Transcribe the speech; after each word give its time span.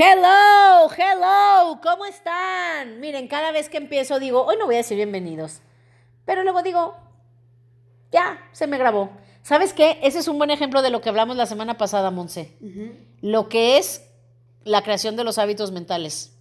Hello, 0.00 0.88
hello, 0.96 1.80
¿cómo 1.82 2.04
están? 2.04 3.00
Miren, 3.00 3.26
cada 3.26 3.50
vez 3.50 3.68
que 3.68 3.78
empiezo 3.78 4.20
digo, 4.20 4.44
hoy 4.44 4.56
no 4.56 4.66
voy 4.66 4.76
a 4.76 4.78
decir 4.78 4.94
bienvenidos, 4.94 5.58
pero 6.24 6.44
luego 6.44 6.62
digo, 6.62 6.96
ya, 8.12 8.38
se 8.52 8.68
me 8.68 8.78
grabó. 8.78 9.10
¿Sabes 9.42 9.72
qué? 9.72 9.98
Ese 10.04 10.20
es 10.20 10.28
un 10.28 10.38
buen 10.38 10.50
ejemplo 10.50 10.82
de 10.82 10.90
lo 10.90 11.00
que 11.00 11.08
hablamos 11.08 11.36
la 11.36 11.46
semana 11.46 11.78
pasada, 11.78 12.12
Monse. 12.12 12.56
Lo 13.22 13.48
que 13.48 13.78
es 13.78 14.02
la 14.62 14.82
creación 14.82 15.16
de 15.16 15.24
los 15.24 15.36
hábitos 15.36 15.72
mentales. 15.72 16.32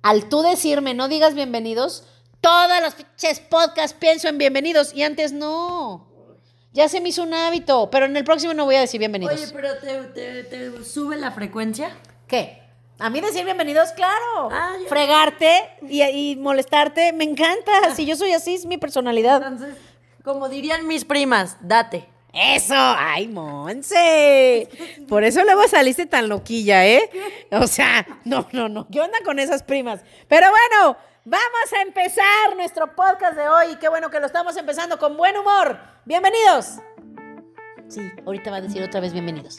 Al 0.00 0.30
tú 0.30 0.40
decirme, 0.40 0.94
no 0.94 1.08
digas 1.08 1.34
bienvenidos, 1.34 2.08
todas 2.40 2.80
las 2.80 2.94
fiches 2.94 3.40
podcasts 3.40 3.94
pienso 4.00 4.28
en 4.28 4.38
bienvenidos 4.38 4.94
y 4.94 5.02
antes 5.02 5.32
no. 5.32 6.08
Ya 6.72 6.88
se 6.88 7.02
me 7.02 7.10
hizo 7.10 7.24
un 7.24 7.34
hábito, 7.34 7.90
pero 7.90 8.06
en 8.06 8.16
el 8.16 8.24
próximo 8.24 8.54
no 8.54 8.64
voy 8.64 8.76
a 8.76 8.80
decir 8.80 9.00
bienvenidos. 9.00 9.34
Oye, 9.34 9.52
pero 9.52 9.76
¿te, 9.76 10.44
te, 10.44 10.44
te 10.44 10.82
sube 10.82 11.18
la 11.18 11.30
frecuencia? 11.32 11.90
¿Qué? 12.26 12.65
A 12.98 13.10
mí 13.10 13.20
decir 13.20 13.44
bienvenidos, 13.44 13.92
claro. 13.92 14.48
Ah. 14.50 14.72
Fregarte 14.88 15.68
y, 15.82 16.02
y 16.02 16.36
molestarte, 16.36 17.12
me 17.12 17.24
encanta. 17.24 17.94
Si 17.94 18.06
yo 18.06 18.16
soy 18.16 18.32
así, 18.32 18.54
es 18.54 18.64
mi 18.64 18.78
personalidad. 18.78 19.42
Entonces, 19.42 19.76
como 20.24 20.48
dirían 20.48 20.86
mis 20.86 21.04
primas, 21.04 21.58
date. 21.60 22.08
Eso, 22.32 22.74
ay, 22.74 23.28
Monse. 23.28 24.68
Por 25.08 25.24
eso 25.24 25.42
luego 25.44 25.68
saliste 25.68 26.06
tan 26.06 26.28
loquilla, 26.28 26.86
¿eh? 26.86 27.10
O 27.50 27.66
sea, 27.66 28.06
no, 28.24 28.46
no, 28.52 28.68
no. 28.68 28.86
¿Qué 28.88 29.00
onda 29.00 29.18
con 29.24 29.38
esas 29.38 29.62
primas? 29.62 30.00
Pero 30.28 30.46
bueno, 30.50 30.96
vamos 31.24 31.72
a 31.78 31.82
empezar 31.82 32.56
nuestro 32.56 32.94
podcast 32.94 33.36
de 33.36 33.48
hoy. 33.48 33.76
Qué 33.76 33.88
bueno 33.88 34.10
que 34.10 34.20
lo 34.20 34.26
estamos 34.26 34.56
empezando 34.56 34.98
con 34.98 35.16
buen 35.18 35.36
humor. 35.36 35.78
Bienvenidos. 36.06 36.76
Sí, 37.88 38.00
ahorita 38.24 38.50
va 38.50 38.56
a 38.56 38.62
decir 38.62 38.82
otra 38.82 39.00
vez 39.00 39.12
bienvenidos. 39.12 39.58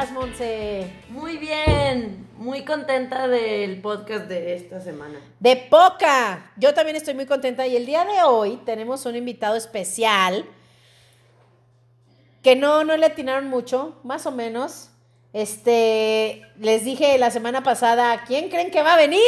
Estás, 0.00 0.14
Monse? 0.14 0.90
Muy 1.10 1.36
bien, 1.36 2.26
muy 2.38 2.64
contenta 2.64 3.28
del 3.28 3.82
podcast 3.82 4.26
de 4.28 4.54
esta 4.54 4.80
semana. 4.80 5.20
De 5.38 5.56
poca. 5.56 6.52
Yo 6.56 6.72
también 6.72 6.96
estoy 6.96 7.12
muy 7.12 7.26
contenta 7.26 7.66
y 7.66 7.76
el 7.76 7.84
día 7.84 8.04
de 8.06 8.22
hoy 8.22 8.56
tenemos 8.64 9.04
un 9.04 9.16
invitado 9.16 9.56
especial 9.56 10.46
que 12.42 12.56
no, 12.56 12.82
no 12.84 12.96
le 12.96 13.04
atinaron 13.04 13.48
mucho, 13.48 13.98
más 14.02 14.24
o 14.24 14.30
menos. 14.30 14.88
Este, 15.34 16.46
les 16.56 16.84
dije 16.84 17.18
la 17.18 17.30
semana 17.30 17.62
pasada, 17.62 18.24
¿quién 18.26 18.48
creen 18.48 18.70
que 18.70 18.82
va 18.82 18.94
a 18.94 18.96
venir? 18.96 19.20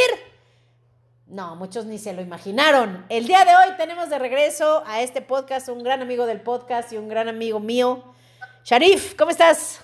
No, 1.26 1.54
muchos 1.56 1.84
ni 1.84 1.98
se 1.98 2.14
lo 2.14 2.22
imaginaron. 2.22 3.04
El 3.10 3.26
día 3.26 3.44
de 3.44 3.54
hoy 3.54 3.76
tenemos 3.76 4.08
de 4.08 4.18
regreso 4.18 4.84
a 4.86 5.02
este 5.02 5.20
podcast 5.20 5.68
un 5.68 5.82
gran 5.82 6.00
amigo 6.00 6.24
del 6.24 6.40
podcast 6.40 6.92
y 6.94 6.96
un 6.96 7.08
gran 7.08 7.28
amigo 7.28 7.60
mío. 7.60 8.02
Sharif, 8.64 9.14
¿cómo 9.16 9.30
estás? 9.30 9.82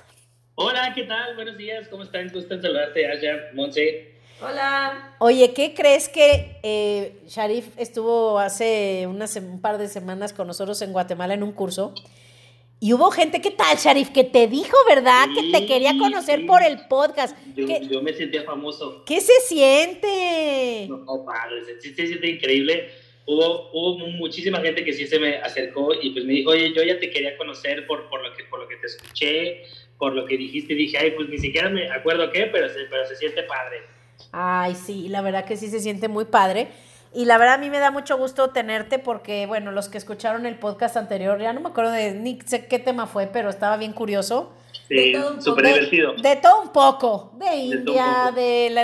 Hola, 0.60 0.92
¿qué 0.92 1.04
tal? 1.04 1.36
Buenos 1.36 1.56
días, 1.56 1.86
¿cómo 1.88 2.02
están? 2.02 2.28
Gusto 2.30 2.52
en 2.54 2.62
saludarte, 2.62 3.06
Aya, 3.06 3.50
Monse. 3.54 4.14
Hola. 4.40 5.14
Oye, 5.20 5.52
¿qué 5.54 5.72
crees 5.72 6.08
que 6.08 6.56
eh, 6.64 7.12
Sharif 7.28 7.66
estuvo 7.78 8.41
hace 8.41 9.06
unas, 9.08 9.36
un 9.36 9.60
par 9.60 9.78
de 9.78 9.86
semanas 9.86 10.32
con 10.32 10.48
nosotros 10.48 10.82
en 10.82 10.92
Guatemala 10.92 11.34
en 11.34 11.44
un 11.44 11.52
curso? 11.52 11.94
Y 12.80 12.92
hubo 12.92 13.08
gente, 13.12 13.41
¿qué 13.41 13.52
tal, 13.52 13.76
Sharif? 13.76 14.10
Que 14.10 14.24
te 14.24 14.48
dijo, 14.48 14.76
¿verdad? 14.88 15.26
que 15.32 15.52
te 15.52 15.64
quería 15.64 15.97
conocer 15.97 16.41
sí. 16.41 16.47
por 16.47 16.60
el 16.64 16.86
podcast. 16.88 17.36
Yo, 17.54 17.64
¿Qué, 17.64 17.86
yo 17.88 18.02
me 18.02 18.12
sentía 18.12 18.42
famoso. 18.42 19.04
qué 19.04 19.20
se 19.20 19.34
siente? 19.42 20.86
No, 20.88 21.24
padre, 21.24 21.64
se, 21.66 21.80
se- 21.80 21.94
se 21.94 22.06
siente 22.08 22.30
increíble. 22.30 22.88
Hubo, 23.26 23.70
hubo 23.72 23.98
muchísima 24.08 24.60
gente 24.60 24.84
que 24.84 24.92
sí 24.92 25.06
se 25.06 25.20
me 25.20 25.36
acercó 25.36 25.92
y 26.00 26.10
pues 26.10 26.24
me 26.24 26.32
dijo, 26.32 26.50
oye, 26.50 26.72
yo 26.74 26.82
ya 26.82 26.98
te 26.98 27.10
quería 27.10 27.36
conocer 27.36 27.86
por, 27.86 28.08
por, 28.08 28.22
lo, 28.22 28.34
que, 28.34 28.42
por 28.44 28.58
lo 28.58 28.66
que 28.66 28.76
te 28.76 28.86
escuché, 28.86 29.62
por 29.98 30.14
lo 30.14 30.25
que 30.26 30.36
dijiste. 30.36 30.75
Dije, 30.75 30.98
ay, 30.98 31.10
pues 31.12 31.28
ni 31.28 31.38
siquiera 31.38 31.69
me 31.69 31.91
acuerdo 31.91 32.31
qué, 32.32 32.48
pero 32.53 32.69
se, 32.69 32.84
pero 32.91 33.06
se 33.06 33.16
siente 33.16 33.42
padre. 33.42 33.82
Ay, 34.32 34.75
sí, 34.75 35.09
la 35.09 35.20
verdad 35.22 35.44
que 35.44 35.56
sí 35.56 35.69
se 35.69 35.81
siente 35.81 36.09
muy 36.09 36.25
padre. 36.25 36.69
Y 37.14 37.25
la 37.25 37.38
verdad 37.38 37.54
a 37.54 37.59
mí 37.59 37.70
me 37.70 37.78
da 37.78 37.91
mucho 37.91 38.19
gusto 38.19 38.50
tenerte 38.50 38.98
porque, 38.98 39.47
bueno, 39.47 39.72
los 39.72 39.88
que 39.88 39.97
escucharon 39.98 40.44
el 40.44 40.56
podcast 40.59 40.97
anterior, 40.97 41.41
ya 41.41 41.53
no 41.54 41.60
me 41.60 41.69
acuerdo 41.70 41.91
de 41.91 42.12
ni 42.14 42.38
sé 42.44 42.66
qué 42.66 42.78
tema 42.78 43.06
fue, 43.06 43.26
pero 43.26 43.48
estaba 43.48 43.76
bien 43.78 43.92
curioso. 43.94 44.53
Sí, 44.88 45.14
súper 45.41 45.64
De- 45.64 45.72
divertido. 45.75 46.12
De 46.15 46.36
todo 46.36 46.62
un 46.62 46.72
poco. 46.72 47.32
De 47.38 47.56
India, 47.56 48.25
poco. 48.26 48.36
de 48.36 48.70
la 48.70 48.82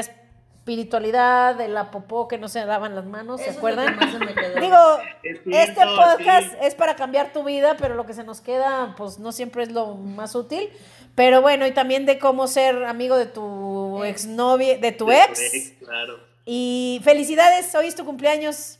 espiritualidad, 0.64 1.54
de 1.56 1.68
la 1.68 1.90
popó 1.90 2.26
que 2.26 2.38
no 2.38 2.48
se 2.48 2.64
daban 2.64 2.94
las 2.94 3.04
manos, 3.04 3.40
¿se 3.40 3.50
Eso 3.50 3.50
es 3.50 3.56
lo 3.56 3.58
acuerdan? 3.60 3.98
que 3.98 4.04
más 4.06 4.12
se 4.12 4.18
me 4.18 4.34
quedó. 4.34 4.60
Digo, 4.60 4.78
Es 5.22 5.68
este 5.68 5.80
podcast 5.84 6.50
sí. 6.52 6.56
es 6.62 6.74
para 6.74 6.96
cambiar 6.96 7.32
tu 7.34 7.44
vida, 7.44 7.76
pero 7.78 7.94
lo 7.94 8.06
que 8.06 8.14
se 8.14 8.24
nos 8.24 8.40
queda, 8.40 8.94
pues 8.96 9.18
no 9.18 9.30
siempre 9.32 9.62
es 9.62 9.72
lo 9.72 9.94
más 9.94 10.34
útil. 10.34 10.70
Pero 11.14 11.42
bueno, 11.42 11.66
y 11.66 11.72
también 11.72 12.06
de 12.06 12.18
cómo 12.18 12.46
ser 12.48 12.84
amigo 12.84 13.16
de 13.16 13.26
tu 13.26 14.02
Ex. 14.04 14.24
exnovia, 14.24 14.78
de 14.78 14.92
tu 14.92 15.08
Sí, 15.10 15.16
ex. 15.56 15.72
Claro. 15.84 16.18
Y 16.46 17.00
felicidades, 17.04 17.72
hoy 17.74 17.86
es 17.86 17.94
tu 17.94 18.04
cumpleaños. 18.04 18.78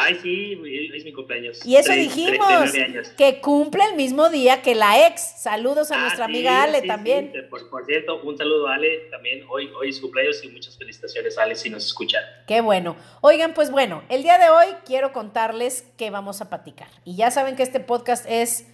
Ay, 0.00 0.14
sí, 0.22 0.52
es 0.94 1.04
mi 1.04 1.12
cumpleaños. 1.12 1.58
Y 1.66 1.74
eso 1.74 1.92
dijimos, 1.92 2.46
39 2.70 2.84
años. 2.84 3.08
que 3.16 3.40
cumple 3.40 3.82
el 3.84 3.96
mismo 3.96 4.28
día 4.28 4.62
que 4.62 4.76
la 4.76 5.06
ex. 5.08 5.20
Saludos 5.42 5.90
a 5.90 5.96
Ah, 5.96 6.00
nuestra 6.02 6.26
sí, 6.26 6.30
amiga 6.32 6.62
Ale 6.62 6.82
sí, 6.82 6.86
también. 6.86 7.32
sí. 7.34 7.40
Por, 7.50 7.68
por 7.68 7.84
cierto, 7.84 8.20
un 8.22 8.38
saludo 8.38 8.68
a 8.68 8.74
Ale 8.74 9.08
también. 9.10 9.44
Hoy, 9.50 9.68
hoy 9.76 9.88
es 9.88 9.98
cumpleaños 9.98 10.42
y 10.44 10.48
muchas 10.50 10.78
felicitaciones, 10.78 11.36
Ale, 11.36 11.56
si 11.56 11.68
nos 11.68 11.84
escuchan. 11.84 12.22
Qué 12.46 12.60
bueno. 12.60 12.94
Oigan, 13.22 13.54
pues 13.54 13.70
bueno, 13.72 14.04
el 14.08 14.22
día 14.22 14.38
de 14.38 14.48
hoy 14.50 14.66
quiero 14.86 15.12
contarles 15.12 15.82
que 15.96 16.10
vamos 16.10 16.40
a 16.40 16.48
platicar. 16.48 16.88
Y 17.04 17.16
ya 17.16 17.30
saben 17.32 17.56
que 17.56 17.64
este 17.64 17.80
podcast 17.80 18.24
es, 18.28 18.66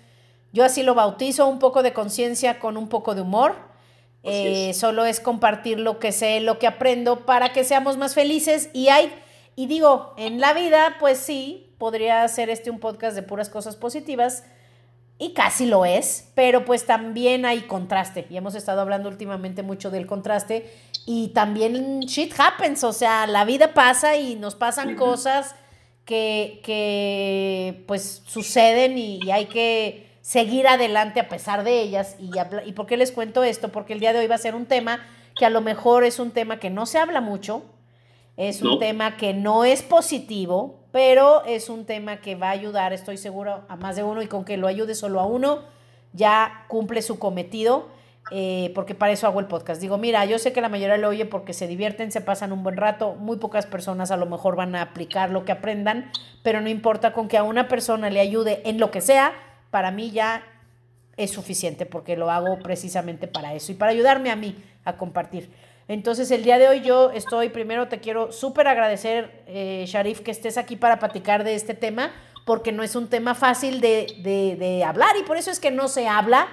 yo 0.52 0.62
así 0.62 0.82
lo 0.82 0.94
bautizo, 0.94 1.46
un 1.46 1.58
poco 1.58 1.82
de 1.82 1.94
conciencia 1.94 2.58
con 2.58 2.76
un 2.76 2.88
poco 2.90 3.14
de 3.14 3.22
humor. 3.22 3.56
Eh, 4.24 4.70
es. 4.70 4.78
solo 4.78 5.04
es 5.04 5.20
compartir 5.20 5.78
lo 5.78 5.98
que 5.98 6.10
sé, 6.10 6.40
lo 6.40 6.58
que 6.58 6.66
aprendo 6.66 7.26
para 7.26 7.52
que 7.52 7.62
seamos 7.64 7.96
más 7.96 8.14
felices. 8.14 8.70
Y 8.72 8.88
hay, 8.88 9.12
y 9.56 9.66
digo, 9.66 10.14
en 10.16 10.40
la 10.40 10.52
vida, 10.52 10.96
pues 10.98 11.18
sí, 11.18 11.74
podría 11.78 12.26
ser 12.28 12.50
este 12.50 12.70
un 12.70 12.80
podcast 12.80 13.14
de 13.14 13.22
puras 13.22 13.48
cosas 13.48 13.76
positivas. 13.76 14.44
Y 15.16 15.32
casi 15.32 15.66
lo 15.66 15.84
es, 15.84 16.30
pero 16.34 16.64
pues 16.64 16.86
también 16.86 17.46
hay 17.46 17.62
contraste. 17.62 18.26
Y 18.30 18.36
hemos 18.36 18.56
estado 18.56 18.80
hablando 18.80 19.08
últimamente 19.08 19.62
mucho 19.62 19.90
del 19.90 20.06
contraste. 20.06 20.68
Y 21.06 21.28
también 21.28 22.00
shit 22.00 22.34
happens, 22.36 22.82
o 22.82 22.92
sea, 22.92 23.26
la 23.28 23.44
vida 23.44 23.74
pasa 23.74 24.16
y 24.16 24.34
nos 24.34 24.56
pasan 24.56 24.96
cosas 24.96 25.54
que, 26.04 26.60
que 26.64 27.84
pues 27.86 28.22
suceden 28.26 28.98
y, 28.98 29.20
y 29.22 29.30
hay 29.30 29.46
que 29.46 30.08
seguir 30.20 30.66
adelante 30.66 31.20
a 31.20 31.28
pesar 31.28 31.62
de 31.62 31.80
ellas. 31.80 32.16
Y, 32.18 32.30
¿Y 32.66 32.72
por 32.72 32.86
qué 32.86 32.96
les 32.96 33.12
cuento 33.12 33.44
esto? 33.44 33.70
Porque 33.70 33.92
el 33.92 34.00
día 34.00 34.12
de 34.12 34.20
hoy 34.20 34.26
va 34.26 34.34
a 34.34 34.38
ser 34.38 34.54
un 34.54 34.66
tema 34.66 35.06
que 35.36 35.44
a 35.44 35.50
lo 35.50 35.60
mejor 35.60 36.02
es 36.04 36.18
un 36.18 36.30
tema 36.30 36.58
que 36.58 36.70
no 36.70 36.86
se 36.86 36.98
habla 36.98 37.20
mucho, 37.20 37.62
es 38.36 38.62
un 38.62 38.70
No. 38.72 38.78
tema 38.78 39.16
que 39.16 39.32
no 39.34 39.64
es 39.64 39.82
positivo, 39.82 40.80
pero 40.92 41.44
es 41.44 41.68
un 41.68 41.84
tema 41.86 42.20
que 42.20 42.34
va 42.34 42.48
a 42.48 42.52
ayudar, 42.52 42.92
estoy 42.92 43.16
seguro, 43.16 43.62
a 43.68 43.76
más 43.76 43.96
de 43.96 44.02
uno 44.02 44.22
y 44.22 44.26
con 44.26 44.44
que 44.44 44.56
lo 44.56 44.66
ayude 44.68 44.94
solo 44.94 45.20
a 45.20 45.26
uno, 45.26 45.60
ya 46.12 46.64
cumple 46.68 47.02
su 47.02 47.18
cometido, 47.18 47.88
eh, 48.30 48.72
porque 48.74 48.94
para 48.94 49.12
eso 49.12 49.26
hago 49.26 49.40
el 49.40 49.46
podcast. 49.46 49.80
Digo, 49.80 49.98
mira, 49.98 50.24
yo 50.24 50.38
sé 50.38 50.52
que 50.52 50.60
la 50.60 50.68
mayoría 50.68 50.96
lo 50.96 51.08
oye 51.08 51.26
porque 51.26 51.52
se 51.52 51.66
divierten, 51.66 52.10
se 52.10 52.20
pasan 52.20 52.52
un 52.52 52.62
buen 52.62 52.76
rato, 52.76 53.14
muy 53.16 53.36
pocas 53.36 53.66
personas 53.66 54.10
a 54.10 54.16
lo 54.16 54.26
mejor 54.26 54.56
van 54.56 54.74
a 54.76 54.82
aplicar 54.82 55.30
lo 55.30 55.44
que 55.44 55.52
aprendan, 55.52 56.10
pero 56.42 56.60
no 56.60 56.68
importa 56.68 57.12
con 57.12 57.28
que 57.28 57.36
a 57.36 57.42
una 57.42 57.68
persona 57.68 58.08
le 58.10 58.20
ayude 58.20 58.62
en 58.64 58.78
lo 58.78 58.90
que 58.90 59.00
sea, 59.00 59.32
para 59.70 59.90
mí 59.90 60.10
ya 60.10 60.42
es 61.16 61.30
suficiente 61.32 61.86
porque 61.86 62.16
lo 62.16 62.30
hago 62.30 62.58
precisamente 62.60 63.28
para 63.28 63.54
eso 63.54 63.72
y 63.72 63.74
para 63.74 63.92
ayudarme 63.92 64.30
a 64.30 64.36
mí 64.36 64.56
a 64.84 64.96
compartir. 64.96 65.50
Entonces 65.88 66.30
el 66.30 66.42
día 66.44 66.58
de 66.58 66.68
hoy 66.68 66.80
yo 66.80 67.10
estoy, 67.10 67.50
primero 67.50 67.88
te 67.88 68.00
quiero 68.00 68.32
súper 68.32 68.68
agradecer, 68.68 69.42
eh, 69.46 69.84
Sharif, 69.86 70.20
que 70.20 70.30
estés 70.30 70.56
aquí 70.56 70.76
para 70.76 70.98
platicar 70.98 71.44
de 71.44 71.54
este 71.54 71.74
tema, 71.74 72.12
porque 72.46 72.72
no 72.72 72.82
es 72.82 72.94
un 72.96 73.08
tema 73.08 73.34
fácil 73.34 73.80
de, 73.80 74.06
de- 74.22 74.56
de 74.56 74.84
hablar 74.84 75.16
y 75.18 75.22
por 75.24 75.36
eso 75.36 75.50
es 75.50 75.60
que 75.60 75.70
no 75.70 75.88
se 75.88 76.08
habla 76.08 76.48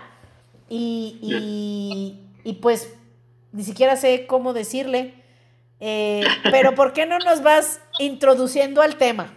y, 0.70 1.18
y- 1.22 2.50
y, 2.50 2.54
pues 2.56 2.94
ni 3.52 3.64
siquiera 3.64 3.96
sé 3.96 4.26
cómo 4.28 4.54
decirle. 4.54 5.14
Eh, 5.80 6.26
pero 6.52 6.76
¿por 6.76 6.94
qué 6.94 7.06
no 7.06 7.18
nos 7.20 7.42
vas 7.42 7.82
introduciendo 8.00 8.82
al 8.82 8.98
tema? 8.98 9.34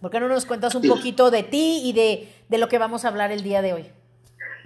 ¿Por 0.00 0.10
qué 0.10 0.20
no 0.20 0.28
nos 0.28 0.46
cuentas 0.46 0.74
un 0.74 0.82
poquito 0.88 1.30
de 1.30 1.42
ti 1.42 1.80
y 1.84 1.92
de, 1.92 2.28
de 2.48 2.58
lo 2.58 2.68
que 2.68 2.78
vamos 2.78 3.04
a 3.04 3.08
hablar 3.08 3.32
el 3.32 3.42
día 3.42 3.62
de 3.62 3.72
hoy? 3.72 3.86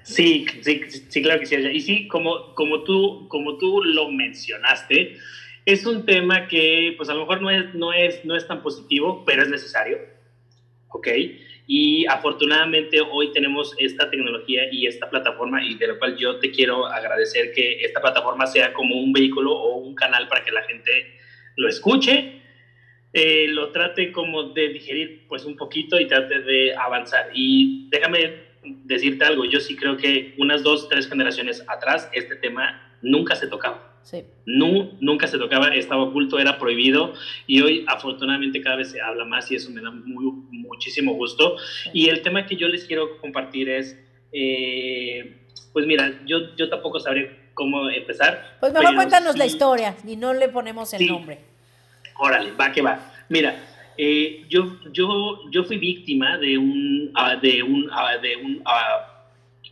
Sí, 0.07 0.47
sí, 0.63 0.83
sí, 1.09 1.21
claro 1.21 1.41
que 1.41 1.47
sí. 1.47 1.57
Y 1.57 1.81
sí, 1.81 2.07
como, 2.07 2.55
como, 2.55 2.85
tú, 2.85 3.27
como 3.29 3.59
tú 3.59 3.83
lo 3.83 4.09
mencionaste, 4.09 5.17
es 5.65 5.85
un 5.85 6.07
tema 6.07 6.47
que 6.47 6.95
pues 6.97 7.09
a 7.09 7.15
lo 7.15 7.23
mejor 7.23 7.43
no 7.43 7.51
es, 7.51 7.75
no 7.75 7.93
es, 7.93 8.25
no 8.25 8.37
es 8.37 8.47
tan 8.47 8.63
positivo, 8.63 9.25
pero 9.27 9.43
es 9.43 9.49
necesario. 9.49 9.99
¿Ok? 10.91 11.09
Y 11.67 12.07
afortunadamente 12.07 13.01
hoy 13.01 13.33
tenemos 13.33 13.75
esta 13.79 14.09
tecnología 14.09 14.73
y 14.73 14.87
esta 14.87 15.11
plataforma 15.11 15.65
y 15.65 15.75
de 15.75 15.89
lo 15.89 15.99
cual 15.99 16.17
yo 16.17 16.39
te 16.39 16.53
quiero 16.53 16.87
agradecer 16.87 17.53
que 17.53 17.85
esta 17.85 18.01
plataforma 18.01 18.47
sea 18.47 18.73
como 18.73 19.01
un 19.01 19.13
vehículo 19.13 19.57
o 19.57 19.79
un 19.79 19.97
canal 19.97 20.29
para 20.29 20.45
que 20.45 20.53
la 20.53 20.63
gente 20.63 21.17
lo 21.57 21.69
escuche, 21.69 22.43
eh, 23.13 23.47
lo 23.49 23.73
trate 23.73 24.13
como 24.13 24.51
de 24.51 24.69
digerir 24.69 25.27
pues 25.27 25.45
un 25.45 25.57
poquito 25.57 25.99
y 25.99 26.07
trate 26.07 26.43
de 26.43 26.77
avanzar. 26.77 27.31
Y 27.35 27.89
déjame 27.91 28.46
decirte 28.85 29.25
algo, 29.25 29.45
yo 29.45 29.61
sí 29.61 29.77
creo 29.77 29.97
que 29.97 30.35
unas 30.39 30.63
dos, 30.63 30.89
tres 30.89 31.09
generaciones 31.09 31.65
atrás 31.69 32.09
este 32.13 32.37
tema 32.37 32.97
nunca 33.03 33.37
se 33.37 33.47
tocaba. 33.47 33.93
Sí. 34.03 34.25
nunca 34.47 35.27
se 35.27 35.37
tocaba, 35.37 35.75
estaba 35.75 36.05
oculto, 36.05 36.39
era 36.39 36.61
prohibido 36.61 37.13
y 37.49 37.61
hoy 37.61 37.85
afortunadamente 37.89 38.61
cada 38.61 38.77
vez 38.77 38.93
se 38.93 39.01
habla 39.01 39.25
más 39.25 39.51
y 39.51 39.57
eso 39.57 39.69
me 39.73 39.83
da 39.83 39.91
muy, 39.91 40.33
muchísimo 40.53 41.15
gusto. 41.15 41.57
Y 41.93 42.09
el 42.09 42.23
tema 42.23 42.47
que 42.47 42.55
yo 42.55 42.69
les 42.69 42.85
quiero 42.85 43.19
compartir 43.19 43.69
es, 43.69 43.99
eh, 44.31 45.39
pues 45.73 45.87
mira, 45.87 46.21
yo, 46.25 46.55
yo 46.55 46.69
tampoco 46.69 47.01
sabré 47.01 47.51
cómo 47.55 47.91
empezar. 47.91 48.59
Pues 48.61 48.73
mejor 48.73 48.95
cuéntanos 48.95 49.37
la 49.37 49.47
historia 49.47 49.97
y 50.07 50.15
no 50.15 50.35
le 50.35 50.49
ponemos 50.51 50.95
el 50.95 51.05
nombre. 51.09 51.41
Órale, 52.19 52.53
va 52.53 52.71
que 52.71 52.83
va. 52.83 53.13
Mira, 53.29 53.57
eh, 53.99 54.45
yo, 54.49 54.79
yo, 54.93 55.51
yo 55.51 55.65
fui 55.65 55.79
víctima 55.79 56.39
de 56.39 56.59
un, 56.59 57.13
uh, 57.15 57.41
de 57.41 57.63
un, 57.63 57.91
uh, 57.91 58.21
de 58.21 58.37
un 58.37 58.57
uh, 58.57 59.17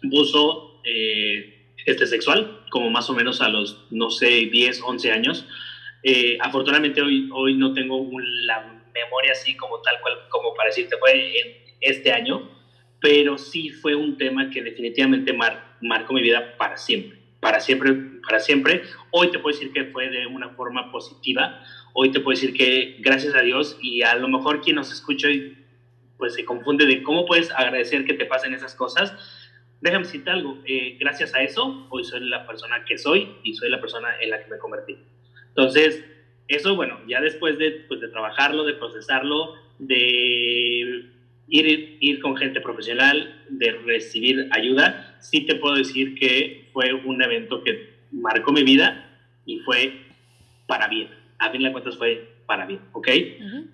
abuso 0.05 0.81
eh, 0.85 1.55
este, 1.87 2.07
sexual, 2.07 2.65
como 2.71 2.91
más 2.91 3.09
o 3.11 3.15
menos 3.15 3.41
a 3.41 3.49
los, 3.49 3.87
no 3.91 4.11
sé, 4.11 4.27
10, 4.51 4.83
11 4.83 5.13
años. 5.13 5.47
Eh, 6.03 6.39
afortunadamente 6.41 7.01
hoy, 7.03 7.29
hoy 7.33 7.55
no 7.55 7.73
tengo 7.73 8.07
la 8.47 8.83
memoria 8.95 9.33
así 9.33 9.57
como 9.57 9.81
tal 9.81 10.01
cual, 10.01 10.15
como 10.29 10.55
para 10.55 10.69
decirte, 10.69 10.97
fue 10.99 11.41
en 11.41 11.47
este 11.81 12.13
año, 12.13 12.51
pero 13.01 13.39
sí 13.39 13.71
fue 13.71 13.95
un 13.95 14.17
tema 14.17 14.51
que 14.51 14.63
definitivamente 14.63 15.33
mar, 15.33 15.77
marcó 15.81 16.15
mi 16.15 16.23
vida 16.23 16.57
para 16.57 16.77
siempre, 16.77 17.19
para 17.41 17.61
siempre, 17.61 17.95
para 18.27 18.41
siempre. 18.41 18.83
Hoy 19.11 19.31
te 19.31 19.39
puedo 19.39 19.57
decir 19.57 19.73
que 19.73 19.85
fue 19.87 20.09
de 20.09 20.27
una 20.27 20.51
forma 20.51 20.91
positiva, 20.91 21.63
hoy 21.95 22.11
te 22.11 22.21
puedo 22.21 22.37
decir 22.39 22.53
que 22.53 22.97
gracias 23.01 23.35
a 23.35 23.41
Dios 23.41 23.79
y 23.81 24.03
a 24.03 24.15
lo 24.17 24.29
mejor 24.29 24.61
quien 24.61 24.77
nos 24.77 24.93
escucha 24.93 25.29
pues 26.19 26.35
se 26.35 26.45
confunde 26.45 26.87
de 26.87 27.03
cómo 27.03 27.25
puedes 27.25 27.51
agradecer 27.53 28.05
que 28.05 28.15
te 28.15 28.27
pasen 28.27 28.53
esas 28.53 28.75
cosas, 28.75 29.15
déjame 29.81 30.05
decirte 30.05 30.31
algo, 30.31 30.59
eh, 30.67 30.97
gracias 30.99 31.35
a 31.35 31.43
eso, 31.43 31.87
hoy 31.91 32.05
soy 32.05 32.21
la 32.29 32.47
persona 32.47 32.85
que 32.85 32.99
soy 32.99 33.37
y 33.43 33.55
soy 33.55 33.71
la 33.71 33.81
persona 33.81 34.09
en 34.21 34.31
la 34.31 34.43
que 34.43 34.51
me 34.51 34.59
convertí. 34.59 34.97
Entonces, 35.49 36.05
eso, 36.49 36.77
bueno, 36.77 37.01
ya 37.07 37.21
después 37.21 37.59
de, 37.59 37.85
pues, 37.89 38.01
de 38.01 38.09
trabajarlo, 38.09 38.65
de 38.65 38.75
procesarlo, 38.75 39.55
de 39.79 41.05
ir, 41.49 41.99
ir 42.01 42.21
con 42.21 42.37
gente 42.37 42.61
profesional, 42.61 43.45
de 43.49 43.73
recibir 43.85 44.49
ayuda, 44.51 45.17
sí 45.21 45.47
te 45.47 45.55
puedo 45.57 45.77
decir 45.77 46.15
que 46.17 46.69
fue 46.73 46.93
un 46.93 47.23
evento 47.23 47.63
que 47.63 47.95
marcó 48.13 48.53
mi 48.53 48.63
vida 48.63 49.11
y 49.47 49.61
fue 49.61 49.93
para 50.67 50.89
bien. 50.89 51.24
A 51.45 51.51
fin 51.51 51.63
de 51.63 51.73
cuentas 51.73 51.97
fue 51.99 52.37
para 52.47 52.65
bien, 52.65 52.81
¿ok? 52.93 53.09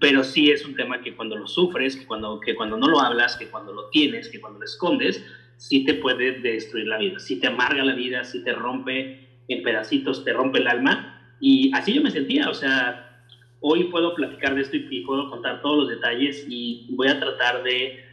Pero 0.00 0.24
sí 0.24 0.50
es 0.50 0.64
un 0.64 0.74
tema 0.74 1.00
que 1.00 1.14
cuando 1.14 1.36
lo 1.36 1.46
sufres, 1.46 1.96
que 1.96 2.04
cuando, 2.04 2.40
que 2.40 2.56
cuando 2.56 2.76
no 2.76 2.88
lo 2.88 3.00
hablas, 3.00 3.36
que 3.36 3.48
cuando 3.48 3.72
lo 3.72 3.88
tienes, 3.90 4.28
que 4.28 4.40
cuando 4.40 4.58
lo 4.58 4.64
escondes, 4.64 5.24
sí 5.56 5.84
te 5.84 5.94
puede 5.94 6.40
destruir 6.40 6.88
la 6.88 6.98
vida, 6.98 7.20
sí 7.20 7.38
te 7.38 7.46
amarga 7.46 7.84
la 7.84 7.94
vida, 7.94 8.24
sí 8.24 8.42
te 8.42 8.52
rompe 8.52 9.28
en 9.46 9.62
pedacitos, 9.62 10.24
te 10.24 10.32
rompe 10.32 10.58
el 10.58 10.66
alma. 10.66 11.36
Y 11.40 11.70
así 11.74 11.94
yo 11.94 12.02
me 12.02 12.10
sentía, 12.10 12.48
o 12.48 12.54
sea, 12.54 13.24
hoy 13.60 13.84
puedo 13.84 14.14
platicar 14.14 14.54
de 14.54 14.62
esto 14.62 14.76
y, 14.76 15.00
puedo 15.02 15.30
contar 15.30 15.62
todos 15.62 15.78
los 15.78 15.88
detalles 15.88 16.44
y 16.48 16.88
voy 16.90 17.08
a 17.08 17.20
tratar 17.20 17.62
de 17.62 18.04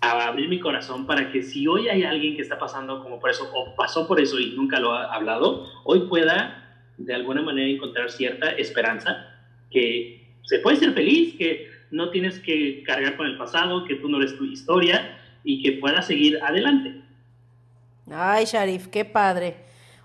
abrir 0.00 0.48
mi 0.48 0.58
corazón 0.58 1.06
para 1.06 1.30
que 1.30 1.42
si 1.42 1.66
hoy 1.66 1.88
hay 1.88 2.02
alguien 2.02 2.34
que 2.36 2.42
está 2.42 2.58
pasando 2.58 3.02
como 3.02 3.20
por 3.20 3.30
eso 3.30 3.48
o 3.54 3.74
pasó 3.76 4.06
por 4.06 4.20
eso 4.20 4.38
y 4.38 4.50
nunca 4.56 4.80
lo 4.80 4.92
ha 4.92 5.14
hablado, 5.14 5.66
hoy 5.84 6.00
pueda 6.08 6.61
de 7.04 7.14
alguna 7.14 7.42
manera 7.42 7.68
encontrar 7.68 8.10
cierta 8.10 8.50
esperanza, 8.50 9.28
que 9.70 10.36
se 10.42 10.58
puede 10.58 10.76
ser 10.76 10.92
feliz, 10.92 11.34
que 11.36 11.68
no 11.90 12.10
tienes 12.10 12.38
que 12.40 12.82
cargar 12.84 13.16
con 13.16 13.26
el 13.26 13.36
pasado, 13.36 13.84
que 13.84 13.96
tú 13.96 14.08
no 14.08 14.18
eres 14.18 14.36
tu 14.36 14.44
historia 14.44 15.18
y 15.44 15.62
que 15.62 15.72
pueda 15.72 16.02
seguir 16.02 16.42
adelante. 16.42 17.02
Ay, 18.10 18.44
Sharif, 18.44 18.88
qué 18.88 19.04
padre. 19.04 19.56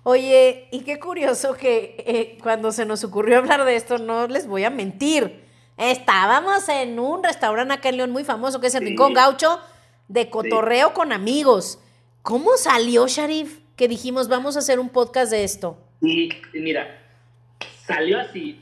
Oye, 0.03 0.67
y 0.71 0.81
qué 0.81 0.99
curioso 0.99 1.55
que 1.55 1.95
eh, 2.05 2.37
cuando 2.41 2.71
se 2.71 2.85
nos 2.85 3.03
ocurrió 3.03 3.39
hablar 3.39 3.65
de 3.65 3.75
esto, 3.75 3.97
no 3.97 4.27
les 4.27 4.47
voy 4.47 4.63
a 4.63 4.69
mentir. 4.69 5.41
Estábamos 5.77 6.69
en 6.69 6.99
un 6.99 7.23
restaurante 7.23 7.73
acá 7.73 7.89
en 7.89 7.97
León 7.97 8.11
muy 8.11 8.23
famoso 8.23 8.59
que 8.59 8.67
es 8.67 8.75
el 8.75 8.85
Rincón 8.85 9.13
Gaucho, 9.13 9.59
de 10.07 10.29
cotorreo 10.29 10.93
con 10.93 11.11
amigos. 11.11 11.79
¿Cómo 12.21 12.57
salió, 12.57 13.07
Sharif, 13.07 13.59
que 13.75 13.87
dijimos 13.87 14.27
vamos 14.27 14.55
a 14.55 14.59
hacer 14.59 14.79
un 14.79 14.89
podcast 14.89 15.31
de 15.31 15.43
esto? 15.43 15.77
Y 16.01 16.29
mira, 16.53 17.01
salió 17.85 18.19
así. 18.19 18.59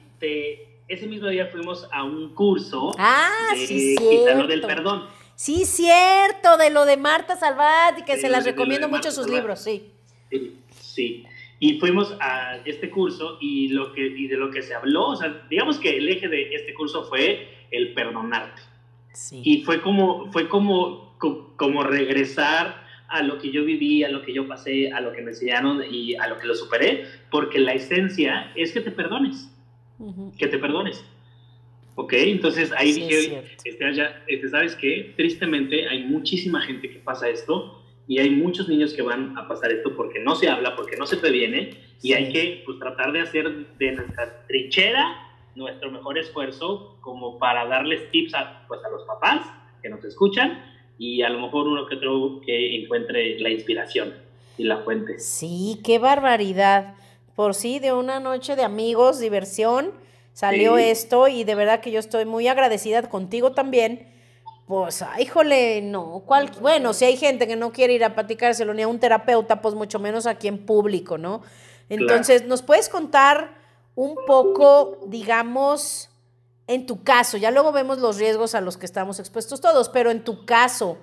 ese 0.88 1.08
mismo 1.08 1.28
día 1.28 1.48
fuimos 1.48 1.88
a 1.92 2.04
un 2.04 2.34
curso 2.34 2.96
ah, 2.98 3.52
de 3.54 3.68
sí, 3.68 3.96
del 4.48 4.62
Perdón. 4.62 5.08
Sí, 5.36 5.66
cierto, 5.66 6.58
de 6.58 6.70
lo 6.70 6.86
de 6.86 6.96
Marta 6.96 7.36
Salvat 7.36 8.00
y 8.00 8.04
que 8.04 8.18
se 8.18 8.30
las 8.30 8.46
recomiendo 8.46 8.88
mucho 8.88 9.12
sus 9.12 9.30
libros, 9.30 9.60
sí. 9.62 9.92
sí. 10.30 10.62
Sí, 10.96 11.26
y 11.60 11.78
fuimos 11.78 12.16
a 12.22 12.58
este 12.64 12.90
curso 12.90 13.38
y, 13.42 13.68
lo 13.68 13.92
que, 13.92 14.06
y 14.06 14.28
de 14.28 14.38
lo 14.38 14.50
que 14.50 14.62
se 14.62 14.74
habló, 14.74 15.10
o 15.10 15.16
sea, 15.18 15.46
digamos 15.50 15.78
que 15.78 15.98
el 15.98 16.08
eje 16.08 16.30
de 16.30 16.56
este 16.56 16.74
curso 16.74 17.04
fue 17.04 17.50
el 17.72 17.94
perdonarte. 17.94 18.62
Sí. 19.14 19.42
Y 19.44 19.64
fue 19.64 19.82
como, 19.82 20.32
fue 20.32 20.48
como, 20.48 21.18
como 21.58 21.84
regresar 21.84 22.85
a 23.08 23.22
lo 23.22 23.38
que 23.38 23.52
yo 23.52 23.64
viví, 23.64 24.04
a 24.04 24.10
lo 24.10 24.22
que 24.22 24.34
yo 24.34 24.48
pasé, 24.48 24.92
a 24.92 25.02
lo 25.02 25.12
que 25.14 25.22
me 25.22 25.32
enseñaron 25.32 25.82
y 25.90 26.16
a 26.16 26.28
lo 26.28 26.40
que 26.40 26.48
lo 26.48 26.56
superé, 26.56 27.06
porque 27.32 27.60
la 27.60 27.74
esencia 27.74 28.52
es 28.56 28.72
que 28.72 28.82
te 28.82 28.92
perdones, 28.92 29.52
que 30.38 30.48
te 30.48 30.58
perdones. 30.58 31.04
¿Ok? 31.96 32.14
Entonces 32.14 32.74
ahí 32.74 32.92
dije, 32.92 33.42
este, 33.64 33.94
ya, 33.94 34.24
este, 34.28 34.50
¿sabes 34.50 34.76
qué? 34.76 35.14
Tristemente 35.16 35.88
hay 35.88 36.04
muchísima 36.04 36.60
gente 36.62 36.90
que 36.90 37.00
pasa 37.00 37.30
esto 37.30 37.82
y 38.08 38.20
hay 38.20 38.32
muchos 38.32 38.68
niños 38.68 38.94
que 38.94 39.02
van 39.02 39.38
a 39.38 39.48
pasar 39.48 39.72
esto 39.72 39.96
porque 39.96 40.20
no 40.20 40.36
se 40.36 40.50
habla, 40.50 40.76
porque 40.76 40.98
no 40.98 41.06
se 41.06 41.18
previene 41.18 41.78
y 42.02 42.14
hay 42.14 42.34
que 42.34 42.64
pues, 42.66 42.80
tratar 42.80 43.14
de 43.14 43.22
hacer 43.22 43.50
de 43.78 43.92
nuestra 43.94 44.46
trinchera 44.48 45.22
nuestro 45.56 45.90
mejor 45.90 46.18
esfuerzo 46.18 46.98
como 47.00 47.40
para 47.40 47.66
darles 47.66 48.12
tips 48.12 48.34
a, 48.36 48.66
pues, 48.68 48.84
a 48.84 48.90
los 48.90 49.04
papás 49.04 49.50
que 49.82 49.90
nos 49.90 50.04
escuchan 50.04 50.75
y 50.98 51.22
a 51.22 51.30
lo 51.30 51.40
mejor 51.40 51.68
uno 51.68 51.88
que 51.88 51.96
otro 51.96 52.42
que 52.46 52.76
encuentre 52.82 53.40
la 53.40 53.50
inspiración 53.50 54.14
y 54.58 54.64
la 54.64 54.78
fuente. 54.78 55.20
Sí, 55.20 55.82
qué 55.84 56.00
barbaridad. 56.00 56.96
Por 57.36 57.54
sí, 57.54 57.80
de 57.80 57.94
una 57.94 58.20
noche 58.20 58.56
de 58.56 58.64
amigos, 58.64 59.20
diversión 59.20 59.92
salió 60.34 60.78
esto 60.78 61.28
y 61.28 61.44
de 61.44 61.56
verdad 61.56 61.82
que 61.82 61.92
yo 61.92 62.00
estoy 62.00 62.26
muy 62.26 62.48
agradecida 62.48 63.02
contigo 63.04 63.52
también. 63.52 64.08
Pues, 64.68 65.04
híjole, 65.20 65.82
no, 65.82 66.24
cual, 66.26 66.52
bueno, 66.60 66.94
si 66.94 67.06
hay 67.06 67.18
gente 67.18 67.48
que 67.48 67.56
no 67.56 67.72
quiere 67.72 67.94
ir 67.94 68.04
a 68.04 68.16
platicárselo 68.16 68.74
ni 68.74 68.82
a 68.82 68.88
un 68.88 69.00
terapeuta, 69.00 69.62
pues 69.62 69.76
mucho 69.76 70.00
menos 70.00 70.26
aquí 70.26 70.48
en 70.48 70.66
público, 70.66 71.18
¿no? 71.18 71.42
Entonces, 71.88 72.48
¿nos 72.48 72.64
puedes 72.64 72.90
contar 72.90 73.56
un 73.94 74.16
poco, 74.26 74.98
digamos, 75.08 76.10
en 76.68 76.86
tu 76.86 77.04
caso, 77.04 77.38
ya 77.38 77.52
luego 77.52 77.72
vemos 77.72 78.00
los 78.00 78.18
riesgos 78.18 78.56
a 78.56 78.62
los 78.62 78.78
que 78.78 78.86
estamos 78.86 79.20
expuestos 79.20 79.62
todos, 79.62 79.90
pero 79.90 80.12
en 80.12 80.24
tu 80.24 80.46
caso, 80.46 80.98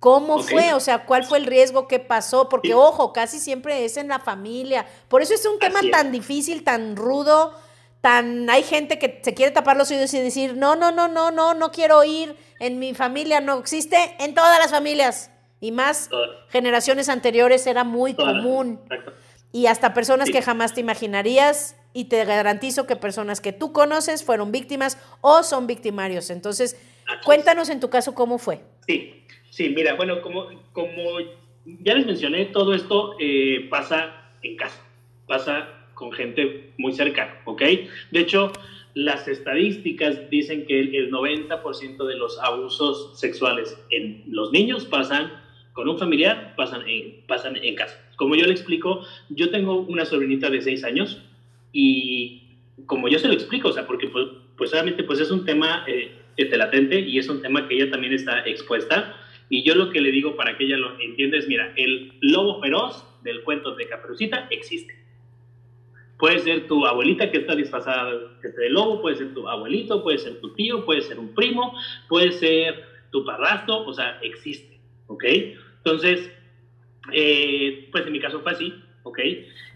¿cómo 0.00 0.42
fue? 0.42 0.72
O 0.74 0.80
sea, 0.80 1.04
¿cuál 1.04 1.24
fue 1.24 1.38
el 1.38 1.46
riesgo 1.46 1.88
que 1.88 1.98
pasó? 1.98 2.48
Porque, 2.48 2.74
ojo, 2.74 3.12
casi 3.12 3.38
siempre 3.38 3.84
es 3.84 3.96
en 3.96 4.08
la 4.08 4.18
familia. 4.18 4.86
Por 5.08 5.22
eso 5.22 5.34
es 5.34 5.44
un 5.44 5.58
tema 5.58 5.80
tan 5.90 6.10
difícil, 6.10 6.64
tan 6.64 6.96
rudo 6.96 7.52
tan 8.00 8.48
hay 8.48 8.62
gente 8.62 8.98
que 8.98 9.20
se 9.22 9.34
quiere 9.34 9.52
tapar 9.52 9.76
los 9.76 9.90
oídos 9.90 10.12
y 10.14 10.20
decir, 10.20 10.56
no, 10.56 10.76
no, 10.76 10.92
no, 10.92 11.08
no, 11.08 11.30
no, 11.30 11.54
no 11.54 11.72
quiero 11.72 12.04
ir, 12.04 12.36
en 12.60 12.78
mi 12.78 12.94
familia 12.94 13.40
no 13.40 13.58
existe, 13.58 14.16
en 14.20 14.34
todas 14.34 14.58
las 14.58 14.70
familias. 14.70 15.30
Y 15.60 15.72
más 15.72 16.08
generaciones 16.50 17.08
anteriores 17.08 17.66
era 17.66 17.82
muy 17.82 18.14
común. 18.14 18.80
Y 19.50 19.66
hasta 19.66 19.94
personas 19.94 20.30
que 20.30 20.42
jamás 20.42 20.74
te 20.74 20.80
imaginarías, 20.80 21.74
y 21.92 22.04
te 22.04 22.24
garantizo 22.24 22.86
que 22.86 22.96
personas 22.96 23.40
que 23.40 23.52
tú 23.52 23.72
conoces 23.72 24.24
fueron 24.24 24.52
víctimas 24.52 24.98
o 25.20 25.42
son 25.42 25.66
victimarios. 25.66 26.30
Entonces, 26.30 26.80
cuéntanos 27.24 27.68
en 27.70 27.80
tu 27.80 27.90
caso 27.90 28.14
cómo 28.14 28.38
fue. 28.38 28.60
Sí, 28.86 29.24
sí, 29.50 29.70
mira, 29.70 29.94
bueno, 29.94 30.20
como, 30.22 30.48
como 30.72 31.02
ya 31.64 31.94
les 31.94 32.06
mencioné, 32.06 32.46
todo 32.46 32.74
esto 32.74 33.16
eh, 33.18 33.66
pasa 33.70 34.30
en 34.42 34.56
casa, 34.56 34.80
pasa 35.26 35.68
con 35.94 36.12
gente 36.12 36.72
muy 36.78 36.92
cercana, 36.92 37.34
¿ok? 37.44 37.62
De 38.12 38.20
hecho, 38.20 38.52
las 38.94 39.28
estadísticas 39.28 40.30
dicen 40.30 40.66
que 40.66 40.80
el 40.80 41.10
90% 41.10 42.06
de 42.06 42.16
los 42.16 42.38
abusos 42.40 43.18
sexuales 43.18 43.78
en 43.90 44.24
los 44.28 44.52
niños 44.52 44.84
pasan 44.84 45.32
con 45.72 45.88
un 45.88 45.98
familiar, 45.98 46.54
pasan 46.56 46.82
en, 46.88 47.22
pasan 47.26 47.56
en 47.56 47.74
casa. 47.76 47.96
Como 48.16 48.34
yo 48.34 48.46
le 48.46 48.52
explico, 48.52 49.04
yo 49.28 49.50
tengo 49.50 49.76
una 49.82 50.04
sobrinita 50.04 50.50
de 50.50 50.60
seis 50.60 50.82
años 50.82 51.22
y 51.72 52.48
como 52.86 53.08
yo 53.08 53.18
se 53.18 53.28
lo 53.28 53.34
explico, 53.34 53.68
o 53.68 53.72
sea, 53.72 53.86
porque 53.86 54.08
pues, 54.08 54.26
pues 54.56 54.72
obviamente 54.72 55.04
pues 55.04 55.20
es 55.20 55.30
un 55.30 55.44
tema 55.44 55.84
eh, 55.86 56.12
este, 56.36 56.56
latente 56.56 57.00
y 57.00 57.18
es 57.18 57.28
un 57.28 57.42
tema 57.42 57.66
que 57.68 57.74
ella 57.74 57.90
también 57.90 58.12
está 58.12 58.40
expuesta. 58.46 59.16
Y 59.50 59.62
yo 59.62 59.74
lo 59.74 59.90
que 59.90 60.00
le 60.00 60.10
digo 60.10 60.36
para 60.36 60.56
que 60.56 60.64
ella 60.64 60.76
lo 60.76 60.98
entienda 61.00 61.38
es, 61.38 61.48
mira, 61.48 61.72
el 61.76 62.12
lobo 62.20 62.60
feroz 62.60 63.04
del 63.22 63.42
cuento 63.42 63.74
de 63.74 63.88
Caperucita 63.88 64.46
existe. 64.50 64.94
Puede 66.18 66.40
ser 66.40 66.66
tu 66.66 66.84
abuelita 66.84 67.30
que 67.30 67.38
está 67.38 67.54
disfrazada 67.54 68.12
de 68.12 68.70
lobo, 68.70 69.00
puede 69.00 69.16
ser 69.16 69.32
tu 69.34 69.48
abuelito, 69.48 70.02
puede 70.02 70.18
ser 70.18 70.40
tu 70.40 70.52
tío, 70.54 70.84
puede 70.84 71.00
ser 71.00 71.18
un 71.18 71.34
primo, 71.34 71.74
puede 72.08 72.32
ser 72.32 72.84
tu 73.10 73.24
parrastro, 73.24 73.84
o 73.86 73.92
sea, 73.92 74.18
existe, 74.22 74.78
¿ok? 75.06 75.24
Entonces, 75.78 76.30
eh, 77.12 77.88
pues 77.90 78.06
en 78.06 78.12
mi 78.12 78.20
caso 78.20 78.40
fue 78.40 78.52
así, 78.52 78.74
¿ok? 79.08 79.18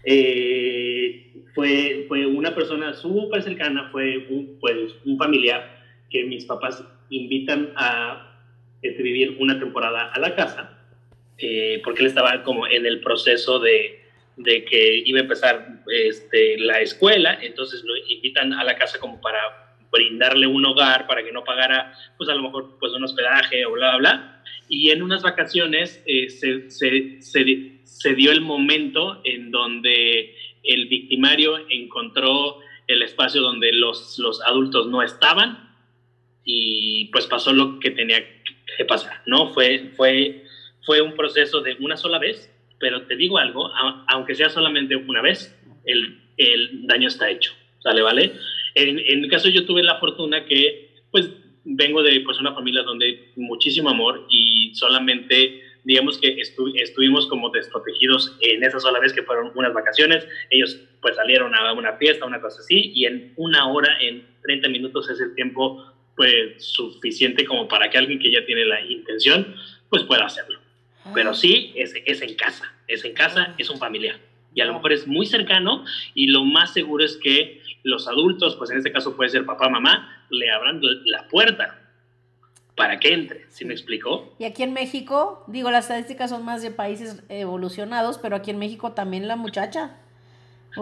Eh, 0.05 1.31
fue, 1.53 2.05
fue 2.07 2.25
una 2.25 2.53
persona 2.55 2.93
súper 2.93 3.43
cercana, 3.43 3.89
fue 3.91 4.25
un, 4.29 4.57
pues, 4.59 4.95
un 5.05 5.17
familiar 5.17 5.81
que 6.09 6.23
mis 6.23 6.45
papás 6.45 6.83
invitan 7.09 7.73
a 7.75 8.39
este, 8.81 9.01
vivir 9.01 9.37
una 9.39 9.59
temporada 9.59 10.11
a 10.13 10.19
la 10.19 10.35
casa, 10.35 10.77
eh, 11.37 11.81
porque 11.83 12.01
él 12.01 12.07
estaba 12.07 12.43
como 12.43 12.67
en 12.67 12.85
el 12.85 13.01
proceso 13.01 13.59
de, 13.59 14.03
de 14.37 14.65
que 14.65 15.03
iba 15.05 15.19
a 15.19 15.23
empezar 15.23 15.83
este, 15.87 16.57
la 16.59 16.81
escuela, 16.81 17.37
entonces 17.41 17.83
lo 17.83 17.95
invitan 18.07 18.53
a 18.53 18.63
la 18.63 18.75
casa 18.75 18.99
como 18.99 19.21
para 19.21 19.39
brindarle 19.91 20.47
un 20.47 20.65
hogar 20.65 21.05
para 21.07 21.23
que 21.23 21.31
no 21.31 21.43
pagara, 21.43 21.93
pues 22.17 22.29
a 22.29 22.33
lo 22.33 22.43
mejor, 22.43 22.77
pues 22.79 22.91
un 22.93 23.03
hospedaje 23.03 23.65
o 23.65 23.71
bla, 23.71 23.95
bla, 23.95 23.97
bla. 23.97 24.32
Y 24.67 24.89
en 24.91 25.01
unas 25.03 25.21
vacaciones 25.21 26.01
eh, 26.05 26.29
se, 26.29 26.69
se, 26.69 27.21
se, 27.21 27.79
se, 27.83 28.15
dio 28.15 28.31
el 28.31 28.41
momento 28.41 29.21
en 29.23 29.51
donde 29.51 30.35
el 30.63 30.87
victimario 30.87 31.57
encontró 31.69 32.59
el 32.87 33.01
espacio 33.01 33.41
donde 33.41 33.71
los, 33.73 34.17
los 34.19 34.41
adultos 34.41 34.87
no 34.87 35.01
estaban 35.01 35.75
y 36.45 37.09
pues 37.11 37.27
pasó 37.27 37.53
lo 37.53 37.79
que 37.79 37.91
tenía 37.91 38.23
que 38.77 38.85
pasar, 38.85 39.21
¿no? 39.25 39.49
Fue, 39.53 39.91
fue, 39.95 40.43
fue 40.85 41.01
un 41.01 41.13
proceso 41.15 41.61
de 41.61 41.75
una 41.79 41.97
sola 41.97 42.19
vez, 42.19 42.51
pero 42.79 43.03
te 43.03 43.15
digo 43.15 43.37
algo, 43.37 43.71
aunque 44.07 44.35
sea 44.35 44.49
solamente 44.49 44.95
una 44.95 45.21
vez, 45.21 45.57
el, 45.85 46.19
el 46.37 46.87
daño 46.87 47.07
está 47.07 47.29
hecho, 47.29 47.53
¿sale? 47.79 48.01
¿Vale? 48.01 48.33
En, 48.75 48.99
en 48.99 49.29
caso 49.29 49.49
yo 49.49 49.65
tuve 49.65 49.83
la 49.83 49.99
fortuna 49.99 50.45
que, 50.45 50.89
pues, 51.11 51.29
vengo 51.65 52.03
de 52.03 52.21
pues, 52.21 52.39
una 52.39 52.53
familia 52.53 52.83
donde 52.83 53.05
hay 53.05 53.31
muchísimo 53.35 53.89
amor 53.89 54.25
y 54.29 54.73
solamente, 54.75 55.61
digamos 55.83 56.17
que 56.17 56.37
estuvimos 56.39 57.27
como 57.27 57.49
desprotegidos 57.49 58.37
en 58.41 58.63
esa 58.63 58.79
sola 58.79 58.99
vez 58.99 59.13
que 59.13 59.23
fueron 59.23 59.51
unas 59.55 59.73
vacaciones. 59.73 60.27
Ellos 60.49 60.79
pues 61.01 61.15
salieron 61.15 61.53
a 61.55 61.73
una 61.73 61.93
fiesta, 61.93 62.25
una 62.25 62.41
cosa 62.41 62.61
así, 62.61 62.91
y 62.93 63.05
en 63.05 63.33
una 63.35 63.67
hora, 63.67 63.97
en 64.01 64.25
30 64.43 64.69
minutos 64.69 65.09
es 65.09 65.19
el 65.19 65.35
tiempo 65.35 65.85
pues 66.15 66.63
suficiente 66.63 67.45
como 67.45 67.67
para 67.67 67.89
que 67.89 67.97
alguien 67.97 68.19
que 68.19 68.31
ya 68.31 68.45
tiene 68.45 68.65
la 68.65 68.81
intención 68.81 69.55
pues 69.89 70.03
pueda 70.03 70.25
hacerlo. 70.25 70.59
Pero 71.13 71.33
sí, 71.33 71.73
es, 71.75 71.93
es 72.05 72.21
en 72.21 72.35
casa, 72.35 72.73
es 72.87 73.03
en 73.03 73.13
casa, 73.13 73.55
es 73.57 73.69
un 73.69 73.77
familiar. 73.77 74.19
Y 74.55 74.61
a 74.61 74.65
lo 74.65 74.73
mejor 74.73 74.93
es 74.93 75.07
muy 75.07 75.25
cercano 75.25 75.83
y 76.13 76.27
lo 76.27 76.45
más 76.45 76.73
seguro 76.73 77.03
es 77.03 77.17
que 77.17 77.61
los 77.83 78.07
adultos, 78.07 78.55
pues 78.55 78.71
en 78.71 78.77
este 78.77 78.91
caso 78.91 79.15
puede 79.15 79.29
ser 79.29 79.45
papá, 79.45 79.67
mamá, 79.69 80.22
le 80.33 80.51
abran 80.51 80.81
la 81.05 81.27
puerta 81.27 81.79
para 82.75 82.99
que 82.99 83.13
entre, 83.13 83.45
¿sí 83.49 83.65
me 83.65 83.73
explicó? 83.73 84.33
Y 84.39 84.45
aquí 84.45 84.63
en 84.63 84.73
México, 84.73 85.43
digo, 85.47 85.69
las 85.69 85.85
estadísticas 85.85 86.29
son 86.31 86.43
más 86.43 86.61
de 86.61 86.71
países 86.71 87.23
evolucionados, 87.29 88.17
pero 88.17 88.35
aquí 88.35 88.51
en 88.51 88.59
México 88.59 88.93
también 88.93 89.27
la 89.27 89.35
muchacha. 89.35 89.97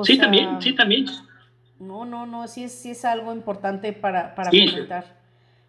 sí, 0.04 0.18
también, 0.18 0.62
sí, 0.62 0.74
también. 0.74 1.06
No, 1.80 2.06
no, 2.06 2.26
no, 2.26 2.48
sí 2.48 2.64
es, 2.64 2.72
sí 2.72 2.92
es 2.92 3.04
algo 3.06 3.34
importante 3.34 3.92
para, 3.92 4.36
para 4.36 4.52
comentar. 4.52 5.20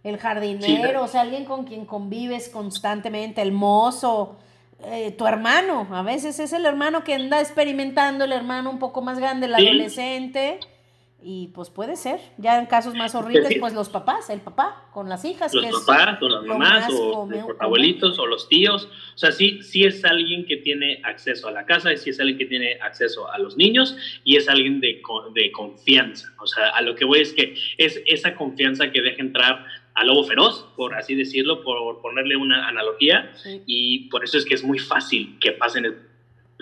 El 0.05 0.19
jardinero, 0.19 1.05
o 1.05 1.09
sea, 1.09 1.23
alguien 1.23 1.45
con 1.45 1.65
quien 1.65 1.87
convives 1.87 2.49
constantemente, 2.49 3.41
el 3.41 3.53
mozo, 3.53 4.37
eh, 4.85 5.12
tu 5.12 5.27
hermano. 5.27 5.87
A 5.93 6.03
veces 6.03 6.39
es 6.41 6.53
el 6.53 6.67
hermano 6.67 7.05
que 7.05 7.15
anda 7.15 7.41
experimentando, 7.41 8.25
el 8.25 8.33
hermano 8.33 8.71
un 8.71 8.79
poco 8.79 9.01
más 9.01 9.19
grande, 9.19 9.47
el 9.47 9.55
adolescente. 9.55 10.59
Y 11.25 11.49
pues 11.49 11.71
puede 11.71 11.97
ser, 11.97 12.21
ya 12.37 12.59
en 12.59 12.67
casos 12.67 12.95
más 12.95 13.14
horribles, 13.14 13.57
pues 13.61 13.75
los 13.75 13.88
papás, 13.88 14.29
el 14.31 14.41
papá 14.41 14.88
con 14.93 15.09
las 15.09 15.25
hijas. 15.25 15.55
Los 15.55 15.85
papás 15.85 16.21
o 16.21 16.29
las 16.29 16.45
mamás 16.45 16.93
o 16.93 17.29
los 17.31 17.61
abuelitos 17.61 18.19
o 18.19 18.26
los 18.26 18.49
tíos. 18.49 18.88
O 19.14 19.19
sea, 19.19 19.33
sí, 19.33 19.62
sí 19.62 19.85
es 19.85 20.05
alguien 20.05 20.47
que 20.47 20.57
tiene 20.57 21.00
acceso 21.05 21.49
a 21.49 21.52
la 21.52 21.64
casa, 21.64 21.97
sí 21.97 22.11
es 22.11 22.21
alguien 22.21 22.38
que 22.38 22.47
tiene 22.47 22.79
acceso 22.81 23.31
a 23.31 23.38
los 23.38 23.57
niños 23.57 23.97
y 24.25 24.37
es 24.37 24.49
alguien 24.49 24.81
de, 24.81 25.00
de 25.35 25.52
confianza. 25.52 26.33
O 26.41 26.47
sea, 26.47 26.71
a 26.71 26.83
lo 26.83 26.95
que 26.95 27.05
voy 27.05 27.21
es 27.21 27.33
que 27.33 27.55
es 27.79 28.02
esa 28.07 28.35
confianza 28.35 28.91
que 28.91 29.00
deja 29.00 29.21
entrar 29.21 29.67
al 29.95 30.07
lobo 30.07 30.25
feroz, 30.25 30.67
por 30.76 30.95
así 30.95 31.14
decirlo, 31.14 31.62
por 31.62 32.00
ponerle 32.00 32.37
una 32.37 32.67
analogía, 32.67 33.33
y 33.67 34.09
por 34.09 34.25
eso 34.25 34.38
es 34.38 34.45
que 34.45 34.55
es 34.55 34.64
muy 34.64 34.79
fácil 34.79 35.38
que 35.38 35.52
pasen 35.52 36.12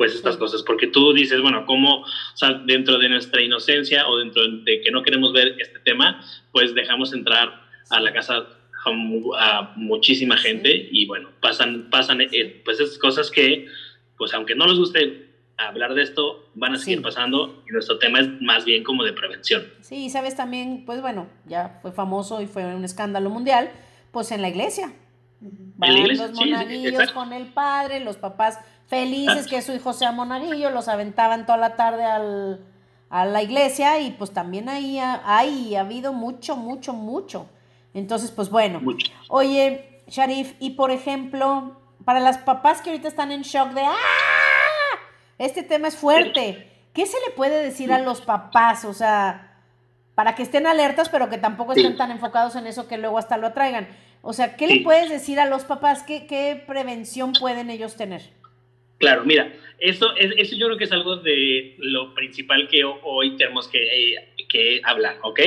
pues 0.01 0.15
estas 0.15 0.39
cosas, 0.39 0.63
porque 0.63 0.87
tú 0.87 1.13
dices, 1.13 1.43
bueno, 1.43 1.67
¿cómo, 1.67 1.99
o 1.99 2.07
sea, 2.35 2.55
dentro 2.65 2.97
de 2.97 3.11
nuestra 3.11 3.43
inocencia 3.43 4.09
o 4.09 4.17
dentro 4.17 4.43
de 4.65 4.81
que 4.81 4.91
no 4.91 5.03
queremos 5.03 5.35
ver 5.35 5.57
este 5.59 5.79
tema, 5.81 6.25
pues 6.53 6.75
dejamos 6.75 7.13
entrar 7.13 7.61
a 7.91 8.01
la 8.01 8.11
casa 8.11 8.47
a, 9.37 9.75
muchísima 9.77 10.39
gente 10.39 10.89
y 10.91 11.05
bueno, 11.05 11.29
pasan, 11.43 11.91
pasan 11.91 12.23
eh, 12.23 12.63
pues 12.65 12.81
esas 12.81 12.97
cosas 12.97 13.31
que, 13.31 13.67
pues 14.17 14.33
aunque 14.33 14.55
no 14.55 14.67
les 14.69 14.79
guste 14.79 15.27
hablar 15.59 15.93
de 15.93 16.01
esto, 16.01 16.49
van 16.55 16.73
a 16.73 16.79
seguir 16.79 17.03
pasando 17.03 17.63
y 17.69 17.73
nuestro 17.73 17.99
tema 17.99 18.21
es 18.21 18.41
más 18.41 18.65
bien 18.65 18.83
como 18.83 19.05
de 19.05 19.13
prevención. 19.13 19.67
Sí, 19.83 20.09
sabes 20.09 20.35
también, 20.35 20.85
pues 20.87 21.03
bueno, 21.03 21.29
ya 21.47 21.79
fue 21.83 21.93
famoso 21.93 22.41
y 22.41 22.47
fue 22.47 22.65
un 22.75 22.85
escándalo 22.85 23.29
mundial, 23.29 23.71
pues 24.13 24.33
en 24.33 24.41
la 24.41 24.49
iglesia. 24.49 24.95
Van 25.41 26.09
los 26.17 26.33
monaguillos 26.33 27.13
con 27.13 27.33
el 27.33 27.47
padre, 27.47 28.01
los 28.01 28.17
papás 28.17 28.59
felices 28.87 29.47
que 29.47 29.63
su 29.63 29.73
hijo 29.73 29.93
sea 29.93 30.13
monaguillo, 30.13 30.71
los 30.71 30.89
aventaban 30.89 31.47
toda 31.47 31.59
la 31.59 31.77
tarde 31.77 32.05
al, 32.05 32.67
a 33.09 33.25
la 33.25 33.43
iglesia 33.43 34.01
y 34.01 34.11
pues 34.11 34.33
también 34.33 34.69
ahí 34.69 34.99
ha, 34.99 35.15
ha 35.25 35.39
habido 35.39 36.13
mucho, 36.13 36.57
mucho, 36.57 36.93
mucho. 36.93 37.49
Entonces, 37.95 38.31
pues 38.31 38.51
bueno. 38.51 38.81
Oye, 39.29 40.03
Sharif, 40.07 40.55
y 40.61 40.71
por 40.71 40.91
ejemplo, 40.91 41.81
para 42.05 42.21
las 42.21 42.39
papás 42.39 42.83
que 42.83 42.91
ahorita 42.91 43.09
están 43.09 43.33
en 43.33 43.43
shock 43.43 43.71
de 43.71 43.83
¡ah! 43.83 43.95
Este 45.39 45.63
tema 45.63 45.89
es 45.89 45.97
fuerte. 45.97 46.71
¿Qué 46.93 47.07
se 47.07 47.17
le 47.27 47.35
puede 47.35 47.63
decir 47.63 47.93
a 47.93 47.99
los 47.99 48.21
papás? 48.21 48.85
O 48.85 48.93
sea, 48.93 49.63
para 50.15 50.35
que 50.35 50.43
estén 50.43 50.67
alertas, 50.67 51.09
pero 51.09 51.31
que 51.31 51.39
tampoco 51.39 51.73
estén 51.73 51.97
tan 51.97 52.11
enfocados 52.11 52.57
en 52.57 52.67
eso 52.67 52.87
que 52.89 52.99
luego 52.99 53.17
hasta 53.17 53.37
lo 53.37 53.47
atraigan. 53.47 53.89
O 54.23 54.33
sea, 54.33 54.57
¿qué 54.57 54.67
le 54.67 54.81
puedes 54.81 55.09
decir 55.09 55.41
a 55.41 55.49
los 55.49 55.65
papás? 55.65 56.03
¿Qué, 56.03 56.27
¿Qué 56.27 56.63
prevención 56.67 57.33
pueden 57.33 57.71
ellos 57.71 57.97
tener? 57.97 58.23
Claro, 58.99 59.25
mira, 59.25 59.51
eso, 59.79 60.15
eso 60.17 60.57
yo 60.57 60.67
creo 60.67 60.79
que 60.79 60.85
es 60.85 60.93
algo 60.93 61.17
de 61.17 61.75
lo 61.79 62.15
principal 62.15 62.69
que 62.69 62.85
hoy 62.85 63.37
tenemos 63.39 63.67
que, 63.67 64.13
eh, 64.13 64.29
que 64.47 64.83
hablar, 64.85 65.17
¿ok? 65.23 65.41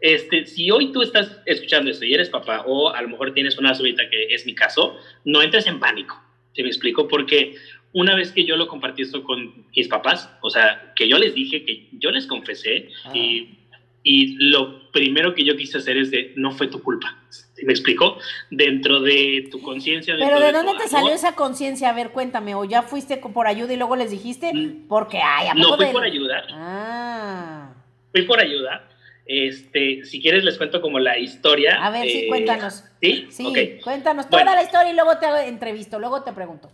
Este, 0.00 0.46
si 0.46 0.70
hoy 0.70 0.90
tú 0.92 1.02
estás 1.02 1.40
escuchando 1.46 1.90
esto 1.90 2.04
y 2.04 2.14
eres 2.14 2.30
papá, 2.30 2.64
o 2.66 2.88
a 2.90 3.00
lo 3.02 3.08
mejor 3.08 3.32
tienes 3.32 3.58
una 3.58 3.74
sobrita 3.74 4.08
que 4.10 4.34
es 4.34 4.44
mi 4.44 4.54
caso, 4.54 4.98
no 5.24 5.40
entres 5.40 5.66
en 5.66 5.78
pánico. 5.78 6.20
¿Se 6.52 6.62
me 6.62 6.68
explico? 6.68 7.06
Porque 7.06 7.54
una 7.92 8.16
vez 8.16 8.32
que 8.32 8.44
yo 8.44 8.56
lo 8.56 8.66
compartí 8.66 9.02
esto 9.02 9.22
con 9.22 9.66
mis 9.76 9.86
papás, 9.86 10.28
o 10.40 10.50
sea, 10.50 10.92
que 10.96 11.06
yo 11.06 11.18
les 11.18 11.34
dije, 11.34 11.64
que 11.64 11.86
yo 11.92 12.10
les 12.10 12.26
confesé, 12.26 12.88
ah. 13.04 13.12
y 13.14 13.59
y 14.02 14.36
lo 14.50 14.90
primero 14.92 15.34
que 15.34 15.44
yo 15.44 15.56
quise 15.56 15.78
hacer 15.78 15.96
es 15.96 16.10
de, 16.10 16.32
no 16.36 16.52
fue 16.52 16.68
tu 16.68 16.82
culpa. 16.82 17.16
¿Me 17.62 17.72
explicó? 17.72 18.16
Dentro 18.50 19.00
de 19.00 19.48
tu 19.50 19.60
conciencia. 19.60 20.16
Pero 20.18 20.40
¿de, 20.40 20.52
dónde 20.52 20.72
te 20.78 20.88
salió 20.88 21.12
esa 21.12 21.34
conciencia? 21.34 21.90
A 21.90 21.92
ver, 21.92 22.10
cuéntame. 22.10 22.54
¿O 22.54 22.64
ya 22.64 22.82
fuiste 22.82 23.18
por 23.18 23.46
ayuda 23.46 23.74
y 23.74 23.76
luego 23.76 23.96
les 23.96 24.10
dijiste? 24.10 24.52
Mm. 24.54 24.88
Porque, 24.88 25.18
ay, 25.18 25.48
¿a 25.48 25.54
No, 25.54 25.76
fui 25.76 25.86
por 25.86 26.02
ayuda. 26.02 26.42
Ah. 26.50 27.74
Fui 28.12 28.22
por 28.22 28.40
ayuda. 28.40 28.88
Este, 29.26 30.04
si 30.04 30.20
quieres 30.20 30.42
les 30.42 30.56
cuento 30.56 30.80
como 30.80 30.98
la 30.98 31.18
historia. 31.18 31.84
A 31.84 31.90
ver, 31.90 32.04
sí, 32.04 32.18
eh, 32.24 32.28
cuéntanos. 32.28 32.84
¿Sí? 33.00 33.28
Sí, 33.30 33.78
cuéntanos 33.84 34.28
toda 34.28 34.44
la 34.44 34.62
historia 34.62 34.90
y 34.90 34.94
luego 34.94 35.18
te 35.18 35.26
entrevisto, 35.46 35.98
luego 35.98 36.22
te 36.22 36.32
pregunto. 36.32 36.70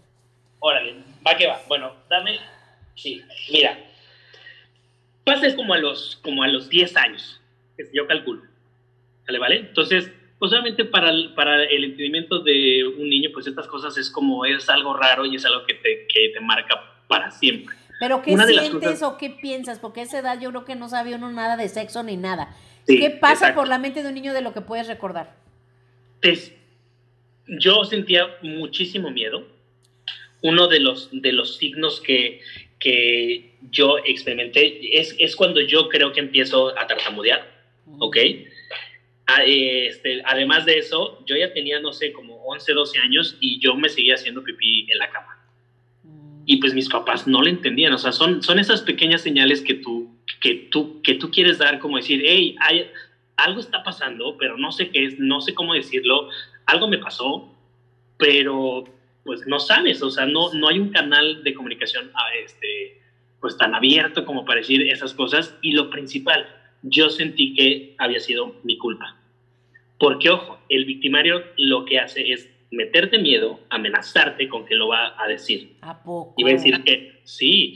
Órale, 0.60 0.94
va 1.26 1.36
que 1.36 1.48
va. 1.48 1.60
Bueno, 1.68 1.92
dame. 2.08 2.38
Sí, 2.94 3.20
mira, 3.50 3.76
pasa 5.26 5.48
es 5.48 5.54
como 5.54 5.74
a 5.74 5.78
los, 5.78 6.16
como 6.22 6.44
a 6.44 6.48
los 6.48 6.68
10 6.68 6.96
años, 6.96 7.40
que 7.76 7.84
yo 7.92 8.06
calculo. 8.06 8.42
¿Vale? 9.26 9.38
¿Vale? 9.40 9.56
Entonces, 9.56 10.10
pues 10.38 10.52
obviamente 10.52 10.84
para 10.84 11.10
el, 11.10 11.34
para 11.34 11.64
el 11.64 11.84
entendimiento 11.84 12.38
de 12.38 12.84
un 12.86 13.10
niño, 13.10 13.30
pues 13.32 13.48
estas 13.48 13.66
cosas 13.66 13.98
es 13.98 14.08
como, 14.08 14.44
es 14.44 14.68
algo 14.68 14.94
raro 14.94 15.26
y 15.26 15.34
es 15.34 15.44
algo 15.44 15.66
que 15.66 15.74
te, 15.74 16.06
que 16.06 16.28
te 16.32 16.40
marca 16.40 16.80
para 17.08 17.32
siempre. 17.32 17.74
Pero 17.98 18.22
¿qué 18.22 18.36
sientes 18.36 19.02
o 19.02 19.16
qué 19.18 19.30
piensas? 19.30 19.80
Porque 19.80 20.00
a 20.00 20.02
esa 20.04 20.20
edad 20.20 20.40
yo 20.40 20.50
creo 20.50 20.64
que 20.64 20.76
no 20.76 20.88
sabía 20.88 21.16
uno 21.16 21.32
nada 21.32 21.56
de 21.56 21.68
sexo 21.68 22.02
ni 22.04 22.16
nada. 22.16 22.54
¿Qué 22.86 23.10
pasa 23.10 23.52
por 23.52 23.66
la 23.66 23.78
mente 23.78 24.02
de 24.02 24.08
un 24.08 24.14
niño 24.14 24.32
de 24.32 24.42
lo 24.42 24.52
que 24.52 24.60
puedes 24.60 24.86
recordar? 24.86 25.34
yo 27.46 27.84
sentía 27.84 28.26
muchísimo 28.42 29.10
miedo. 29.10 29.46
uno 30.42 30.68
de 30.68 30.80
los, 30.80 31.08
de 31.12 31.32
los 31.32 31.56
signos 31.56 32.00
que, 32.00 32.40
que 32.78 33.56
yo 33.70 33.98
experimenté 34.04 34.98
es, 34.98 35.14
es 35.18 35.34
cuando 35.34 35.60
yo 35.60 35.88
creo 35.88 36.12
que 36.12 36.20
empiezo 36.20 36.78
a 36.78 36.86
tartamudear, 36.86 37.46
¿ok? 37.98 38.16
Este, 39.44 40.22
además 40.24 40.66
de 40.66 40.78
eso, 40.78 41.22
yo 41.26 41.36
ya 41.36 41.52
tenía, 41.52 41.80
no 41.80 41.92
sé, 41.92 42.12
como 42.12 42.36
11, 42.44 42.72
12 42.72 42.98
años 43.00 43.36
y 43.40 43.58
yo 43.60 43.74
me 43.74 43.88
seguía 43.88 44.14
haciendo 44.14 44.42
pipí 44.42 44.86
en 44.90 44.98
la 44.98 45.10
cama. 45.10 45.32
Y 46.44 46.58
pues 46.58 46.74
mis 46.74 46.88
papás 46.88 47.26
no 47.26 47.42
le 47.42 47.50
entendían, 47.50 47.92
o 47.92 47.98
sea, 47.98 48.12
son, 48.12 48.40
son 48.42 48.60
esas 48.60 48.82
pequeñas 48.82 49.22
señales 49.22 49.62
que 49.62 49.74
tú, 49.74 50.16
que, 50.40 50.68
tú, 50.70 51.02
que 51.02 51.14
tú 51.14 51.30
quieres 51.32 51.58
dar, 51.58 51.80
como 51.80 51.96
decir, 51.96 52.22
hey, 52.24 52.54
hay, 52.60 52.88
algo 53.36 53.60
está 53.60 53.82
pasando, 53.82 54.36
pero 54.38 54.56
no 54.56 54.72
sé 54.72 54.90
qué 54.90 55.06
es, 55.06 55.18
no 55.18 55.40
sé 55.40 55.54
cómo 55.54 55.74
decirlo, 55.74 56.28
algo 56.64 56.88
me 56.88 56.98
pasó, 56.98 57.52
pero 58.16 58.84
pues 59.26 59.46
no 59.46 59.60
sabes, 59.60 60.02
o 60.02 60.10
sea, 60.10 60.24
no, 60.24 60.54
no 60.54 60.68
hay 60.68 60.78
un 60.78 60.90
canal 60.90 61.42
de 61.42 61.52
comunicación 61.52 62.10
ah, 62.14 62.34
este, 62.42 63.02
pues 63.40 63.58
tan 63.58 63.74
abierto 63.74 64.24
como 64.24 64.44
para 64.44 64.60
decir 64.60 64.82
esas 64.90 65.12
cosas. 65.12 65.58
Y 65.60 65.72
lo 65.72 65.90
principal, 65.90 66.46
yo 66.82 67.10
sentí 67.10 67.54
que 67.54 67.94
había 67.98 68.20
sido 68.20 68.54
mi 68.62 68.78
culpa. 68.78 69.16
Porque, 69.98 70.30
ojo, 70.30 70.58
el 70.68 70.84
victimario 70.84 71.42
lo 71.56 71.84
que 71.84 71.98
hace 71.98 72.32
es 72.32 72.50
meterte 72.70 73.18
miedo, 73.18 73.60
amenazarte 73.70 74.48
con 74.48 74.66
que 74.66 74.74
lo 74.74 74.88
va 74.88 75.20
a 75.22 75.28
decir. 75.28 75.76
¿A 75.80 76.02
poco? 76.02 76.34
Y 76.36 76.44
va 76.44 76.50
a 76.50 76.54
decir 76.54 76.82
que 76.84 77.20
sí. 77.24 77.74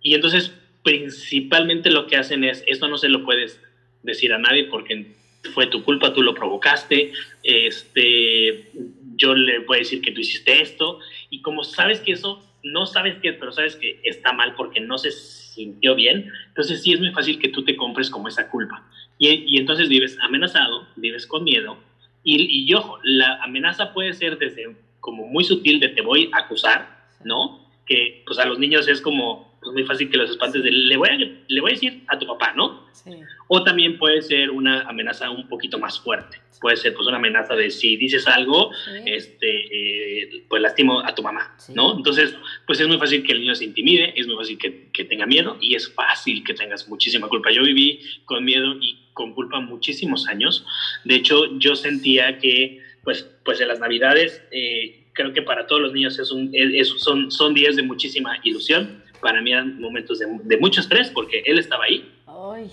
Y 0.00 0.14
entonces, 0.14 0.54
principalmente 0.82 1.90
lo 1.90 2.06
que 2.06 2.16
hacen 2.16 2.44
es, 2.44 2.64
esto 2.66 2.88
no 2.88 2.96
se 2.98 3.08
lo 3.08 3.24
puedes 3.24 3.60
decir 4.02 4.32
a 4.32 4.38
nadie 4.38 4.64
porque 4.64 5.14
fue 5.48 5.66
tu 5.66 5.82
culpa, 5.82 6.14
tú 6.14 6.22
lo 6.22 6.34
provocaste, 6.34 7.12
este, 7.42 8.70
yo 9.16 9.34
le 9.34 9.60
voy 9.60 9.78
a 9.78 9.80
decir 9.80 10.00
que 10.00 10.12
tú 10.12 10.20
hiciste 10.20 10.62
esto, 10.62 11.00
y 11.30 11.42
como 11.42 11.64
sabes 11.64 12.00
que 12.00 12.12
eso, 12.12 12.42
no 12.62 12.86
sabes 12.86 13.16
qué, 13.22 13.32
pero 13.32 13.52
sabes 13.52 13.76
que 13.76 14.00
está 14.04 14.32
mal 14.32 14.54
porque 14.54 14.80
no 14.80 14.98
se 14.98 15.10
sintió 15.10 15.94
bien, 15.94 16.30
entonces 16.48 16.82
sí 16.82 16.92
es 16.92 17.00
muy 17.00 17.10
fácil 17.10 17.38
que 17.38 17.48
tú 17.48 17.64
te 17.64 17.76
compres 17.76 18.10
como 18.10 18.28
esa 18.28 18.48
culpa. 18.48 18.88
Y, 19.18 19.28
y 19.46 19.58
entonces 19.58 19.88
vives 19.88 20.16
amenazado, 20.20 20.86
vives 20.96 21.26
con 21.26 21.44
miedo, 21.44 21.78
y, 22.22 22.70
y, 22.70 22.74
ojo, 22.74 22.98
la 23.02 23.42
amenaza 23.42 23.92
puede 23.92 24.12
ser 24.12 24.38
desde 24.38 24.76
como 25.00 25.26
muy 25.26 25.44
sutil 25.44 25.80
de 25.80 25.88
te 25.88 26.02
voy 26.02 26.30
a 26.34 26.40
acusar, 26.40 27.08
¿no? 27.24 27.66
Que 27.86 28.22
pues 28.26 28.38
a 28.38 28.44
los 28.44 28.58
niños 28.58 28.88
es 28.88 29.00
como 29.00 29.47
pues, 29.60 29.72
muy 29.72 29.84
fácil 29.84 30.10
que 30.10 30.16
los 30.16 30.30
espantes 30.30 30.62
de 30.62 30.70
le 30.70 30.96
voy 30.96 31.08
a, 31.08 31.16
le 31.16 31.60
voy 31.60 31.70
a 31.70 31.74
decir 31.74 32.02
a 32.08 32.18
tu 32.18 32.26
papá, 32.26 32.52
¿no? 32.54 32.88
Sí. 32.92 33.10
O 33.48 33.62
también 33.62 33.98
puede 33.98 34.22
ser 34.22 34.50
una 34.50 34.82
amenaza 34.82 35.30
un 35.30 35.48
poquito 35.48 35.78
más 35.78 36.00
fuerte. 36.00 36.40
Puede 36.60 36.76
ser 36.76 36.94
pues 36.94 37.06
una 37.06 37.18
amenaza 37.18 37.54
de 37.54 37.70
si 37.70 37.96
dices 37.96 38.26
algo, 38.26 38.72
este, 39.06 40.22
eh, 40.22 40.44
pues 40.48 40.60
lastimo 40.60 41.00
a 41.00 41.14
tu 41.14 41.22
mamá, 41.22 41.56
¿no? 41.74 41.96
Entonces, 41.96 42.34
pues 42.66 42.80
es 42.80 42.88
muy 42.88 42.98
fácil 42.98 43.22
que 43.22 43.32
el 43.32 43.40
niño 43.40 43.54
se 43.54 43.64
intimide, 43.64 44.12
es 44.16 44.26
muy 44.26 44.36
fácil 44.36 44.58
que, 44.58 44.88
que, 44.92 45.04
tenga 45.04 45.24
miedo 45.24 45.56
y 45.60 45.76
es 45.76 45.92
fácil 45.92 46.42
que 46.42 46.54
tengas 46.54 46.88
muchísima 46.88 47.28
culpa. 47.28 47.50
Yo 47.52 47.62
viví 47.62 48.00
con 48.24 48.44
miedo 48.44 48.74
y 48.80 49.08
con 49.12 49.34
culpa 49.34 49.60
muchísimos 49.60 50.26
años. 50.28 50.64
De 51.04 51.14
hecho, 51.14 51.58
yo 51.58 51.76
sentía 51.76 52.38
que, 52.38 52.82
pues, 53.04 53.28
pues 53.44 53.60
en 53.60 53.68
las 53.68 53.78
Navidades, 53.78 54.42
eh, 54.50 55.08
creo 55.18 55.32
que 55.32 55.42
para 55.42 55.66
todos 55.66 55.82
los 55.82 55.92
niños 55.92 56.18
es 56.18 56.30
un, 56.30 56.50
es, 56.52 56.88
son, 56.88 57.30
son 57.30 57.52
días 57.52 57.76
de 57.76 57.82
muchísima 57.82 58.38
ilusión. 58.44 59.02
Para 59.20 59.40
mí 59.40 59.52
eran 59.52 59.80
momentos 59.80 60.18
de, 60.18 60.26
de 60.44 60.56
mucho 60.58 60.80
estrés 60.80 61.10
porque 61.10 61.42
él 61.46 61.58
estaba 61.58 61.84
ahí. 61.84 62.12
Ay 62.26 62.70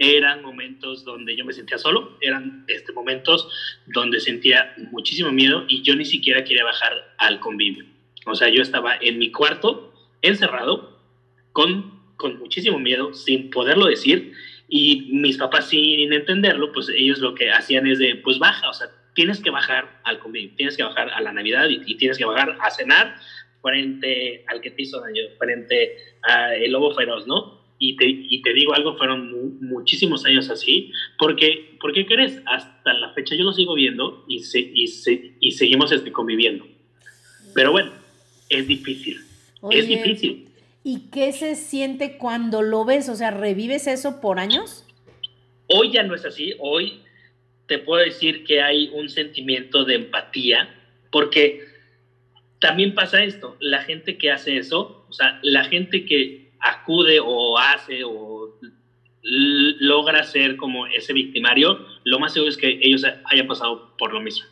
eran 0.00 0.40
momentos 0.40 1.04
donde 1.04 1.36
yo 1.36 1.44
me 1.44 1.52
sentía 1.52 1.76
solo, 1.76 2.16
eran 2.22 2.64
este, 2.68 2.90
momentos 2.92 3.48
donde 3.86 4.18
sentía 4.18 4.74
muchísimo 4.90 5.30
miedo 5.30 5.66
y 5.68 5.82
yo 5.82 5.94
ni 5.94 6.06
siquiera 6.06 6.42
quería 6.42 6.64
bajar 6.64 7.14
al 7.18 7.38
convivio. 7.38 7.84
O 8.24 8.34
sea, 8.34 8.48
yo 8.48 8.62
estaba 8.62 8.96
en 8.98 9.18
mi 9.18 9.30
cuarto, 9.30 9.92
encerrado, 10.22 10.98
con, 11.52 12.00
con 12.16 12.38
muchísimo 12.38 12.78
miedo, 12.78 13.12
sin 13.12 13.50
poderlo 13.50 13.86
decir, 13.86 14.32
y 14.70 15.10
mis 15.12 15.36
papás 15.36 15.68
sin 15.68 16.10
entenderlo, 16.14 16.72
pues 16.72 16.88
ellos 16.88 17.18
lo 17.18 17.34
que 17.34 17.50
hacían 17.50 17.86
es 17.86 17.98
de, 17.98 18.16
pues 18.16 18.38
baja, 18.38 18.70
o 18.70 18.72
sea, 18.72 18.88
tienes 19.14 19.42
que 19.42 19.50
bajar 19.50 20.00
al 20.04 20.18
convivio, 20.18 20.52
tienes 20.56 20.78
que 20.78 20.82
bajar 20.82 21.10
a 21.10 21.20
la 21.20 21.32
Navidad 21.32 21.68
y, 21.68 21.82
y 21.84 21.96
tienes 21.96 22.16
que 22.16 22.24
bajar 22.24 22.56
a 22.58 22.70
cenar 22.70 23.16
frente 23.62 24.44
al 24.46 24.60
que 24.60 24.70
te 24.70 24.82
hizo 24.82 25.00
daño, 25.00 25.22
frente 25.38 25.96
al 26.22 26.70
lobo 26.70 26.94
feroz, 26.94 27.26
¿no? 27.26 27.60
y 27.82 27.96
te, 27.96 28.06
y 28.06 28.42
te 28.42 28.52
digo 28.52 28.74
algo, 28.74 28.96
fueron 28.98 29.58
muchísimos 29.62 30.26
años 30.26 30.50
así, 30.50 30.92
porque, 31.18 31.76
¿por 31.80 31.94
qué 31.94 32.04
crees? 32.04 32.42
Hasta 32.44 32.92
la 32.92 33.14
fecha 33.14 33.34
yo 33.34 33.42
lo 33.42 33.54
sigo 33.54 33.74
viendo 33.74 34.22
y, 34.28 34.40
se, 34.40 34.60
y, 34.60 34.86
se, 34.86 35.32
y 35.40 35.52
seguimos 35.52 35.90
este, 35.90 36.12
conviviendo. 36.12 36.66
Pero 37.54 37.72
bueno, 37.72 37.90
es 38.50 38.68
difícil, 38.68 39.18
es 39.70 39.88
difícil. 39.88 40.48
¿Y 40.84 41.08
qué 41.10 41.32
se 41.32 41.54
siente 41.54 42.18
cuando 42.18 42.60
lo 42.60 42.84
ves? 42.84 43.08
O 43.08 43.16
sea, 43.16 43.30
¿revives 43.30 43.86
eso 43.86 44.20
por 44.20 44.38
años? 44.38 44.84
Hoy 45.66 45.90
ya 45.90 46.02
no 46.02 46.14
es 46.14 46.26
así, 46.26 46.52
hoy 46.58 47.00
te 47.66 47.78
puedo 47.78 48.04
decir 48.04 48.44
que 48.44 48.60
hay 48.60 48.90
un 48.92 49.08
sentimiento 49.08 49.86
de 49.86 49.94
empatía, 49.94 50.68
porque 51.10 51.64
también 52.60 52.94
pasa 52.94 53.22
esto, 53.24 53.56
la 53.58 53.82
gente 53.82 54.18
que 54.18 54.30
hace 54.30 54.58
eso, 54.58 55.06
o 55.08 55.12
sea, 55.12 55.38
la 55.42 55.64
gente 55.64 56.04
que 56.04 56.52
acude 56.60 57.18
o 57.18 57.58
hace 57.58 58.04
o 58.04 58.58
logra 59.22 60.22
ser 60.24 60.56
como 60.56 60.86
ese 60.86 61.12
victimario, 61.12 61.86
lo 62.04 62.18
más 62.18 62.32
seguro 62.32 62.50
es 62.50 62.56
que 62.56 62.78
ellos 62.82 63.04
hayan 63.24 63.46
pasado 63.46 63.96
por 63.96 64.12
lo 64.12 64.20
mismo. 64.20 64.46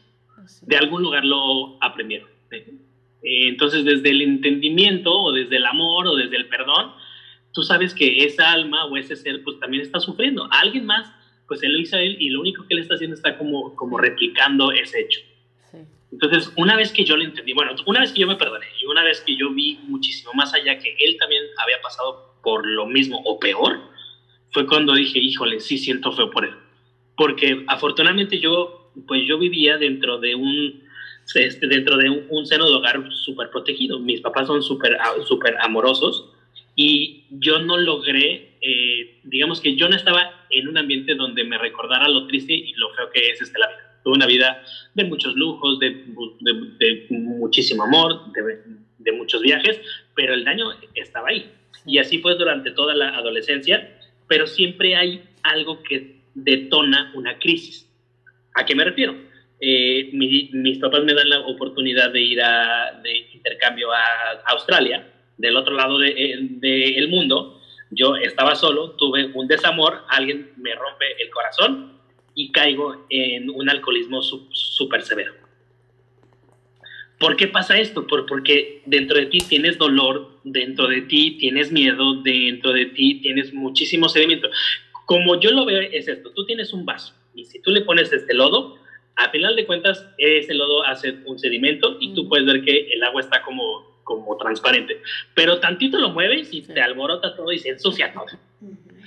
De 0.62 0.76
algún 0.76 1.02
lugar 1.02 1.24
lo 1.24 1.82
aprendieron. 1.82 2.28
Entonces, 3.22 3.84
desde 3.84 4.10
el 4.10 4.22
entendimiento 4.22 5.12
o 5.12 5.32
desde 5.32 5.56
el 5.56 5.66
amor 5.66 6.06
o 6.06 6.16
desde 6.16 6.36
el 6.36 6.48
perdón, 6.48 6.92
tú 7.52 7.62
sabes 7.62 7.94
que 7.94 8.24
esa 8.24 8.52
alma 8.52 8.86
o 8.86 8.96
ese 8.96 9.16
ser 9.16 9.42
pues 9.42 9.58
también 9.60 9.82
está 9.82 10.00
sufriendo. 10.00 10.48
alguien 10.50 10.86
más, 10.86 11.12
pues 11.46 11.62
él 11.62 11.72
lo 11.72 11.78
hizo 11.78 11.96
a 11.96 12.00
él 12.00 12.16
y 12.18 12.30
lo 12.30 12.40
único 12.40 12.66
que 12.66 12.74
él 12.74 12.80
está 12.80 12.94
haciendo 12.94 13.16
está 13.16 13.36
como, 13.36 13.74
como 13.74 13.98
replicando 13.98 14.72
ese 14.72 15.00
hecho. 15.00 15.20
Entonces, 16.10 16.52
una 16.56 16.76
vez 16.76 16.92
que 16.92 17.04
yo 17.04 17.16
lo 17.16 17.24
entendí, 17.24 17.52
bueno, 17.52 17.72
una 17.86 18.00
vez 18.00 18.12
que 18.12 18.20
yo 18.20 18.26
me 18.26 18.36
perdoné 18.36 18.66
y 18.80 18.86
una 18.86 19.02
vez 19.04 19.20
que 19.20 19.36
yo 19.36 19.50
vi 19.52 19.78
muchísimo 19.88 20.32
más 20.34 20.54
allá 20.54 20.78
que 20.78 20.96
él 20.98 21.16
también 21.18 21.42
había 21.62 21.80
pasado 21.82 22.34
por 22.42 22.66
lo 22.66 22.86
mismo 22.86 23.20
o 23.24 23.38
peor, 23.38 23.80
fue 24.52 24.66
cuando 24.66 24.94
dije, 24.94 25.18
híjole, 25.18 25.60
sí 25.60 25.76
siento 25.76 26.12
feo 26.12 26.30
por 26.30 26.46
él. 26.46 26.54
Porque 27.16 27.64
afortunadamente 27.66 28.38
yo, 28.38 28.90
pues 29.06 29.22
yo 29.26 29.38
vivía 29.38 29.76
dentro 29.76 30.18
de 30.18 30.34
un, 30.34 30.82
este, 31.34 31.66
dentro 31.66 31.98
de 31.98 32.08
un, 32.08 32.46
seno 32.46 32.64
de 32.66 32.76
hogar 32.76 33.12
súper 33.12 33.50
protegido. 33.50 33.98
Mis 33.98 34.22
papás 34.22 34.46
son 34.46 34.62
súper 34.62 34.96
super 35.26 35.56
amorosos 35.60 36.32
y 36.74 37.26
yo 37.30 37.58
no 37.58 37.76
logré, 37.76 38.56
eh, 38.62 39.20
digamos 39.24 39.60
que 39.60 39.76
yo 39.76 39.88
no 39.88 39.96
estaba 39.96 40.46
en 40.48 40.68
un 40.68 40.78
ambiente 40.78 41.14
donde 41.16 41.44
me 41.44 41.58
recordara 41.58 42.08
lo 42.08 42.26
triste 42.26 42.54
y 42.54 42.72
lo 42.74 42.94
feo 42.94 43.10
que 43.10 43.30
es 43.30 43.42
este 43.42 43.58
la 43.58 43.68
vida 43.68 43.87
una 44.04 44.26
vida 44.26 44.62
de 44.94 45.04
muchos 45.04 45.34
lujos, 45.34 45.78
de, 45.78 46.04
de, 46.78 47.06
muchísimo 47.10 47.84
amor, 47.84 48.32
de, 48.32 48.60
de, 48.98 49.12
muchos 49.12 49.42
viajes, 49.42 49.80
pero 50.14 50.34
el 50.34 50.44
daño 50.44 50.66
estaba 50.94 51.28
ahí. 51.28 51.52
Y 51.86 51.98
así 51.98 52.18
fue 52.18 52.34
durante 52.36 52.70
toda 52.72 52.94
la 52.94 53.16
adolescencia, 53.16 53.98
pero 54.26 54.46
siempre 54.46 54.96
hay 54.96 55.22
algo 55.42 55.82
que 55.82 56.20
detona 56.34 57.12
una 57.14 57.38
crisis. 57.38 57.90
¿A 58.54 58.64
qué 58.64 58.74
me 58.74 58.84
refiero? 58.84 59.14
Eh, 59.60 60.10
mis 60.12 60.78
papás 60.78 61.02
me 61.02 61.14
dan 61.14 61.28
la 61.28 61.40
oportunidad 61.40 62.12
de 62.12 62.20
ir 62.20 62.40
a, 62.40 63.00
de 63.02 63.18
intercambio 63.34 63.92
a 63.92 64.40
Australia, 64.46 65.06
del 65.36 65.56
otro 65.56 65.74
lado 65.74 65.98
del 65.98 66.60
de, 66.60 67.06
mundo. 67.08 67.60
Yo 67.90 68.16
estaba 68.16 68.54
solo, 68.54 68.92
tuve 68.92 69.30
un 69.34 69.48
desamor, 69.48 70.04
alguien 70.08 70.52
me 70.56 70.74
rompe 70.74 71.06
el 71.20 71.30
corazón 71.30 71.97
y 72.38 72.52
caigo 72.52 73.04
en 73.10 73.50
un 73.50 73.68
alcoholismo 73.68 74.22
súper 74.22 75.02
severo. 75.02 75.34
¿Por 77.18 77.34
qué 77.36 77.48
pasa 77.48 77.76
esto? 77.78 78.06
Por, 78.06 78.26
porque 78.26 78.80
dentro 78.86 79.18
de 79.18 79.26
ti 79.26 79.40
tienes 79.40 79.76
dolor, 79.76 80.38
dentro 80.44 80.86
de 80.86 81.02
ti 81.02 81.32
tienes 81.32 81.72
miedo, 81.72 82.22
dentro 82.22 82.72
de 82.72 82.86
ti 82.86 83.16
tienes 83.20 83.52
muchísimo 83.52 84.08
sedimento. 84.08 84.48
Como 85.04 85.40
yo 85.40 85.50
lo 85.50 85.64
veo 85.64 85.80
es 85.80 86.06
esto, 86.06 86.30
tú 86.30 86.46
tienes 86.46 86.72
un 86.72 86.86
vaso 86.86 87.12
y 87.34 87.44
si 87.44 87.60
tú 87.60 87.72
le 87.72 87.80
pones 87.80 88.12
este 88.12 88.32
lodo, 88.34 88.78
a 89.16 89.30
final 89.30 89.56
de 89.56 89.66
cuentas 89.66 90.06
ese 90.16 90.54
lodo 90.54 90.84
hace 90.84 91.16
un 91.24 91.40
sedimento 91.40 91.96
y 91.98 92.14
tú 92.14 92.28
puedes 92.28 92.46
ver 92.46 92.62
que 92.62 92.88
el 92.92 93.02
agua 93.02 93.20
está 93.20 93.42
como, 93.42 94.00
como 94.04 94.36
transparente. 94.36 95.02
Pero 95.34 95.58
tantito 95.58 95.98
lo 95.98 96.10
mueves 96.10 96.54
y 96.54 96.62
te 96.62 96.80
alborota 96.80 97.34
todo 97.34 97.50
y 97.50 97.58
se 97.58 97.70
ensucia 97.70 98.12
todo. 98.12 98.26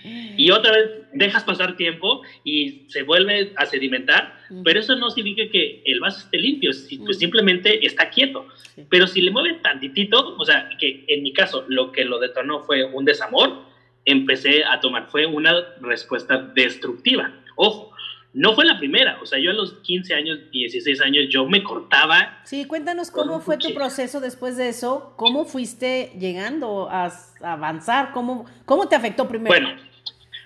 Y 0.04 0.50
otra 0.52 0.72
vez 0.72 0.90
dejas 1.14 1.44
pasar 1.44 1.76
tiempo 1.76 2.22
y 2.44 2.86
se 2.88 3.04
vuelve 3.04 3.54
a 3.56 3.66
sedimentar, 3.66 4.40
pero 4.64 4.80
eso 4.80 4.96
no 4.96 5.10
significa 5.10 5.52
que 5.52 5.82
el 5.86 6.00
vaso 6.00 6.20
esté 6.20 6.38
limpio, 6.38 6.72
pues 7.06 7.20
simplemente 7.20 7.86
está 7.86 8.10
quieto. 8.10 8.48
Pero 8.90 9.08
si 9.08 9.22
le 9.22 9.32
mueves 9.32 9.62
tantitito, 9.62 10.36
o 10.38 10.46
sea, 10.46 10.70
que 10.80 11.06
en 11.08 11.24
mi 11.24 11.34
caso 11.34 11.66
lo 11.68 11.92
que 11.92 12.06
lo 12.06 12.20
detonó 12.20 12.62
fue 12.62 12.84
un 12.86 13.06
desamor, 13.06 13.66
empecé 14.06 14.64
a 14.66 14.80
tomar, 14.80 15.10
fue 15.10 15.26
una 15.26 15.54
respuesta 15.82 16.38
destructiva. 16.38 17.32
Ojo, 17.56 17.92
no 18.34 18.54
fue 18.54 18.64
la 18.64 18.80
primera, 18.80 19.20
o 19.22 19.26
sea, 19.26 19.40
yo 19.40 19.52
a 19.52 19.54
los 19.54 19.74
15 19.80 20.14
años, 20.14 20.40
16 20.52 21.02
años, 21.02 21.26
yo 21.30 21.46
me 21.46 21.64
cortaba. 21.64 22.40
Sí, 22.46 22.66
cuéntanos 22.66 23.12
cómo 23.12 23.42
fue 23.42 23.58
tu 23.58 23.74
proceso 23.74 24.22
después 24.22 24.56
de 24.56 24.70
eso, 24.70 25.14
cómo 25.18 25.44
fuiste 25.44 26.14
llegando 26.18 26.88
a, 26.90 27.12
avanzar, 27.42 28.12
¿Cómo, 28.14 28.46
cómo 28.66 28.88
te 28.88 28.96
afectó 28.96 29.28
primero. 29.28 29.54
Bueno, 29.54 29.82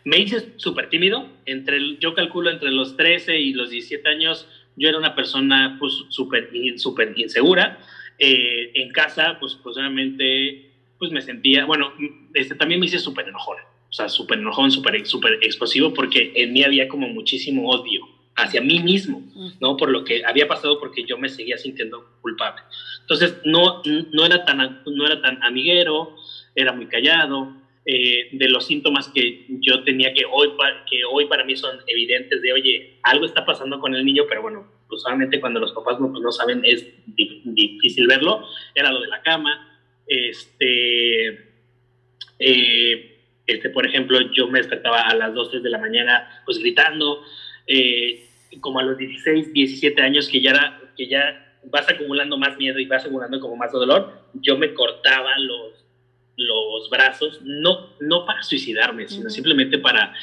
me 0.06 0.20
hice 0.20 0.54
súper 0.56 0.90
tímido, 0.90 1.28
entre, 1.46 1.98
yo 1.98 2.14
calculo 2.14 2.50
entre 2.50 2.72
los 2.72 2.96
13 2.96 3.38
y 3.38 3.54
los 3.54 3.70
17 3.70 4.08
años, 4.08 4.48
yo 4.78 4.88
era 4.88 4.98
una 4.98 5.16
persona 5.16 5.76
pues 5.80 5.94
súper 6.10 6.50
super 6.78 7.14
insegura, 7.18 7.80
eh, 8.18 8.72
en 8.76 8.92
casa, 8.92 9.38
pues, 9.40 9.58
pues 9.62 9.76
obviamente, 9.78 10.72
pues 10.98 11.12
me 11.12 11.22
sentía, 11.22 11.66
bueno, 11.66 11.92
este, 12.34 12.56
también 12.56 12.80
me 12.80 12.86
hice 12.86 13.00
súper 13.00 13.28
enojón 13.28 13.58
o 13.90 13.94
sea, 13.96 14.10
súper 14.10 14.40
enojón, 14.40 14.72
súper 14.72 15.08
super 15.08 15.40
explosivo, 15.42 15.94
porque 15.94 16.34
en 16.36 16.52
mí 16.52 16.64
había 16.64 16.90
como 16.90 17.08
muchísimo 17.08 17.70
odio 17.70 18.06
hacia 18.36 18.60
mí 18.60 18.82
mismo, 18.82 19.24
¿no? 19.62 19.78
Por 19.78 19.90
lo 19.90 20.04
que 20.04 20.26
había 20.26 20.50
pasado 20.50 20.82
porque 20.82 21.06
yo 21.06 21.18
me 21.18 21.30
seguía 21.30 21.58
sintiendo 21.58 22.06
culpable. 22.22 22.62
Entonces, 23.00 23.38
no, 23.46 23.82
no, 24.12 24.26
era, 24.26 24.44
tan, 24.44 24.82
no 24.86 25.06
era 25.06 25.22
tan 25.22 25.42
amiguero, 25.42 26.14
era 26.56 26.74
muy 26.74 26.88
callado, 26.88 27.54
eh, 27.86 28.30
de 28.32 28.50
los 28.50 28.66
síntomas 28.66 29.10
que 29.10 29.46
yo 29.62 29.84
tenía 29.84 30.14
que 30.14 30.26
hoy, 30.26 30.50
que 30.90 31.06
hoy 31.06 31.26
para 31.26 31.44
mí 31.44 31.56
son 31.56 31.78
evidentes 31.88 32.42
de, 32.42 32.54
oye, 32.54 33.00
algo 33.04 33.26
está 33.26 33.46
pasando 33.46 33.80
con 33.80 33.94
el 33.94 34.04
niño, 34.04 34.24
pero 34.28 34.42
bueno, 34.42 34.68
pues 34.90 35.02
solamente 35.02 35.40
cuando 35.40 35.60
los 35.60 35.72
papás 35.72 36.00
no, 36.00 36.12
pues 36.12 36.22
no 36.22 36.32
saben 36.32 36.62
es 36.66 36.88
difícil 37.06 38.08
verlo, 38.08 38.48
era 38.74 38.92
lo 38.92 39.02
de 39.02 39.08
la 39.08 39.22
cama, 39.22 39.80
este... 40.08 41.54
Eh, 42.40 43.12
este, 43.48 43.70
por 43.70 43.86
ejemplo, 43.86 44.20
yo 44.32 44.48
me 44.48 44.60
despertaba 44.60 45.02
a 45.02 45.14
las 45.14 45.34
2, 45.34 45.52
3 45.52 45.64
de 45.64 45.70
la 45.70 45.78
mañana, 45.78 46.42
pues 46.46 46.58
gritando, 46.58 47.22
eh, 47.68 48.26
como 48.60 48.80
a 48.80 48.84
los 48.84 48.98
16, 48.98 49.54
17 49.54 50.02
años 50.02 50.28
que 50.28 50.42
ya, 50.42 50.52
era, 50.52 50.82
que 50.98 51.08
ya 51.08 51.60
vas 51.66 51.88
acumulando 51.90 52.38
más 52.38 52.58
miedo 52.58 52.80
y 52.80 52.86
vas 52.86 53.04
acumulando 53.04 53.40
como 53.40 53.56
más 53.56 53.72
dolor, 53.72 54.30
yo 54.34 54.58
me 54.58 54.74
cortaba 54.74 55.38
los, 55.38 55.85
los 56.38 56.90
brazos, 56.90 57.40
no, 57.44 57.90
no 58.00 58.26
para 58.26 58.44
suicidarme, 58.44 59.08
sino 59.08 59.30
simplemente 59.30 59.78
para 59.78 60.14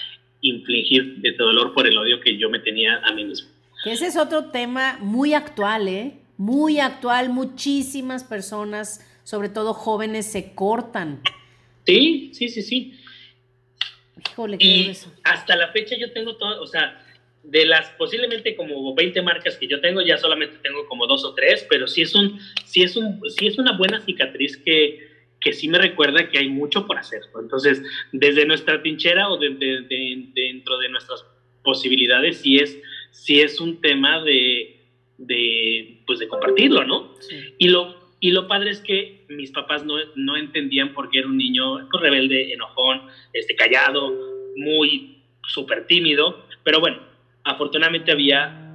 infligir 0.41 1.19
este 1.23 1.43
dolor 1.43 1.73
por 1.73 1.87
el 1.87 1.97
odio 1.97 2.21
que 2.21 2.37
yo 2.37 2.51
me 2.51 2.59
tenía 2.59 2.99
a 3.05 3.13
mí 3.13 3.25
mismo. 3.25 3.49
Que 3.85 3.93
ese 3.93 4.07
es 4.07 4.17
otro 4.17 4.47
tema 4.47 4.99
muy 5.01 5.35
actual, 5.35 5.89
¿eh? 5.89 6.19
Muy 6.37 6.81
actual, 6.81 7.31
muchísimas 7.31 8.25
personas, 8.25 9.07
sobre 9.25 9.49
todo 9.49 9.75
jóvenes, 9.75 10.27
se 10.27 10.55
cortan. 10.55 11.21
Sí, 11.85 12.31
sí, 12.33 12.49
sí, 12.49 12.63
sí 12.63 12.99
y 14.59 14.93
hasta 15.25 15.57
la 15.57 15.69
fecha 15.69 15.97
yo 15.97 16.13
tengo 16.13 16.37
todo, 16.37 16.63
o 16.63 16.67
sea, 16.67 17.05
de 17.43 17.67
las 17.67 17.89
posiblemente 17.91 18.55
como 18.55 18.95
20 18.95 19.21
marcas 19.23 19.57
que 19.57 19.67
yo 19.67 19.81
tengo, 19.81 20.01
ya 20.01 20.17
solamente 20.17 20.59
tengo 20.63 20.87
como 20.87 21.07
dos 21.07 21.25
o 21.25 21.35
tres, 21.35 21.67
pero 21.69 21.89
sí 21.89 22.03
es, 22.03 22.15
un, 22.15 22.39
sí 22.65 22.83
es, 22.83 22.97
un, 22.97 23.21
sí 23.31 23.47
es 23.49 23.59
una 23.59 23.77
buena 23.77 24.01
cicatriz 24.01 24.57
que, 24.57 25.12
que 25.43 25.53
sí 25.53 25.69
me 25.69 25.79
recuerda 25.79 26.29
que 26.29 26.39
hay 26.39 26.49
mucho 26.49 26.87
por 26.87 26.99
hacer. 26.99 27.23
Entonces, 27.41 27.83
desde 28.13 28.47
nuestra 28.47 28.81
trinchera 28.81 29.29
o 29.29 29.39
de, 29.39 29.51
dentro 30.35 30.79
de 30.79 30.89
nuestras 30.89 31.25
posibilidades, 31.63 32.39
sí 32.39 32.57
es, 32.57 32.79
sí 33.11 33.41
es 33.41 33.61
un 33.61 33.81
tema 33.81 34.23
de, 34.23 34.81
de, 35.19 36.03
pues 36.07 36.19
de 36.19 36.29
compartirlo, 36.29 36.85
¿no? 36.85 37.15
Y 37.59 37.69
lo 37.69 38.03
y 38.23 38.31
lo 38.31 38.47
padre 38.47 38.71
es 38.71 38.81
que 38.81 39.25
mis 39.31 39.51
papás 39.51 39.85
no, 39.85 39.97
no 40.15 40.37
entendían 40.37 40.95
por 40.95 41.11
qué 41.11 41.19
era 41.19 41.27
un 41.27 41.37
niño 41.37 41.89
pues, 41.91 42.03
rebelde, 42.05 42.53
enojón, 42.53 43.03
este, 43.33 43.57
callado, 43.57 44.15
muy 44.55 45.25
súper 45.49 45.89
tímido. 45.89 46.47
Pero 46.63 46.79
bueno, 46.79 46.99
afortunadamente 47.43 48.13
había, 48.13 48.73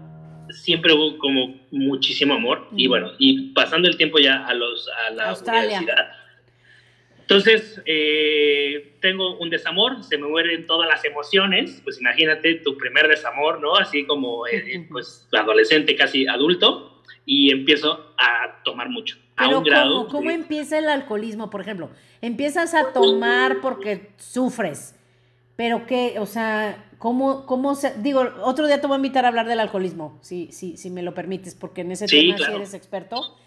siempre 0.49 0.91
hubo 0.91 1.17
como 1.17 1.61
muchísimo 1.71 2.33
amor. 2.33 2.67
Y 2.75 2.87
bueno, 2.87 3.13
y 3.19 3.53
pasando 3.53 3.87
el 3.87 3.95
tiempo 3.95 4.19
ya 4.19 4.45
a, 4.45 4.53
los, 4.53 4.89
a 4.89 5.11
la 5.11 5.33
universidad. 5.33 6.09
Entonces, 7.29 7.81
eh, 7.85 8.93
tengo 9.01 9.37
un 9.37 9.49
desamor, 9.49 10.01
se 10.03 10.17
me 10.17 10.27
mueren 10.27 10.65
todas 10.65 10.87
las 10.87 11.03
emociones, 11.03 11.81
pues 11.83 11.99
imagínate 11.99 12.55
tu 12.55 12.77
primer 12.77 13.07
desamor, 13.09 13.59
¿no? 13.59 13.75
Así 13.75 14.05
como, 14.05 14.47
eh, 14.47 14.87
pues, 14.91 15.27
adolescente, 15.33 15.95
casi 15.95 16.25
adulto, 16.27 17.03
y 17.25 17.51
empiezo 17.51 18.13
a 18.17 18.63
tomar 18.63 18.89
mucho 18.89 19.17
pero 19.37 20.07
¿cómo, 20.09 20.31
empieza 20.31 20.79
el 20.79 20.89
alcoholismo, 20.89 21.49
por 21.49 21.61
ejemplo? 21.61 21.91
Empiezas 22.21 22.73
a 22.73 22.91
tomar 22.91 23.61
porque 23.61 24.09
sufres, 24.17 24.95
pero 25.55 25.85
qué, 25.85 26.15
o 26.19 26.25
sea, 26.25 26.89
¿cómo, 26.97 27.45
cómo 27.45 27.75
se, 27.75 27.93
digo, 28.01 28.27
otro 28.43 28.65
día 28.65 28.81
te 28.81 28.87
voy 28.87 28.95
a 28.95 28.97
invitar 28.97 29.25
a 29.25 29.27
hablar 29.27 29.47
del 29.47 29.59
alcoholismo, 29.59 30.17
si, 30.21 30.51
si, 30.51 30.75
si 30.77 30.89
me 30.89 31.03
lo 31.03 31.13
permites, 31.13 31.53
porque 31.53 31.81
en 31.81 31.91
ese 31.91 32.07
tema 32.07 32.37
sí 32.37 32.43
eres 32.51 32.73
experto. 32.73 33.37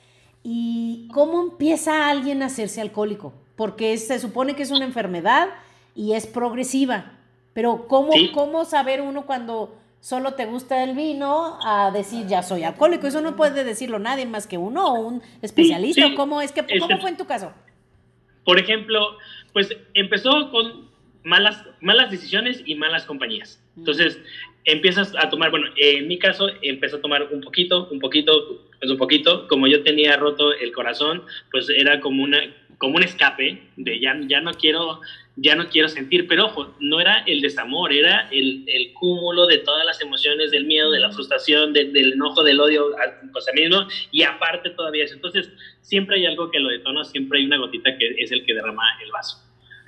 ¿Y 0.43 1.09
cómo 1.13 1.43
empieza 1.43 2.09
alguien 2.09 2.43
a 2.43 2.47
hacerse 2.47 2.81
alcohólico? 2.81 3.35
Porque 3.61 3.99
se 3.99 4.19
supone 4.19 4.57
que 4.57 4.63
es 4.63 4.71
una 4.71 4.87
enfermedad 4.87 5.51
y 5.95 6.15
es 6.15 6.27
progresiva, 6.27 7.13
pero 7.53 7.87
¿cómo, 7.89 8.11
¿cómo 8.33 8.65
saber 8.65 9.03
uno 9.03 9.27
cuando 9.27 9.77
solo 10.01 10.33
te 10.33 10.47
gusta 10.47 10.83
el 10.83 10.97
vino 10.97 11.59
a 11.63 11.91
decir 11.91 12.27
ya 12.27 12.43
soy 12.43 12.63
alcohólico. 12.63 13.07
Eso 13.07 13.21
no 13.21 13.37
puede 13.37 13.63
decirlo 13.65 13.99
nadie 13.99 14.25
más 14.25 14.47
que 14.47 14.57
uno 14.57 14.87
o 14.87 15.01
un 15.01 15.23
especialista. 15.43 16.07
¿Cómo 16.17 16.41
es 16.41 16.53
que 16.53 16.63
cómo 16.63 16.87
este, 16.87 16.97
fue 17.03 17.11
en 17.11 17.19
tu 17.19 17.27
caso? 17.27 17.53
Por 18.47 18.59
ejemplo, 18.59 19.19
pues 19.53 19.77
empezó 19.93 20.51
con 20.51 20.89
malas, 21.23 21.63
malas 21.83 22.11
decisiones 22.11 22.63
y 22.65 22.77
malas 22.77 23.05
compañías. 23.05 23.63
Mm. 23.77 23.81
Entonces, 23.81 24.21
empiezas 24.65 25.13
a 25.19 25.29
tomar, 25.29 25.51
bueno, 25.51 25.67
en 25.77 26.09
mi 26.09 26.19
caso 26.19 26.49
empezó 26.63 26.97
a 26.97 27.03
tomar 27.03 27.29
un 27.31 27.43
poquito, 27.43 27.91
un 27.91 28.01
poquito, 28.01 28.65
pues 28.79 28.91
un 28.91 28.97
poquito. 28.97 29.47
Como 29.49 29.67
yo 29.67 29.83
tenía 29.83 30.17
roto 30.17 30.55
el 30.55 30.73
corazón, 30.73 31.25
pues 31.51 31.69
era 31.69 32.01
como 32.01 32.23
una 32.23 32.41
como 32.81 32.97
un 32.97 33.03
escape 33.03 33.63
de 33.77 34.01
ya, 34.01 34.19
ya 34.27 34.41
no 34.41 34.55
quiero 34.55 35.01
ya 35.37 35.55
no 35.55 35.69
quiero 35.69 35.89
sentir, 35.89 36.27
pero 36.27 36.47
ojo, 36.47 36.75
no 36.81 37.01
era 37.01 37.23
el 37.27 37.41
desamor, 37.41 37.93
era 37.93 38.29
el, 38.31 38.65
el 38.67 38.93
cúmulo 38.95 39.47
de 39.47 39.59
todas 39.59 39.87
las 39.87 40.01
emociones, 40.01 40.51
del 40.51 40.65
miedo, 40.67 40.91
de 40.91 40.99
la 40.99 41.11
frustración, 41.11 41.73
del 41.73 42.13
enojo, 42.13 42.43
del 42.43 42.61
odio 42.61 42.91
pues 43.33 43.49
a 43.49 43.53
mí 43.53 43.63
mismo, 43.63 43.87
y 44.11 44.23
aparte 44.23 44.71
todavía 44.71 45.05
eso. 45.05 45.15
Entonces, 45.15 45.51
siempre 45.81 46.17
hay 46.17 46.27
algo 46.27 46.51
que 46.51 46.59
lo 46.59 46.69
detona, 46.69 47.05
siempre 47.05 47.39
hay 47.39 47.47
una 47.47 47.59
gotita 47.59 47.97
que 47.97 48.17
es 48.19 48.33
el 48.33 48.45
que 48.45 48.55
derrama 48.55 48.83
el 49.03 49.11
vaso. 49.13 49.39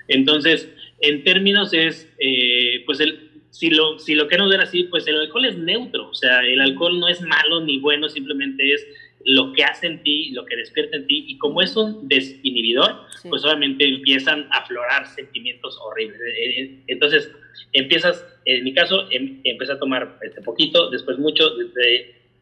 Entonces, 0.09 0.73
en 1.01 1.23
términos 1.23 1.75
es, 1.75 2.11
eh, 2.19 2.83
pues 2.87 3.01
el, 3.01 3.31
si 3.51 3.69
lo, 3.69 3.99
si 3.99 4.15
lo 4.15 4.29
queremos 4.29 4.51
ver 4.51 4.61
así, 4.61 4.85
pues 4.85 5.07
el 5.07 5.21
alcohol 5.21 5.45
es 5.45 5.59
neutro, 5.59 6.09
o 6.09 6.15
sea, 6.15 6.41
el 6.41 6.61
alcohol 6.61 6.99
no 6.99 7.09
es 7.09 7.21
malo 7.21 7.61
ni 7.61 7.79
bueno, 7.79 8.09
simplemente 8.09 8.73
es 8.73 8.87
lo 9.25 9.53
que 9.53 9.65
hace 9.65 9.87
en 9.87 10.03
ti, 10.03 10.31
lo 10.33 10.45
que 10.45 10.57
despierta 10.57 10.97
en 10.97 11.07
ti, 11.07 11.25
y 11.29 11.39
como 11.39 11.63
es 11.63 11.77
un 11.77 12.09
desinhibidor, 12.09 13.07
pues 13.29 13.45
obviamente 13.45 13.85
empiezan 13.85 14.49
a 14.51 14.59
aflorar 14.59 15.07
sentimientos 15.07 15.79
horribles. 15.81 16.21
Eh, 16.21 16.61
eh, 16.61 16.83
entonces, 16.89 17.31
empiezas, 17.73 18.25
en 18.45 18.65
mi 18.65 18.75
caso, 18.75 19.11
em, 19.11 19.41
empecé 19.45 19.73
a 19.73 19.79
tomar 19.79 20.19
este 20.23 20.43
poquito, 20.43 20.91
después 20.91 21.19
mucho, 21.19 21.45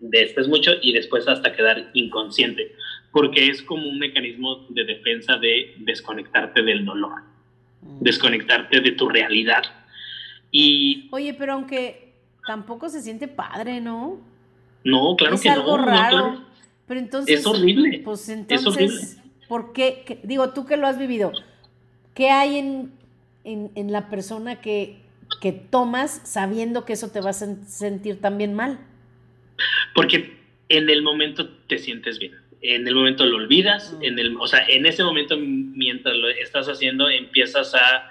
después 0.01 0.49
mucho, 0.49 0.73
y 0.81 0.93
después 0.93 1.29
hasta 1.29 1.55
quedar 1.55 1.91
inconsciente, 1.95 2.75
porque 3.13 3.49
es 3.49 3.63
como 3.63 3.89
un 3.89 3.99
mecanismo 3.99 4.67
de 4.71 4.85
defensa 4.85 5.37
de 5.37 5.75
desconectarte 5.79 6.63
del 6.63 6.85
dolor, 6.85 7.23
mm. 7.83 8.01
desconectarte 8.01 8.81
de 8.81 8.93
tu 8.93 9.09
realidad. 9.09 9.63
Y, 10.51 11.09
Oye, 11.13 11.35
pero 11.35 11.53
aunque 11.53 12.15
tampoco 12.47 12.89
se 12.89 13.03
siente 13.03 13.29
padre, 13.29 13.81
¿no? 13.81 14.19
No, 14.83 15.15
claro 15.17 15.39
que 15.39 15.49
no. 15.49 15.55
Es 15.55 15.59
algo 15.59 15.77
raro. 15.77 16.50
Pero 16.91 16.99
entonces. 17.03 17.39
Es 17.39 17.47
horrible. 17.47 18.01
Pues 18.05 18.29
entonces, 18.31 19.17
¿por 19.47 19.73
qué? 19.73 20.19
Digo, 20.25 20.51
tú 20.51 20.67
que 20.67 20.77
lo 20.77 20.89
has 20.89 20.99
vivido, 20.99 21.31
¿qué 22.17 22.31
hay 22.31 22.59
en, 22.59 22.93
en, 23.45 23.93
la 23.93 24.11
persona 24.11 24.61
que, 24.61 24.97
que 25.41 25.53
tomas 25.53 26.21
sabiendo 26.25 26.85
que 26.85 26.95
eso 26.95 27.13
te 27.13 27.21
va 27.21 27.31
a 27.31 27.33
sentir 27.33 28.21
también 28.21 28.55
mal? 28.55 28.81
Porque 29.95 30.37
en 30.69 30.91
el 30.91 31.03
momento 31.03 31.49
te 31.69 31.79
sientes 31.79 32.19
bien. 32.19 32.35
En 32.61 32.89
el 32.89 32.97
momento 32.97 33.25
lo 33.25 33.37
olvidas, 33.37 33.93
mm. 33.93 34.03
en 34.03 34.19
el, 34.19 34.37
o 34.37 34.49
sea, 34.49 34.67
en 34.67 34.85
ese 34.85 35.05
momento 35.05 35.37
mientras 35.39 36.17
lo 36.17 36.29
estás 36.29 36.67
haciendo 36.67 37.09
empiezas 37.09 37.73
a 37.77 38.11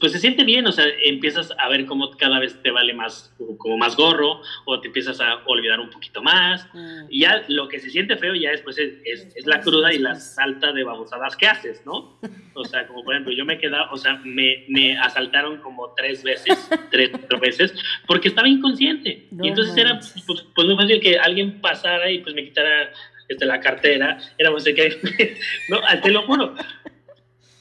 pues 0.00 0.12
se 0.12 0.18
siente 0.18 0.44
bien, 0.44 0.66
o 0.66 0.72
sea, 0.72 0.84
empiezas 1.04 1.52
a 1.58 1.68
ver 1.68 1.86
cómo 1.86 2.10
cada 2.16 2.40
vez 2.40 2.60
te 2.62 2.70
vale 2.70 2.92
más, 2.92 3.32
como 3.58 3.76
más 3.76 3.96
gorro, 3.96 4.42
o 4.64 4.80
te 4.80 4.88
empiezas 4.88 5.20
a 5.20 5.42
olvidar 5.46 5.78
un 5.78 5.90
poquito 5.90 6.22
más, 6.22 6.66
mm. 6.74 7.06
y 7.08 7.20
ya 7.20 7.44
lo 7.48 7.68
que 7.68 7.78
se 7.78 7.90
siente 7.90 8.16
feo 8.16 8.34
ya 8.34 8.50
después 8.50 8.78
es, 8.78 8.94
es, 9.04 9.46
la 9.46 9.60
cruda 9.60 9.92
y 9.92 9.98
la 9.98 10.16
salta 10.16 10.72
de 10.72 10.82
babosadas 10.82 11.36
que 11.36 11.46
haces, 11.46 11.82
¿no? 11.86 12.18
O 12.54 12.64
sea, 12.64 12.86
como 12.88 13.04
por 13.04 13.14
ejemplo, 13.14 13.32
yo 13.32 13.44
me 13.44 13.58
quedaba, 13.58 13.92
o 13.92 13.96
sea, 13.96 14.20
me, 14.24 14.64
me 14.68 14.98
asaltaron 14.98 15.58
como 15.58 15.94
tres 15.94 16.24
veces, 16.24 16.68
tres, 16.90 17.10
cuatro 17.10 17.38
veces, 17.38 17.74
porque 18.06 18.28
estaba 18.28 18.48
inconsciente, 18.48 19.28
y 19.40 19.48
entonces 19.48 19.76
era 19.76 20.00
pues, 20.00 20.14
pues, 20.54 20.66
muy 20.66 20.76
fácil 20.76 21.00
que 21.00 21.18
alguien 21.18 21.60
pasara 21.60 22.10
y 22.10 22.18
pues 22.18 22.34
me 22.34 22.44
quitara 22.44 22.90
este, 23.28 23.46
la 23.46 23.60
cartera, 23.60 24.18
era 24.36 24.50
pues, 24.50 24.64
que, 24.64 25.36
no, 25.68 25.80
te 26.02 26.10
lo 26.10 26.22
juro. 26.22 26.54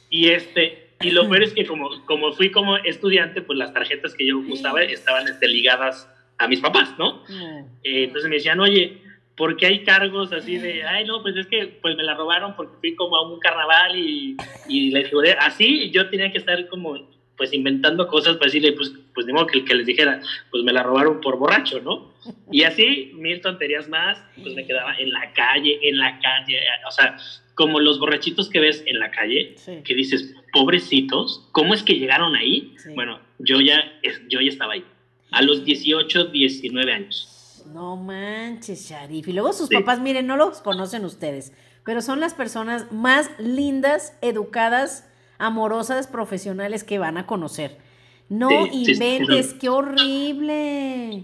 Y 0.09 0.29
este, 0.29 0.86
y 1.01 1.11
lo 1.11 1.29
peor 1.29 1.43
es 1.43 1.53
que 1.53 1.65
como, 1.65 1.89
como 2.05 2.31
fui 2.33 2.51
como 2.51 2.77
estudiante, 2.77 3.41
pues 3.41 3.57
las 3.57 3.73
tarjetas 3.73 4.13
que 4.15 4.27
yo 4.27 4.39
usaba 4.39 4.81
estaban 4.83 5.27
este, 5.27 5.47
ligadas 5.47 6.09
a 6.37 6.47
mis 6.47 6.59
papás, 6.59 6.93
¿no? 6.97 7.23
Eh, 7.83 8.05
entonces 8.05 8.29
me 8.29 8.37
decían, 8.37 8.59
oye, 8.59 9.01
¿por 9.35 9.57
qué 9.57 9.67
hay 9.67 9.83
cargos 9.83 10.33
así 10.33 10.57
de, 10.57 10.83
ay, 10.83 11.05
no, 11.05 11.21
pues 11.21 11.35
es 11.35 11.47
que 11.47 11.79
pues 11.81 11.95
me 11.95 12.03
la 12.03 12.15
robaron 12.15 12.55
porque 12.55 12.77
fui 12.79 12.95
como 12.95 13.15
a 13.15 13.31
un 13.31 13.39
carnaval 13.39 13.95
y, 13.95 14.35
y 14.67 14.93
digo, 14.93 15.21
así 15.39 15.91
yo 15.91 16.09
tenía 16.09 16.31
que 16.31 16.39
estar 16.39 16.67
como 16.67 16.95
pues 17.37 17.53
inventando 17.53 18.07
cosas 18.07 18.35
para 18.37 18.47
decirle, 18.47 18.73
pues, 18.73 18.91
pues 19.13 19.27
de 19.27 19.33
modo 19.33 19.45
que, 19.45 19.63
que 19.63 19.75
les 19.75 19.85
dijera, 19.85 20.19
pues 20.49 20.63
me 20.63 20.73
la 20.73 20.81
robaron 20.81 21.21
por 21.21 21.37
borracho, 21.37 21.79
¿no? 21.81 22.11
Y 22.51 22.63
así, 22.63 23.11
mil 23.13 23.39
tonterías 23.41 23.87
más, 23.87 24.17
pues 24.41 24.55
me 24.55 24.65
quedaba 24.65 24.95
en 24.97 25.11
la 25.11 25.31
calle, 25.33 25.79
en 25.83 25.99
la 25.99 26.19
calle, 26.19 26.59
o 26.87 26.91
sea, 26.91 27.15
como 27.57 27.79
los 27.79 27.99
borrachitos 27.99 28.49
que 28.49 28.59
ves 28.59 28.83
en 28.85 28.99
la 28.99 29.09
calle, 29.09 29.55
que 29.83 29.95
dices, 29.95 30.35
pobrecitos, 30.53 31.49
¿cómo 31.51 31.73
es 31.73 31.81
que 31.81 31.97
llegaron 31.97 32.35
ahí? 32.35 32.75
Bueno, 32.93 33.19
yo 33.39 33.59
ya, 33.61 33.81
yo 34.29 34.39
ya 34.41 34.49
estaba 34.49 34.73
ahí, 34.73 34.85
a 35.31 35.41
los 35.41 35.65
18, 35.65 36.25
19 36.25 36.93
años. 36.93 37.63
No 37.73 37.95
manches, 37.95 38.87
Sharif. 38.87 39.27
Y 39.27 39.33
luego 39.33 39.53
sus 39.53 39.69
papás, 39.69 39.99
miren, 39.99 40.27
no 40.27 40.37
los 40.37 40.61
conocen 40.61 41.03
ustedes, 41.03 41.51
pero 41.83 42.01
son 42.01 42.19
las 42.19 42.35
personas 42.35 42.91
más 42.91 43.31
lindas, 43.39 44.15
educadas, 44.21 45.11
amorosas 45.39 46.05
profesionales 46.05 46.83
que 46.83 46.99
van 46.99 47.17
a 47.17 47.25
conocer. 47.25 47.79
No 48.29 48.67
inventes, 48.67 49.53
qué 49.59 49.67
horrible. 49.67 51.23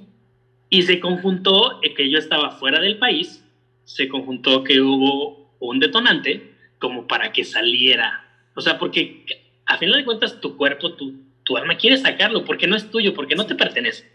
Y 0.71 0.81
se 0.81 0.99
conjuntó 0.99 1.79
que 1.95 2.09
yo 2.09 2.17
estaba 2.17 2.49
fuera 2.57 2.81
del 2.81 2.97
país, 2.97 3.43
se 3.83 4.07
conjuntó 4.09 4.63
que 4.63 4.81
hubo 4.81 5.42
un 5.69 5.79
detonante 5.79 6.53
como 6.79 7.07
para 7.07 7.31
que 7.31 7.43
saliera. 7.43 8.25
O 8.55 8.61
sea, 8.61 8.77
porque 8.77 9.25
a 9.65 9.77
final 9.77 9.97
de 9.97 10.05
cuentas 10.05 10.41
tu 10.41 10.57
cuerpo, 10.57 10.93
tu, 10.95 11.21
tu 11.43 11.57
alma 11.57 11.77
quiere 11.77 11.97
sacarlo 11.97 12.43
porque 12.45 12.67
no 12.67 12.75
es 12.75 12.89
tuyo, 12.91 13.13
porque 13.13 13.35
no 13.35 13.45
te 13.45 13.55
pertenece. 13.55 14.11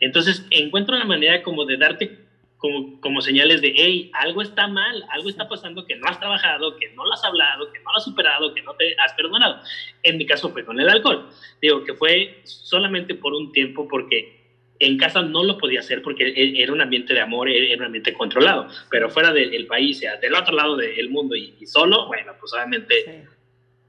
Entonces 0.00 0.46
encuentro 0.50 0.96
una 0.96 1.04
manera 1.04 1.42
como 1.42 1.64
de 1.64 1.76
darte 1.76 2.28
como, 2.56 3.00
como 3.00 3.20
señales 3.20 3.62
de, 3.62 3.72
hey, 3.76 4.10
algo 4.14 4.42
está 4.42 4.66
mal, 4.66 5.04
algo 5.10 5.28
está 5.28 5.48
pasando 5.48 5.86
que 5.86 5.94
no 5.94 6.08
has 6.08 6.18
trabajado, 6.18 6.76
que 6.76 6.90
no 6.90 7.04
lo 7.04 7.12
has 7.12 7.24
hablado, 7.24 7.72
que 7.72 7.78
no 7.78 7.92
lo 7.92 7.96
has 7.96 8.04
superado, 8.04 8.52
que 8.52 8.62
no 8.62 8.74
te 8.74 8.96
has 8.98 9.12
perdonado. 9.12 9.60
En 10.02 10.18
mi 10.18 10.26
caso 10.26 10.50
fue 10.50 10.64
con 10.64 10.80
el 10.80 10.88
alcohol. 10.88 11.30
Digo 11.62 11.84
que 11.84 11.94
fue 11.94 12.40
solamente 12.44 13.14
por 13.14 13.32
un 13.32 13.52
tiempo 13.52 13.86
porque 13.86 14.38
en 14.80 14.96
casa 14.96 15.22
no 15.22 15.44
lo 15.44 15.58
podía 15.58 15.80
hacer 15.80 16.02
porque 16.02 16.28
e, 16.28 16.62
era 16.62 16.72
un 16.72 16.80
ambiente 16.80 17.14
de 17.14 17.20
amor, 17.20 17.48
era 17.48 17.76
un 17.76 17.84
ambiente 17.84 18.12
controlado, 18.12 18.68
pero 18.90 19.10
fuera 19.10 19.32
del 19.32 19.66
país, 19.66 19.98
sea, 19.98 20.16
del 20.16 20.34
otro 20.34 20.54
lado 20.54 20.76
del 20.76 21.08
mundo 21.10 21.34
y, 21.34 21.54
solo, 21.66 22.06
bueno, 22.06 22.32
pues 22.40 22.52
obviamente, 22.52 23.24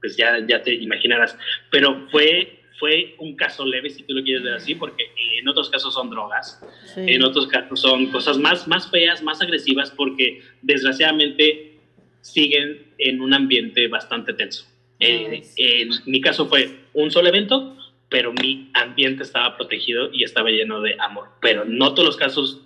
pues 0.00 0.16
ya, 0.16 0.44
ya 0.46 0.62
te 0.62 0.74
imaginarás. 0.74 1.36
Pero 1.70 2.08
fue 2.10 2.60
fue 2.80 3.14
un 3.18 3.36
caso 3.36 3.64
leve, 3.66 3.90
si 3.90 4.02
tú 4.04 4.14
lo 4.14 4.24
quieres 4.24 4.42
ver 4.42 4.54
así, 4.54 4.74
porque 4.74 5.04
en 5.38 5.46
otros 5.46 5.68
casos 5.68 5.92
son 5.92 6.08
drogas, 6.08 6.60
en 6.96 7.22
otros 7.22 7.46
casos 7.46 7.78
son 7.78 8.06
cosas 8.06 8.38
más, 8.38 8.66
más 8.66 8.90
feas, 8.90 9.22
más 9.22 9.42
agresivas, 9.42 9.90
porque 9.90 10.42
desgraciadamente 10.62 11.78
siguen 12.22 12.86
en 12.96 13.20
un 13.20 13.34
ambiente 13.34 13.86
bastante 13.86 14.32
tenso. 14.32 14.66
Eh, 14.98 15.42
en 15.56 15.90
mi 16.06 16.22
caso 16.22 16.46
fue 16.46 16.70
un 16.94 17.10
solo 17.10 17.28
evento, 17.28 17.76
pero 18.10 18.32
mi 18.32 18.70
ambiente 18.74 19.22
estaba 19.22 19.56
protegido 19.56 20.10
y 20.12 20.24
estaba 20.24 20.50
lleno 20.50 20.82
de 20.82 20.96
amor. 21.00 21.28
Pero 21.40 21.64
no 21.64 21.94
todos 21.94 22.08
los 22.08 22.16
casos 22.16 22.60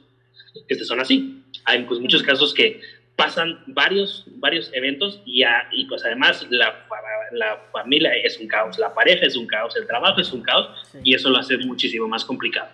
este, 0.69 0.85
son 0.85 1.01
así. 1.01 1.45
Hay 1.67 1.85
pues, 1.85 2.01
muchos 2.01 2.23
casos 2.23 2.55
que 2.55 2.81
pasan 3.15 3.63
varios, 3.69 4.25
varios 4.39 4.71
eventos 4.73 5.21
y, 5.25 5.45
y 5.73 5.85
pues 5.87 6.05
además 6.05 6.47
la, 6.51 6.87
la, 7.33 7.63
familia 7.71 8.13
es 8.17 8.41
un 8.41 8.49
caos, 8.49 8.79
la 8.79 8.93
pareja 8.93 9.27
es 9.27 9.37
un 9.37 9.47
caos, 9.47 9.77
el 9.77 9.87
trabajo 9.87 10.21
es 10.21 10.33
un 10.33 10.43
caos 10.43 10.69
y 11.05 11.15
eso 11.15 11.31
lo 11.31 11.39
hace 11.39 11.59
muchísimo 11.59 12.09
más 12.09 12.25
complicado. 12.25 12.71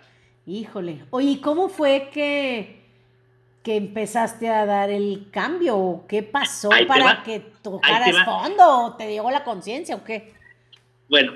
Híjole, 0.46 1.04
oye, 1.10 1.40
¿cómo 1.42 1.68
fue 1.68 2.08
que, 2.12 2.84
que 3.62 3.76
empezaste 3.76 4.48
a 4.48 4.64
dar 4.64 4.90
el 4.90 5.26
cambio? 5.30 6.04
¿Qué 6.08 6.22
pasó 6.22 6.70
para 6.88 7.22
que 7.22 7.40
tocaras 7.62 8.24
fondo? 8.24 8.94
¿Te 8.96 9.10
llegó 9.10 9.30
la 9.30 9.44
conciencia 9.44 9.96
o 9.96 10.04
qué? 10.04 10.32
Bueno, 11.08 11.34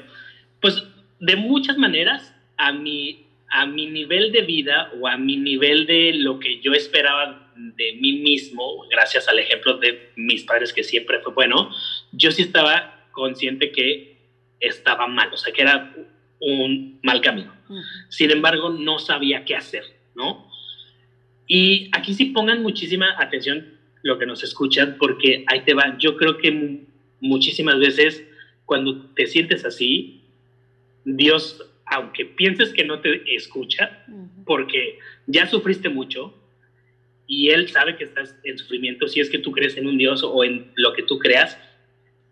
pues 0.61 0.83
de 1.25 1.37
muchas 1.37 1.79
maneras 1.79 2.35
a 2.59 2.73
mi, 2.73 3.27
a 3.49 3.65
mi 3.67 3.87
nivel 3.87 4.31
de 4.31 4.43
vida 4.43 4.91
o 5.01 5.09
a 5.09 5.17
mi 5.17 5.37
nivel 5.37 5.87
de 5.87 6.13
lo 6.13 6.39
que 6.39 6.61
yo 6.61 6.73
esperaba 6.73 7.51
de 7.57 7.93
mí 8.01 8.15
mismo, 8.19 8.85
gracias 8.91 9.27
al 9.29 9.39
ejemplo 9.39 9.79
de 9.79 10.11
mis 10.17 10.45
padres 10.45 10.73
que 10.73 10.83
siempre 10.83 11.21
fue 11.21 11.33
bueno, 11.33 11.71
yo 12.13 12.31
sí 12.31 12.43
estaba 12.43 13.07
consciente 13.13 13.73
que 13.73 14.19
estaba 14.61 15.07
mal, 15.07 15.33
o 15.33 15.37
sea, 15.37 15.53
que 15.53 15.63
era 15.63 15.95
un 16.41 16.99
mal 17.03 17.21
camino. 17.21 17.55
Sin 18.09 18.31
embargo, 18.31 18.69
no 18.69 18.99
sabía 18.99 19.45
qué 19.45 19.57
hacer, 19.57 19.85
¿no? 20.15 20.47
Y 21.47 21.89
aquí 21.93 22.13
sí 22.13 22.27
pongan 22.27 22.63
muchísima 22.63 23.15
atención 23.19 23.79
lo 24.03 24.19
que 24.19 24.27
nos 24.27 24.43
escuchan, 24.43 24.97
porque 24.99 25.45
ahí 25.47 25.63
te 25.63 25.73
va. 25.73 25.97
Yo 25.99 26.17
creo 26.17 26.37
que 26.37 26.87
muchísimas 27.21 27.79
veces 27.79 28.25
cuando 28.67 29.07
te 29.15 29.27
sientes 29.27 29.65
así, 29.65 30.24
Dios, 31.05 31.63
aunque 31.87 32.25
pienses 32.25 32.73
que 32.73 32.85
no 32.85 33.01
te 33.01 33.35
escucha, 33.35 34.05
porque 34.45 34.99
ya 35.27 35.47
sufriste 35.47 35.89
mucho, 35.89 36.35
y 37.27 37.51
Él 37.51 37.69
sabe 37.69 37.97
que 37.97 38.05
estás 38.05 38.37
en 38.45 38.59
sufrimiento, 38.59 39.09
si 39.09 39.21
es 39.21 39.31
que 39.31 39.39
tú 39.39 39.53
crees 39.53 39.77
en 39.77 39.87
un 39.87 39.99
Dios 39.99 40.23
o 40.23 40.45
en 40.45 40.71
lo 40.75 40.93
que 40.93 41.03
tú 41.03 41.19
creas. 41.19 41.59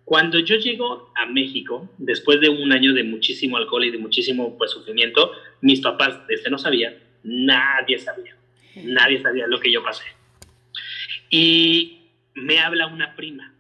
Cuando 0.05 0.39
yo 0.39 0.57
llego 0.57 1.11
a 1.17 1.27
México, 1.27 1.89
después 1.97 2.41
de 2.41 2.49
un 2.49 2.73
año 2.73 2.93
de 2.93 3.05
muchísimo 3.05 3.57
alcohol 3.57 3.85
y 3.85 3.91
de 3.91 3.99
muchísimo 3.99 4.59
pues, 4.59 4.71
sufrimiento, 4.73 5.33
mis 5.61 5.81
papás 5.81 6.27
desde 6.27 6.51
no 6.51 6.59
sabían, 6.59 6.97
nadie 7.23 7.99
sabía, 7.99 8.37
nadie 8.85 9.23
sabía 9.23 9.47
lo 9.47 9.61
que 9.61 9.73
yo 9.73 9.83
pasé. 9.83 10.05
Y 11.31 12.11
me 12.35 12.59
habla 12.59 12.87
una 12.89 13.15
prima, 13.15 13.55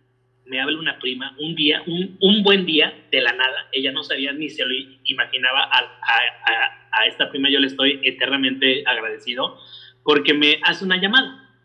me 0.52 0.60
habla 0.60 0.78
una 0.78 0.98
prima, 0.98 1.34
un 1.38 1.54
día, 1.54 1.82
un, 1.86 2.18
un 2.20 2.42
buen 2.42 2.66
día 2.66 2.92
de 3.10 3.22
la 3.22 3.32
nada, 3.32 3.70
ella 3.72 3.90
no 3.90 4.02
sabía 4.02 4.34
ni 4.34 4.50
se 4.50 4.66
lo 4.66 4.74
imaginaba, 5.04 5.62
a, 5.62 5.78
a, 5.78 6.88
a 6.92 7.06
esta 7.06 7.30
prima 7.30 7.48
yo 7.48 7.58
le 7.58 7.68
estoy 7.68 8.00
eternamente 8.04 8.84
agradecido, 8.86 9.58
porque 10.04 10.34
me 10.34 10.60
hace 10.62 10.84
una 10.84 11.00
llamada. 11.00 11.58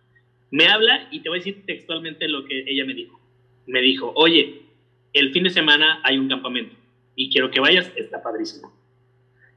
Me 0.51 0.67
habla 0.67 1.09
y 1.11 1.19
te 1.19 1.27
voy 1.27 1.39
a 1.39 1.41
decir 1.43 1.65
textualmente 1.65 2.29
lo 2.29 2.45
que 2.45 2.63
ella 2.65 2.85
me 2.85 2.93
dijo. 2.93 3.19
Me 3.65 3.81
dijo, 3.81 4.13
oye, 4.15 4.61
el 5.11 5.33
fin 5.33 5.43
de 5.43 5.49
semana 5.49 5.99
hay 6.05 6.17
un 6.17 6.29
campamento 6.29 6.73
y 7.17 7.29
quiero 7.29 7.51
que 7.51 7.59
vayas, 7.59 7.91
está 7.97 8.23
padrísimo. 8.23 8.71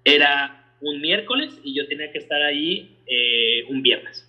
Era 0.02 0.74
un 0.80 1.00
miércoles 1.00 1.56
y 1.62 1.72
yo 1.76 1.86
tenía 1.86 2.10
que 2.10 2.18
estar 2.18 2.42
ahí 2.42 2.96
eh, 3.06 3.62
un 3.68 3.80
viernes. 3.80 4.28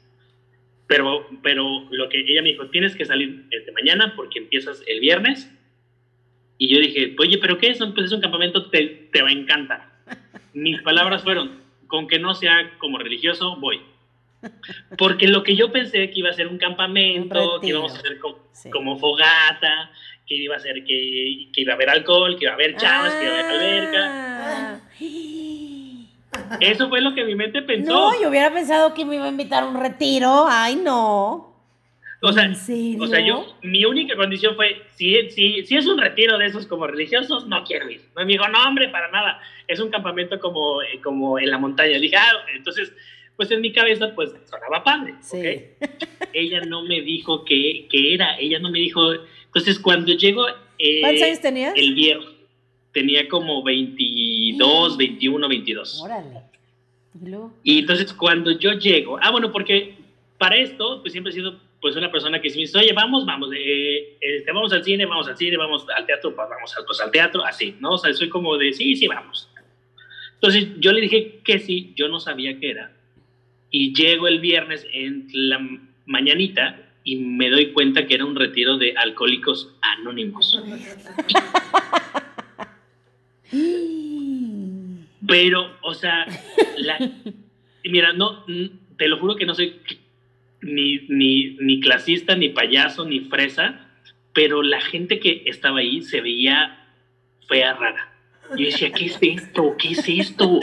Pero, 0.91 1.25
pero 1.41 1.87
lo 1.89 2.09
que 2.09 2.19
ella 2.19 2.41
me 2.41 2.49
dijo, 2.49 2.67
tienes 2.67 2.97
que 2.97 3.05
salir 3.05 3.45
desde 3.47 3.71
mañana 3.71 4.11
porque 4.13 4.39
empiezas 4.39 4.83
el 4.87 4.99
viernes. 4.99 5.49
Y 6.57 6.67
yo 6.67 6.81
dije, 6.81 7.15
oye, 7.17 7.37
¿pero 7.37 7.57
qué 7.57 7.69
es? 7.69 7.77
Pues 7.77 8.07
es 8.07 8.11
un 8.11 8.19
campamento, 8.19 8.69
te, 8.69 9.07
te 9.09 9.21
va 9.21 9.29
a 9.29 9.31
encantar. 9.31 9.89
Mis 10.53 10.81
palabras 10.81 11.23
fueron, 11.23 11.61
con 11.87 12.09
que 12.09 12.19
no 12.19 12.35
sea 12.35 12.73
como 12.77 12.97
religioso, 12.97 13.55
voy. 13.55 13.79
Porque 14.97 15.29
lo 15.29 15.43
que 15.43 15.55
yo 15.55 15.71
pensé 15.71 16.09
que 16.11 16.19
iba 16.19 16.29
a 16.29 16.33
ser 16.33 16.47
un 16.47 16.57
campamento, 16.57 17.61
que 17.61 17.67
íbamos 17.67 17.95
a 17.95 17.99
hacer 17.99 18.19
como, 18.19 18.99
fogata, 18.99 19.93
que 20.27 20.35
iba 20.35 20.57
a 20.57 20.59
ser 20.59 20.83
que, 20.83 21.47
iba 21.55 21.71
a 21.71 21.75
haber 21.75 21.89
alcohol, 21.89 22.35
que 22.37 22.43
iba 22.43 22.51
a 22.51 22.55
haber 22.55 22.75
chavas, 22.75 23.13
que 23.13 23.23
iba 23.23 23.33
a 23.33 23.39
haber 23.39 23.61
alberca. 23.61 24.01
Ah. 24.09 24.79
Eso 26.59 26.89
fue 26.89 27.01
lo 27.01 27.13
que 27.13 27.23
mi 27.23 27.35
mente 27.35 27.61
pensó. 27.61 27.91
No, 27.91 28.21
yo 28.21 28.29
hubiera 28.29 28.53
pensado 28.53 28.93
que 28.93 29.05
me 29.05 29.15
iba 29.15 29.25
a 29.25 29.29
invitar 29.29 29.63
a 29.63 29.67
un 29.67 29.79
retiro. 29.79 30.45
Ay, 30.47 30.75
no. 30.75 31.49
O 32.23 32.31
sea, 32.31 32.51
o 32.51 33.07
sea, 33.07 33.25
yo, 33.25 33.47
mi 33.63 33.83
única 33.83 34.15
condición 34.15 34.55
fue, 34.55 34.83
si, 34.93 35.29
si, 35.31 35.65
si 35.65 35.75
es 35.75 35.87
un 35.87 35.97
retiro 35.97 36.37
de 36.37 36.45
esos 36.45 36.67
como 36.67 36.85
religiosos, 36.85 37.47
no 37.47 37.63
quiero 37.63 37.89
ir. 37.89 38.01
Me 38.15 38.25
dijo, 38.25 38.47
no, 38.47 38.63
hombre, 38.63 38.89
para 38.89 39.09
nada. 39.09 39.39
Es 39.67 39.79
un 39.79 39.89
campamento 39.89 40.39
como, 40.39 40.77
como 41.03 41.39
en 41.39 41.49
la 41.49 41.57
montaña. 41.57 41.97
Dije, 41.97 42.15
ah, 42.17 42.31
entonces 42.55 42.93
pues 43.41 43.49
en 43.49 43.61
mi 43.61 43.71
cabeza 43.71 44.13
pues 44.13 44.31
sonaba 44.45 44.83
padre. 44.83 45.15
ella 46.31 46.61
no 46.61 46.83
me 46.83 47.01
dijo 47.01 47.43
qué, 47.43 47.87
era, 47.91 48.37
ella 48.37 48.59
no 48.59 48.69
me 48.69 48.77
dijo... 48.77 49.01
Entonces 49.45 49.79
cuando 49.79 50.13
llego... 50.13 50.47
Eh, 50.77 51.01
¿Cuántos 51.01 51.23
años 51.23 51.41
tenías? 51.41 51.73
El 51.75 51.95
viernes. 51.95 52.29
Tenía 52.91 53.27
como 53.27 53.63
22, 53.63 54.97
21, 54.97 55.47
22. 55.47 56.01
Órale. 56.01 56.41
¿Y, 57.63 57.79
entonces 57.79 58.13
cuando 58.13 58.51
yo 58.51 58.71
llego, 58.73 59.19
ah, 59.21 59.31
bueno, 59.31 59.51
porque 59.51 59.95
para 60.37 60.55
esto, 60.55 61.01
pues 61.01 61.11
siempre 61.11 61.31
he 61.31 61.35
sido 61.35 61.59
pues 61.81 61.95
una 61.95 62.11
persona 62.11 62.39
que 62.39 62.49
si 62.49 62.57
me 62.57 62.61
dice, 62.61 62.77
oye, 62.77 62.93
vamos, 62.93 63.25
vamos, 63.25 63.49
eh, 63.55 64.17
este, 64.21 64.51
vamos 64.51 64.71
al 64.71 64.83
cine, 64.83 65.05
vamos 65.05 65.27
al 65.27 65.35
cine, 65.35 65.57
vamos 65.57 65.85
al 65.95 66.05
teatro, 66.05 66.35
pues 66.35 66.47
vamos 66.49 66.77
al, 66.77 66.85
pues, 66.85 67.01
al 67.01 67.11
teatro, 67.11 67.43
así, 67.43 67.75
¿no? 67.79 67.93
O 67.93 67.97
sea, 67.97 68.13
soy 68.13 68.29
como 68.29 68.57
de, 68.57 68.71
sí, 68.71 68.95
sí, 68.95 69.07
vamos. 69.07 69.49
Entonces 70.35 70.69
yo 70.79 70.91
le 70.91 71.01
dije 71.01 71.39
que 71.43 71.59
sí, 71.59 71.93
yo 71.95 72.07
no 72.07 72.19
sabía 72.19 72.59
qué 72.59 72.71
era 72.71 72.91
y 73.71 73.93
llego 73.93 74.27
el 74.27 74.39
viernes 74.39 74.85
en 74.91 75.27
la 75.31 75.59
mañanita 76.05 76.79
y 77.03 77.15
me 77.15 77.49
doy 77.49 77.71
cuenta 77.71 78.05
que 78.05 78.15
era 78.15 78.25
un 78.25 78.35
retiro 78.35 78.77
de 78.77 78.93
alcohólicos 78.95 79.73
anónimos. 79.81 80.61
Pero, 85.27 85.77
o 85.83 85.93
sea, 85.93 86.25
la, 86.77 86.97
mira, 87.85 88.11
no, 88.13 88.43
te 88.97 89.07
lo 89.07 89.19
juro 89.19 89.35
que 89.35 89.45
no 89.45 89.53
soy 89.53 89.79
ni, 90.61 90.99
ni, 91.09 91.55
ni 91.59 91.79
clasista, 91.79 92.35
ni 92.35 92.49
payaso, 92.49 93.05
ni 93.05 93.21
fresa, 93.21 93.87
pero 94.33 94.63
la 94.63 94.81
gente 94.81 95.19
que 95.19 95.43
estaba 95.45 95.79
ahí 95.79 96.01
se 96.01 96.21
veía 96.21 96.87
fea, 97.47 97.73
rara. 97.73 98.13
Yo 98.57 98.65
decía, 98.65 98.91
¿qué 98.91 99.05
es 99.05 99.17
esto? 99.21 99.75
¿Qué 99.77 99.91
es 99.91 100.07
esto? 100.07 100.59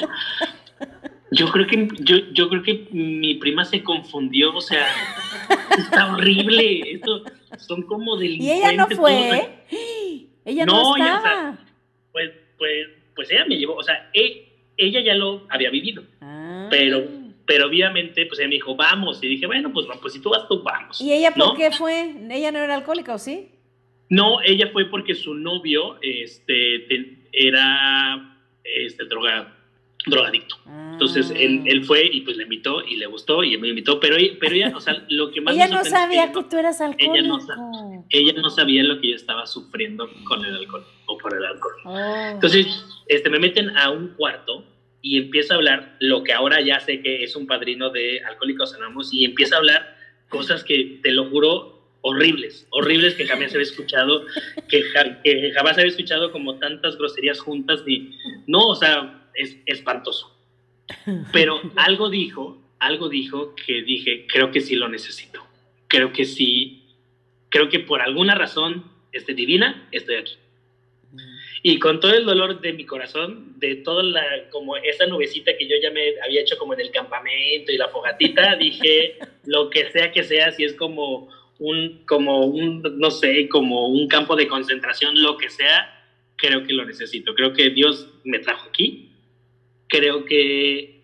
Yo 1.31 1.51
creo 1.51 1.67
que 1.67 1.89
yo, 2.01 2.17
yo 2.33 2.49
creo 2.49 2.63
que 2.63 2.89
mi 2.91 3.35
prima 3.35 3.65
se 3.65 3.83
confundió, 3.83 4.55
o 4.55 4.61
sea, 4.61 4.87
está 5.77 6.13
horrible. 6.13 6.93
Esto 6.93 7.25
son 7.59 7.83
como 7.83 8.17
delincuentes. 8.17 8.59
Y 8.59 8.61
ella 8.61 8.73
no 8.73 8.89
fue. 8.89 9.55
Ella 10.45 10.65
no, 10.65 10.97
estaba. 10.97 11.59
pues, 12.11 12.31
pues, 12.59 12.89
pues 13.15 13.31
ella 13.31 13.47
me 13.47 13.57
llevó, 13.57 13.77
o 13.77 13.83
sea, 13.83 14.11
e, 14.13 14.49
ella 14.77 15.01
ya 15.01 15.15
lo 15.15 15.47
había 15.49 15.71
vivido. 15.71 16.03
Ah. 16.21 16.69
Pero, 16.71 17.05
pero 17.47 17.67
obviamente, 17.67 18.27
pues 18.27 18.39
ella 18.41 18.49
me 18.49 18.57
dijo, 18.57 18.77
vamos. 18.77 19.23
Y 19.23 19.29
dije, 19.29 19.47
bueno, 19.47 19.73
pues, 19.73 19.87
pues 20.01 20.13
si 20.13 20.21
tú 20.21 20.31
vas, 20.31 20.47
tú 20.49 20.63
vamos. 20.63 21.01
¿Y 21.01 21.13
ella 21.13 21.33
por 21.33 21.57
qué 21.57 21.71
fue? 21.71 22.15
¿Ella 22.31 22.53
no 22.53 22.59
era 22.59 22.75
alcohólica 22.75 23.15
o 23.15 23.19
sí? 23.19 23.51
No, 24.11 24.41
ella 24.43 24.71
fue 24.73 24.87
porque 24.87 25.15
su 25.15 25.35
novio 25.35 25.99
este, 26.01 26.87
era 27.33 28.39
este, 28.65 29.05
droga, 29.05 29.58
drogadicto. 30.07 30.57
Entonces 30.93 31.31
él, 31.31 31.63
ah. 31.63 31.69
él, 31.69 31.85
fue 31.85 32.05
y 32.05 32.21
pues 32.23 32.37
le 32.37 32.45
invitó 32.45 32.83
y 32.83 32.97
le 32.97 33.07
gustó 33.07 33.45
y 33.45 33.57
me 33.59 33.69
invitó, 33.69 34.01
pero, 34.01 34.17
pero 34.41 34.55
ella, 34.55 34.73
o 34.75 34.81
sea, 34.81 35.05
lo 35.09 35.31
que 35.31 35.41
más 35.41 35.55
Ella 35.55 35.69
no 35.69 35.85
sabía 35.85 36.33
que, 36.33 36.43
tú 36.45 36.57
eras 36.57 36.81
alcohólico. 36.81 37.15
Ella 37.15 37.29
no, 37.29 38.05
ella 38.11 38.33
no, 38.41 38.51
sabía 38.51 38.83
lo 38.85 39.01
que 39.01 39.11
yo 39.11 39.17
estaba 39.17 39.47
sufriendo 39.47 40.09
con 40.25 40.45
el 40.45 40.57
alcohol 40.57 40.85
o 41.07 41.19
por 41.19 41.37
el 41.37 41.45
alcohol. 41.45 41.75
Oh. 41.85 42.31
Entonces, 42.33 42.67
este, 43.07 43.31
me 43.31 43.39
meten 43.39 43.77
a 43.77 43.91
un 43.91 44.09
cuarto 44.17 44.65
y 45.03 45.19
empieza 45.19 45.55
a 45.55 45.57
hablar 45.57 45.97
lo 46.01 46.25
que 46.25 46.33
ahora 46.33 46.61
ya 46.61 46.81
sé 46.81 47.01
que 47.01 47.23
es 47.23 47.37
un 47.37 47.47
padrino 47.47 47.91
de 47.91 48.21
Alcohólicos 48.25 48.75
Anónimos 48.75 49.13
y 49.13 49.25
empieza 49.25 49.57
a 49.57 49.59
hablar 49.59 49.97
cosas 50.29 50.65
que 50.65 51.01
te 51.03 51.13
lo 51.13 51.31
juro 51.31 51.79
horribles, 52.01 52.67
horribles 52.71 53.15
que 53.15 53.27
jamás 53.27 53.53
había 53.53 53.63
escuchado, 53.63 54.25
que, 54.69 54.83
que, 55.25 55.53
jamás 55.53 55.77
había 55.79 55.89
escuchado 55.91 56.33
como 56.33 56.59
tantas 56.59 56.97
groserías 56.97 57.41
juntas, 57.41 57.83
ni, 57.87 58.17
no, 58.47 58.69
o 58.69 58.75
sea, 58.75 59.28
es 59.39 59.57
espantoso. 59.67 60.37
Pero 61.33 61.61
algo 61.77 62.11
dijo, 62.11 62.61
algo 62.79 63.09
dijo 63.09 63.55
que 63.55 63.83
dije, 63.83 64.27
creo 64.27 64.51
que 64.51 64.61
sí 64.61 64.77
lo 64.77 64.89
necesito, 64.89 65.47
creo 65.87 66.13
que 66.13 66.25
sí, 66.25 66.85
creo 67.49 67.69
que 67.69 67.81
por 67.81 68.03
alguna 68.03 68.35
razón, 68.35 68.85
este 69.13 69.35
divina, 69.35 69.89
estoy 69.91 70.17
aquí. 70.17 70.35
Y 71.63 71.79
con 71.81 71.99
todo 71.99 72.15
el 72.15 72.25
dolor 72.25 72.61
de 72.61 72.73
mi 72.73 72.85
corazón, 72.85 73.59
de 73.59 73.77
toda 73.77 74.03
la, 74.05 74.23
como 74.51 74.77
esa 74.77 75.07
nubecita 75.07 75.57
que 75.57 75.67
yo 75.67 75.75
ya 75.83 75.91
me 75.91 76.15
había 76.25 76.43
hecho 76.43 76.57
como 76.57 76.75
en 76.75 76.81
el 76.81 76.91
campamento 76.93 77.73
y 77.73 77.77
la 77.77 77.89
fogatita, 77.89 78.55
dije, 78.61 79.19
lo 79.45 79.69
que 79.71 79.91
sea 79.91 80.13
que 80.13 80.23
sea, 80.23 80.53
si 80.53 80.65
es 80.65 80.75
como 80.75 81.29
un, 81.59 82.05
como 82.07 82.47
un, 82.47 82.83
no 82.99 83.11
sé, 83.11 83.49
como 83.49 83.89
un 83.89 84.07
campo 84.07 84.37
de 84.37 84.47
concentración, 84.47 85.21
lo 85.21 85.37
que 85.37 85.51
sea, 85.51 85.99
creo 86.37 86.65
que 86.65 86.73
lo 86.73 86.85
necesito. 86.85 87.35
Creo 87.35 87.53
que 87.53 87.71
Dios 87.71 88.09
me 88.25 88.39
trajo 88.39 88.69
aquí. 88.69 89.08
Creo 89.89 90.25
que 90.25 91.03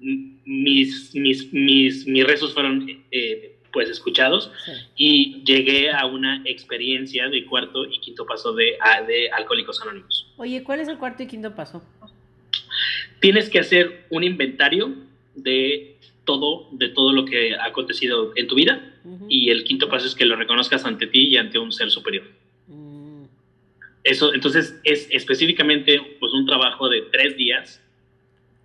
mis, 0.00 1.14
mis, 1.14 1.52
mis, 1.52 2.06
mis 2.06 2.24
rezos 2.24 2.54
fueron 2.54 2.88
eh, 3.10 3.56
pues 3.72 3.90
escuchados 3.90 4.50
y 4.96 5.42
llegué 5.44 5.90
a 5.90 6.06
una 6.06 6.42
experiencia 6.44 7.28
de 7.28 7.44
cuarto 7.44 7.84
y 7.86 8.00
quinto 8.00 8.24
paso 8.26 8.54
de, 8.54 8.76
de 9.06 9.30
Alcohólicos 9.30 9.80
Anónimos. 9.82 10.26
Oye, 10.36 10.62
¿cuál 10.62 10.80
es 10.80 10.88
el 10.88 10.98
cuarto 10.98 11.22
y 11.22 11.26
quinto 11.26 11.54
paso? 11.54 11.82
Tienes 13.20 13.50
que 13.50 13.58
hacer 13.58 14.06
un 14.10 14.24
inventario 14.24 14.94
de 15.34 15.96
todo, 16.24 16.68
de 16.72 16.88
todo 16.88 17.12
lo 17.12 17.24
que 17.24 17.54
ha 17.54 17.66
acontecido 17.66 18.32
en 18.36 18.46
tu 18.46 18.54
vida 18.54 18.94
y 19.28 19.50
el 19.50 19.64
quinto 19.64 19.88
paso 19.88 20.06
es 20.06 20.14
que 20.14 20.24
lo 20.24 20.36
reconozcas 20.36 20.84
ante 20.84 21.06
ti 21.06 21.28
y 21.28 21.36
ante 21.36 21.58
un 21.58 21.72
ser 21.72 21.90
superior. 21.90 22.24
Mm. 22.66 23.24
Eso, 24.04 24.34
entonces, 24.34 24.78
es 24.84 25.08
específicamente 25.10 26.00
pues, 26.20 26.32
un 26.32 26.46
trabajo 26.46 26.88
de 26.88 27.02
tres 27.10 27.36
días 27.36 27.82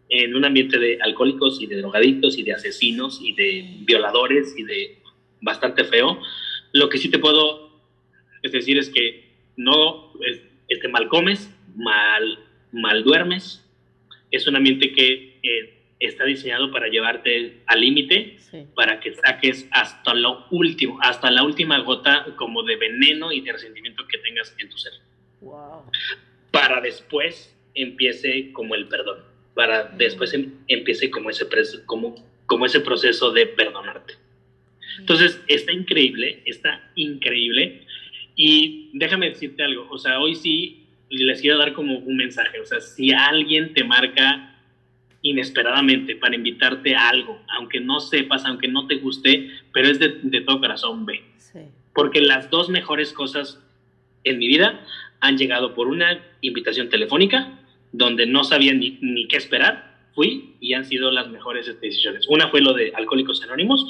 en 0.10 0.36
un 0.36 0.46
ambiente 0.46 0.78
de 0.78 1.00
alcohólicos 1.02 1.62
y 1.62 1.68
de 1.68 1.78
drogadictos 1.78 2.38
y 2.38 2.44
de 2.44 2.54
asesinos 2.54 3.20
y 3.22 3.34
de 3.34 3.78
violadores 3.80 4.54
y 4.58 4.64
de 4.64 5.00
bastante 5.42 5.84
feo. 5.84 6.20
Lo 6.72 6.90
que 6.90 6.98
sí 6.98 7.10
te 7.10 7.20
puedo 7.20 7.64
es 8.42 8.52
decir 8.52 8.78
es 8.78 8.90
que 8.90 9.24
no 9.56 10.14
este, 10.68 10.88
mal 10.88 11.08
comes, 11.08 11.50
mal, 11.76 12.40
mal 12.72 13.04
duermes. 13.04 13.66
Es 14.32 14.48
un 14.48 14.56
ambiente 14.56 14.92
que 14.92 15.40
eh, 15.44 15.84
está 16.00 16.26
diseñado 16.26 16.72
para 16.72 16.88
llevarte 16.88 17.62
al 17.66 17.82
límite, 17.82 18.38
para 18.76 19.00
que 19.00 19.16
saques 19.16 19.68
hasta 19.72 20.14
lo 20.14 20.46
último, 20.52 21.00
hasta 21.02 21.32
la 21.32 21.44
última 21.44 21.80
gota 21.80 22.26
como 22.36 22.64
de 22.64 22.76
veneno 22.76 23.32
y 23.32 23.42
de 23.42 23.54
resentimiento 23.54 24.06
que 24.08 24.18
tengas 24.18 24.56
en 24.60 24.70
tu 24.70 24.78
ser. 24.78 24.94
Para 26.52 26.82
después 26.82 27.56
empiece 27.74 28.52
como 28.52 28.76
el 28.76 28.88
perdón, 28.88 29.24
para 29.54 29.84
después 29.84 30.34
em, 30.34 30.52
empiece 30.68 31.10
como 31.10 31.30
ese, 31.30 31.46
como, 31.86 32.16
como 32.46 32.66
ese 32.66 32.80
proceso 32.80 33.32
de 33.32 33.48
perdonarte. 33.48 34.16
Entonces, 35.00 35.42
está 35.48 35.72
increíble, 35.72 36.42
está 36.46 36.92
increíble. 36.96 37.86
Y 38.36 38.90
déjame 38.94 39.30
decirte 39.30 39.64
algo, 39.64 39.88
o 39.90 39.98
sea, 39.98 40.20
hoy 40.20 40.36
sí 40.36 40.80
les 41.10 41.42
quiero 41.42 41.60
dar 41.60 41.74
como 41.74 42.00
un 42.00 42.18
mensaje, 42.18 42.60
o 42.60 42.66
sea, 42.66 42.82
si 42.82 43.12
alguien 43.12 43.74
te 43.74 43.84
marca 43.84 44.54
inesperadamente 45.22 46.16
para 46.16 46.36
invitarte 46.36 46.96
a 46.96 47.10
algo, 47.10 47.40
aunque 47.56 47.80
no 47.80 48.00
sepas, 48.00 48.46
aunque 48.46 48.68
no 48.68 48.88
te 48.88 48.96
guste, 48.96 49.50
pero 49.72 49.88
es 49.88 50.00
de, 50.00 50.10
todo 50.42 50.60
corazón, 50.60 51.06
ve. 51.06 51.24
Porque 51.94 52.22
las 52.22 52.50
dos 52.50 52.70
mejores 52.70 53.14
cosas 53.14 53.64
en 54.24 54.40
mi 54.40 54.48
vida 54.48 54.86
han 55.20 55.38
llegado 55.38 55.76
por 55.76 55.88
una 55.88 56.22
invitación 56.42 56.90
telefónica, 56.90 57.60
donde 57.94 58.26
no 58.26 58.44
sabía 58.44 58.74
ni, 58.74 58.98
ni 59.02 59.28
qué 59.28 59.38
esperar, 59.38 59.94
fui 60.14 60.56
y 60.60 60.74
han 60.74 60.86
sido 60.86 61.12
las 61.12 61.30
mejores 61.30 61.66
decisiones. 61.80 62.28
Una 62.28 62.50
fue 62.50 62.62
lo 62.62 62.74
de 62.74 62.92
Alcohólicos 62.96 63.42
Anónimos 63.44 63.86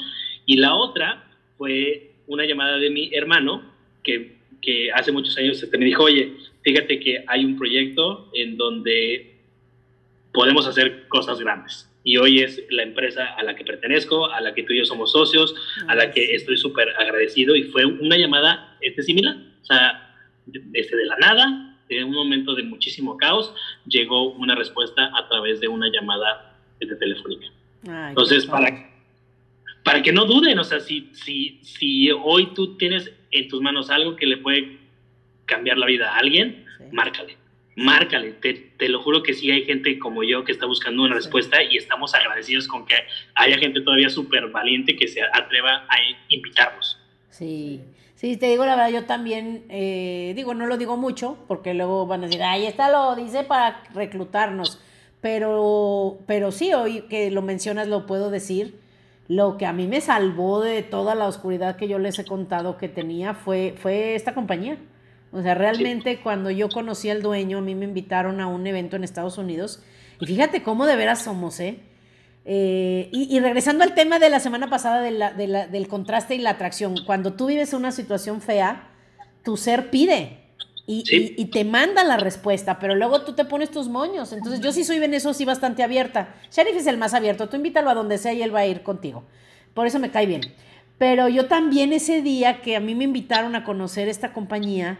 y 0.46 0.56
la 0.56 0.74
otra 0.74 1.24
fue 1.58 2.12
una 2.26 2.44
llamada 2.44 2.78
de 2.78 2.90
mi 2.90 3.12
hermano 3.12 3.62
que, 4.02 4.36
que 4.62 4.92
hace 4.92 5.12
muchos 5.12 5.36
años 5.36 5.66
me 5.72 5.84
dijo, 5.84 6.04
oye, 6.04 6.34
fíjate 6.62 7.00
que 7.00 7.24
hay 7.26 7.44
un 7.44 7.56
proyecto 7.56 8.30
en 8.34 8.56
donde 8.56 9.34
podemos 10.32 10.66
hacer 10.66 11.08
cosas 11.08 11.40
grandes. 11.40 11.90
Y 12.02 12.18
hoy 12.18 12.40
es 12.40 12.62
la 12.68 12.82
empresa 12.82 13.34
a 13.34 13.42
la 13.42 13.56
que 13.56 13.64
pertenezco, 13.64 14.30
a 14.30 14.40
la 14.42 14.54
que 14.54 14.62
tú 14.62 14.74
y 14.74 14.78
yo 14.78 14.84
somos 14.84 15.12
socios, 15.12 15.54
a 15.88 15.94
la 15.94 16.10
que 16.10 16.34
estoy 16.34 16.58
súper 16.58 16.90
agradecido 16.98 17.56
y 17.56 17.64
fue 17.64 17.86
una 17.86 18.18
llamada 18.18 18.76
este, 18.82 19.02
similar. 19.02 19.36
O 19.62 19.64
sea, 19.64 20.14
desde 20.44 20.96
de 20.96 21.06
la 21.06 21.16
nada, 21.16 21.73
en 21.88 22.04
un 22.04 22.14
momento 22.14 22.54
de 22.54 22.62
muchísimo 22.62 23.16
caos, 23.16 23.54
llegó 23.86 24.32
una 24.32 24.54
respuesta 24.54 25.10
a 25.16 25.28
través 25.28 25.60
de 25.60 25.68
una 25.68 25.88
llamada 25.90 26.56
de 26.80 26.94
telefónica. 26.96 27.46
Entonces, 28.08 28.46
para, 28.46 28.90
para 29.82 30.02
que 30.02 30.12
no 30.12 30.24
duden, 30.24 30.58
o 30.58 30.64
sea, 30.64 30.80
si, 30.80 31.10
si, 31.12 31.60
si 31.62 32.10
hoy 32.10 32.54
tú 32.54 32.76
tienes 32.76 33.12
en 33.30 33.48
tus 33.48 33.60
manos 33.60 33.90
algo 33.90 34.16
que 34.16 34.26
le 34.26 34.38
puede 34.38 34.78
cambiar 35.44 35.78
la 35.78 35.86
vida 35.86 36.14
a 36.14 36.18
alguien, 36.18 36.64
márcale 36.92 37.36
márcale, 37.76 38.32
te, 38.32 38.88
lo 38.88 39.02
juro 39.02 39.22
que 39.22 39.34
sí 39.34 39.50
hay 39.50 39.64
gente 39.64 39.98
como 39.98 40.22
yo 40.22 40.44
que 40.44 40.52
está 40.52 40.66
buscando 40.66 41.02
una 41.02 41.14
respuesta 41.14 41.62
y 41.62 41.76
estamos 41.76 42.14
agradecidos 42.14 42.68
con 42.68 42.86
que 42.86 42.94
haya 43.34 43.58
gente 43.58 43.80
todavía 43.80 44.08
súper 44.08 44.48
valiente 44.48 44.96
que 44.96 45.08
se 45.08 45.22
atreva 45.22 45.86
a 45.88 45.96
invitarnos. 46.28 46.98
Sí, 47.30 47.80
sí, 48.14 48.36
te 48.36 48.46
digo 48.46 48.64
la 48.64 48.76
verdad, 48.76 48.90
yo 48.90 49.04
también, 49.06 49.64
eh, 49.68 50.32
digo, 50.36 50.54
no 50.54 50.66
lo 50.66 50.76
digo 50.76 50.96
mucho 50.96 51.38
porque 51.48 51.74
luego 51.74 52.06
van 52.06 52.22
a 52.22 52.26
decir, 52.26 52.42
ahí 52.42 52.66
está 52.66 52.90
lo 52.90 53.14
dice 53.16 53.44
para 53.44 53.82
reclutarnos, 53.94 54.80
pero, 55.20 56.18
pero 56.26 56.52
sí, 56.52 56.72
hoy 56.74 57.02
que 57.02 57.30
lo 57.30 57.42
mencionas 57.42 57.88
lo 57.88 58.06
puedo 58.06 58.30
decir. 58.30 58.82
Lo 59.26 59.56
que 59.56 59.64
a 59.64 59.72
mí 59.72 59.86
me 59.86 60.02
salvó 60.02 60.60
de 60.60 60.82
toda 60.82 61.14
la 61.14 61.26
oscuridad 61.26 61.76
que 61.76 61.88
yo 61.88 61.98
les 61.98 62.18
he 62.18 62.26
contado 62.26 62.76
que 62.76 62.90
tenía 62.90 63.32
fue, 63.32 63.74
fue 63.78 64.14
esta 64.14 64.34
compañía. 64.34 64.76
O 65.32 65.40
sea, 65.42 65.54
realmente 65.54 66.20
cuando 66.20 66.50
yo 66.50 66.68
conocí 66.68 67.08
al 67.08 67.22
dueño, 67.22 67.58
a 67.58 67.60
mí 67.62 67.74
me 67.74 67.86
invitaron 67.86 68.40
a 68.40 68.46
un 68.46 68.66
evento 68.66 68.96
en 68.96 69.04
Estados 69.04 69.38
Unidos. 69.38 69.82
Y 70.20 70.26
fíjate 70.26 70.62
cómo 70.62 70.84
de 70.84 70.94
veras 70.94 71.24
somos, 71.24 71.58
¿eh? 71.58 71.80
Eh 72.44 73.08
y, 73.12 73.38
regresando 73.40 73.84
al 73.84 73.94
tema 73.94 74.18
de 74.18 74.30
la 74.30 74.40
semana 74.40 74.68
pasada 74.68 75.00
del 75.00 75.88
contraste 75.88 76.34
y 76.34 76.38
la 76.38 76.50
atracción, 76.50 76.94
cuando 77.06 77.34
tú 77.34 77.46
vives 77.46 77.72
una 77.72 77.92
situación 77.92 78.40
fea, 78.40 78.90
tu 79.42 79.56
ser 79.56 79.90
pide 79.90 80.38
y, 80.86 81.02
y, 81.10 81.46
te 81.46 81.64
manda 81.64 82.04
la 82.04 82.18
respuesta, 82.18 82.78
pero 82.78 82.94
luego 82.94 83.22
tú 83.22 83.32
te 83.32 83.44
pones 83.44 83.70
tus 83.70 83.88
moños. 83.88 84.32
Entonces 84.32 84.60
yo 84.60 84.72
sí 84.72 84.84
soy 84.84 85.02
en 85.02 85.14
eso 85.14 85.32
sí 85.32 85.44
bastante 85.44 85.82
abierta. 85.82 86.34
Sheriff 86.50 86.76
es 86.76 86.86
el 86.86 86.98
más 86.98 87.14
abierto, 87.14 87.48
tú 87.48 87.56
invítalo 87.56 87.90
a 87.90 87.94
donde 87.94 88.18
sea 88.18 88.32
y 88.34 88.42
él 88.42 88.54
va 88.54 88.60
a 88.60 88.66
ir 88.66 88.82
contigo. 88.82 89.24
Por 89.72 89.86
eso 89.86 89.98
me 89.98 90.10
cae 90.10 90.26
bien. 90.26 90.42
Pero 90.98 91.28
yo 91.28 91.46
también 91.46 91.92
ese 91.92 92.22
día 92.22 92.60
que 92.60 92.76
a 92.76 92.80
mí 92.80 92.94
me 92.94 93.04
invitaron 93.04 93.56
a 93.56 93.64
conocer 93.64 94.08
esta 94.08 94.32
compañía, 94.32 94.98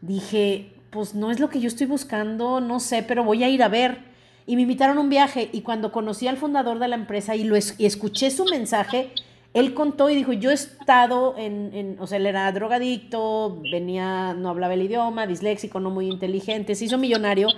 dije, 0.00 0.72
pues 0.90 1.14
no 1.14 1.30
es 1.30 1.38
lo 1.38 1.50
que 1.50 1.60
yo 1.60 1.68
estoy 1.68 1.86
buscando, 1.86 2.60
no 2.60 2.80
sé, 2.80 3.02
pero 3.02 3.22
voy 3.22 3.44
a 3.44 3.48
ir 3.48 3.62
a 3.62 3.68
ver. 3.68 4.15
Y 4.46 4.56
me 4.56 4.62
invitaron 4.62 4.98
a 4.98 5.00
un 5.00 5.10
viaje 5.10 5.48
y 5.52 5.62
cuando 5.62 5.90
conocí 5.90 6.28
al 6.28 6.36
fundador 6.36 6.78
de 6.78 6.88
la 6.88 6.96
empresa 6.96 7.34
y, 7.34 7.44
lo 7.44 7.56
escuché 7.56 8.30
su 8.30 8.44
mensaje, 8.44 9.10
él 9.54 9.74
contó 9.74 10.10
y 10.10 10.14
dijo, 10.14 10.32
yo 10.32 10.50
he 10.50 10.54
estado 10.54 11.34
en, 11.38 11.70
en- 11.74 11.96
o 11.98 12.06
sea, 12.06 12.18
él 12.18 12.26
era 12.26 12.50
drogadicto, 12.52 13.60
venía, 13.70 14.34
no 14.34 14.50
hablaba 14.50 14.74
el 14.74 14.82
idioma, 14.82 15.26
disléxico, 15.26 15.80
no 15.80 15.90
muy 15.90 16.06
inteligente, 16.08 16.74
se 16.74 16.84
hizo 16.84 16.98
millonario 16.98 17.48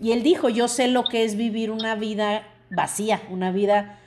y 0.00 0.12
él 0.12 0.22
dijo, 0.22 0.48
yo 0.48 0.68
sé 0.68 0.88
lo 0.88 1.04
que 1.04 1.24
es 1.24 1.36
vivir 1.36 1.70
una 1.70 1.96
vida 1.96 2.46
vacía, 2.70 3.20
una 3.30 3.50
vida 3.50 3.98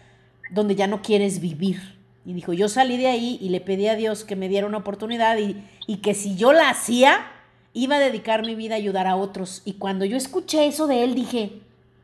donde 0.52 0.76
ya 0.76 0.88
no 0.88 1.02
quieres 1.02 1.42
vivir. 1.42 2.00
Y 2.26 2.34
dijo, 2.34 2.54
yo 2.54 2.70
salí 2.70 2.98
de 2.98 3.08
ahí 3.08 3.38
y 3.42 3.50
le 3.50 3.62
pedí 3.62 3.88
a 3.88 3.96
Dios 3.96 4.24
que 4.24 4.36
me 4.36 4.48
diera 4.48 4.68
una 4.68 4.78
oportunidad 4.78 5.38
y 5.38 5.98
que 5.98 6.14
si 6.14 6.36
yo 6.36 6.54
la 6.54 6.70
hacía, 6.70 7.26
iba 7.74 7.96
a 7.96 8.00
dedicar 8.00 8.46
mi 8.46 8.56
vida 8.56 8.76
a 8.76 8.78
ayudar 8.78 9.08
a 9.08 9.16
otros. 9.16 9.62
Y 9.66 9.74
cuando 9.74 10.06
yo 10.06 10.18
escuché 10.18 10.68
eso 10.68 10.88
de 10.88 11.04
él, 11.04 11.16
dije, 11.16 11.62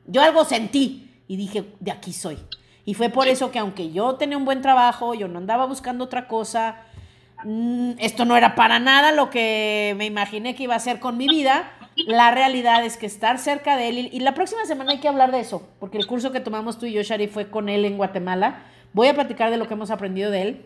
yo 0.07 0.21
algo 0.21 0.45
sentí 0.45 1.11
y 1.27 1.37
dije, 1.37 1.65
de 1.79 1.91
aquí 1.91 2.13
soy. 2.13 2.37
Y 2.85 2.93
fue 2.93 3.09
por 3.09 3.27
eso 3.27 3.51
que 3.51 3.59
aunque 3.59 3.91
yo 3.91 4.15
tenía 4.15 4.37
un 4.37 4.45
buen 4.45 4.61
trabajo, 4.61 5.13
yo 5.13 5.27
no 5.27 5.37
andaba 5.39 5.65
buscando 5.65 6.05
otra 6.05 6.27
cosa, 6.27 6.77
mm, 7.43 7.91
esto 7.99 8.25
no 8.25 8.37
era 8.37 8.55
para 8.55 8.79
nada 8.79 9.11
lo 9.11 9.29
que 9.29 9.93
me 9.97 10.05
imaginé 10.05 10.55
que 10.55 10.63
iba 10.63 10.73
a 10.73 10.77
hacer 10.77 10.99
con 10.99 11.17
mi 11.17 11.27
vida. 11.27 11.71
La 12.07 12.31
realidad 12.31 12.85
es 12.85 12.95
que 12.95 13.05
estar 13.05 13.39
cerca 13.39 13.75
de 13.75 13.89
él, 13.89 13.97
y, 13.97 14.09
y 14.13 14.19
la 14.21 14.33
próxima 14.33 14.65
semana 14.65 14.93
hay 14.93 14.99
que 14.99 15.07
hablar 15.07 15.31
de 15.31 15.39
eso, 15.39 15.67
porque 15.79 15.97
el 15.97 16.07
curso 16.07 16.31
que 16.31 16.39
tomamos 16.39 16.77
tú 16.77 16.85
y 16.85 16.93
yo, 16.93 17.01
Shari, 17.01 17.27
fue 17.27 17.49
con 17.49 17.69
él 17.69 17.85
en 17.85 17.97
Guatemala. 17.97 18.63
Voy 18.93 19.07
a 19.07 19.13
platicar 19.13 19.51
de 19.51 19.57
lo 19.57 19.67
que 19.67 19.73
hemos 19.73 19.91
aprendido 19.91 20.31
de 20.31 20.41
él. 20.41 20.65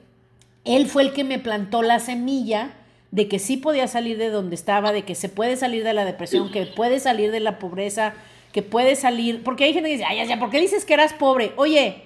Él 0.63 0.85
fue 0.85 1.03
el 1.03 1.13
que 1.13 1.23
me 1.23 1.39
plantó 1.39 1.81
la 1.81 1.99
semilla 1.99 2.73
de 3.11 3.27
que 3.27 3.39
sí 3.39 3.57
podía 3.57 3.87
salir 3.87 4.17
de 4.17 4.29
donde 4.29 4.55
estaba, 4.55 4.91
de 4.93 5.03
que 5.03 5.15
se 5.15 5.27
puede 5.27 5.57
salir 5.57 5.83
de 5.83 5.93
la 5.93 6.05
depresión, 6.05 6.49
que 6.51 6.65
puede 6.65 6.99
salir 6.99 7.31
de 7.31 7.41
la 7.41 7.59
pobreza, 7.59 8.13
que 8.51 8.61
puede 8.61 8.95
salir, 8.95 9.43
porque 9.43 9.63
hay 9.65 9.73
gente 9.73 9.89
que 9.89 9.95
dice, 9.97 10.05
ay, 10.07 10.25
ya, 10.27 10.39
¿por 10.39 10.49
qué 10.49 10.59
dices 10.59 10.85
que 10.85 10.93
eras 10.93 11.13
pobre? 11.13 11.53
Oye, 11.55 12.03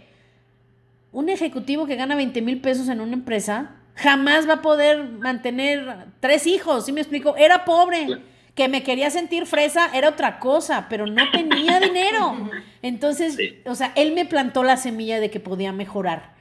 un 1.11 1.29
ejecutivo 1.29 1.85
que 1.85 1.95
gana 1.95 2.15
20 2.15 2.41
mil 2.41 2.59
pesos 2.61 2.89
en 2.89 2.99
una 3.01 3.13
empresa 3.13 3.71
jamás 3.95 4.47
va 4.47 4.55
a 4.55 4.61
poder 4.61 5.03
mantener 5.03 6.07
tres 6.19 6.45
hijos, 6.47 6.85
¿sí 6.85 6.91
me 6.91 7.01
explico? 7.01 7.35
Era 7.37 7.65
pobre. 7.65 8.07
Que 8.53 8.69
me 8.69 8.83
quería 8.83 9.09
sentir 9.09 9.45
fresa 9.47 9.89
era 9.93 10.07
otra 10.09 10.39
cosa, 10.39 10.87
pero 10.89 11.05
no 11.07 11.29
tenía 11.31 11.77
dinero. 11.81 12.49
Entonces, 12.81 13.35
Sí. 13.35 13.59
o 13.65 13.75
sea, 13.75 13.91
él 13.95 14.13
me 14.13 14.23
plantó 14.25 14.63
la 14.63 14.77
semilla 14.77 15.19
de 15.19 15.29
que 15.29 15.41
podía 15.41 15.73
mejorar. 15.73 16.33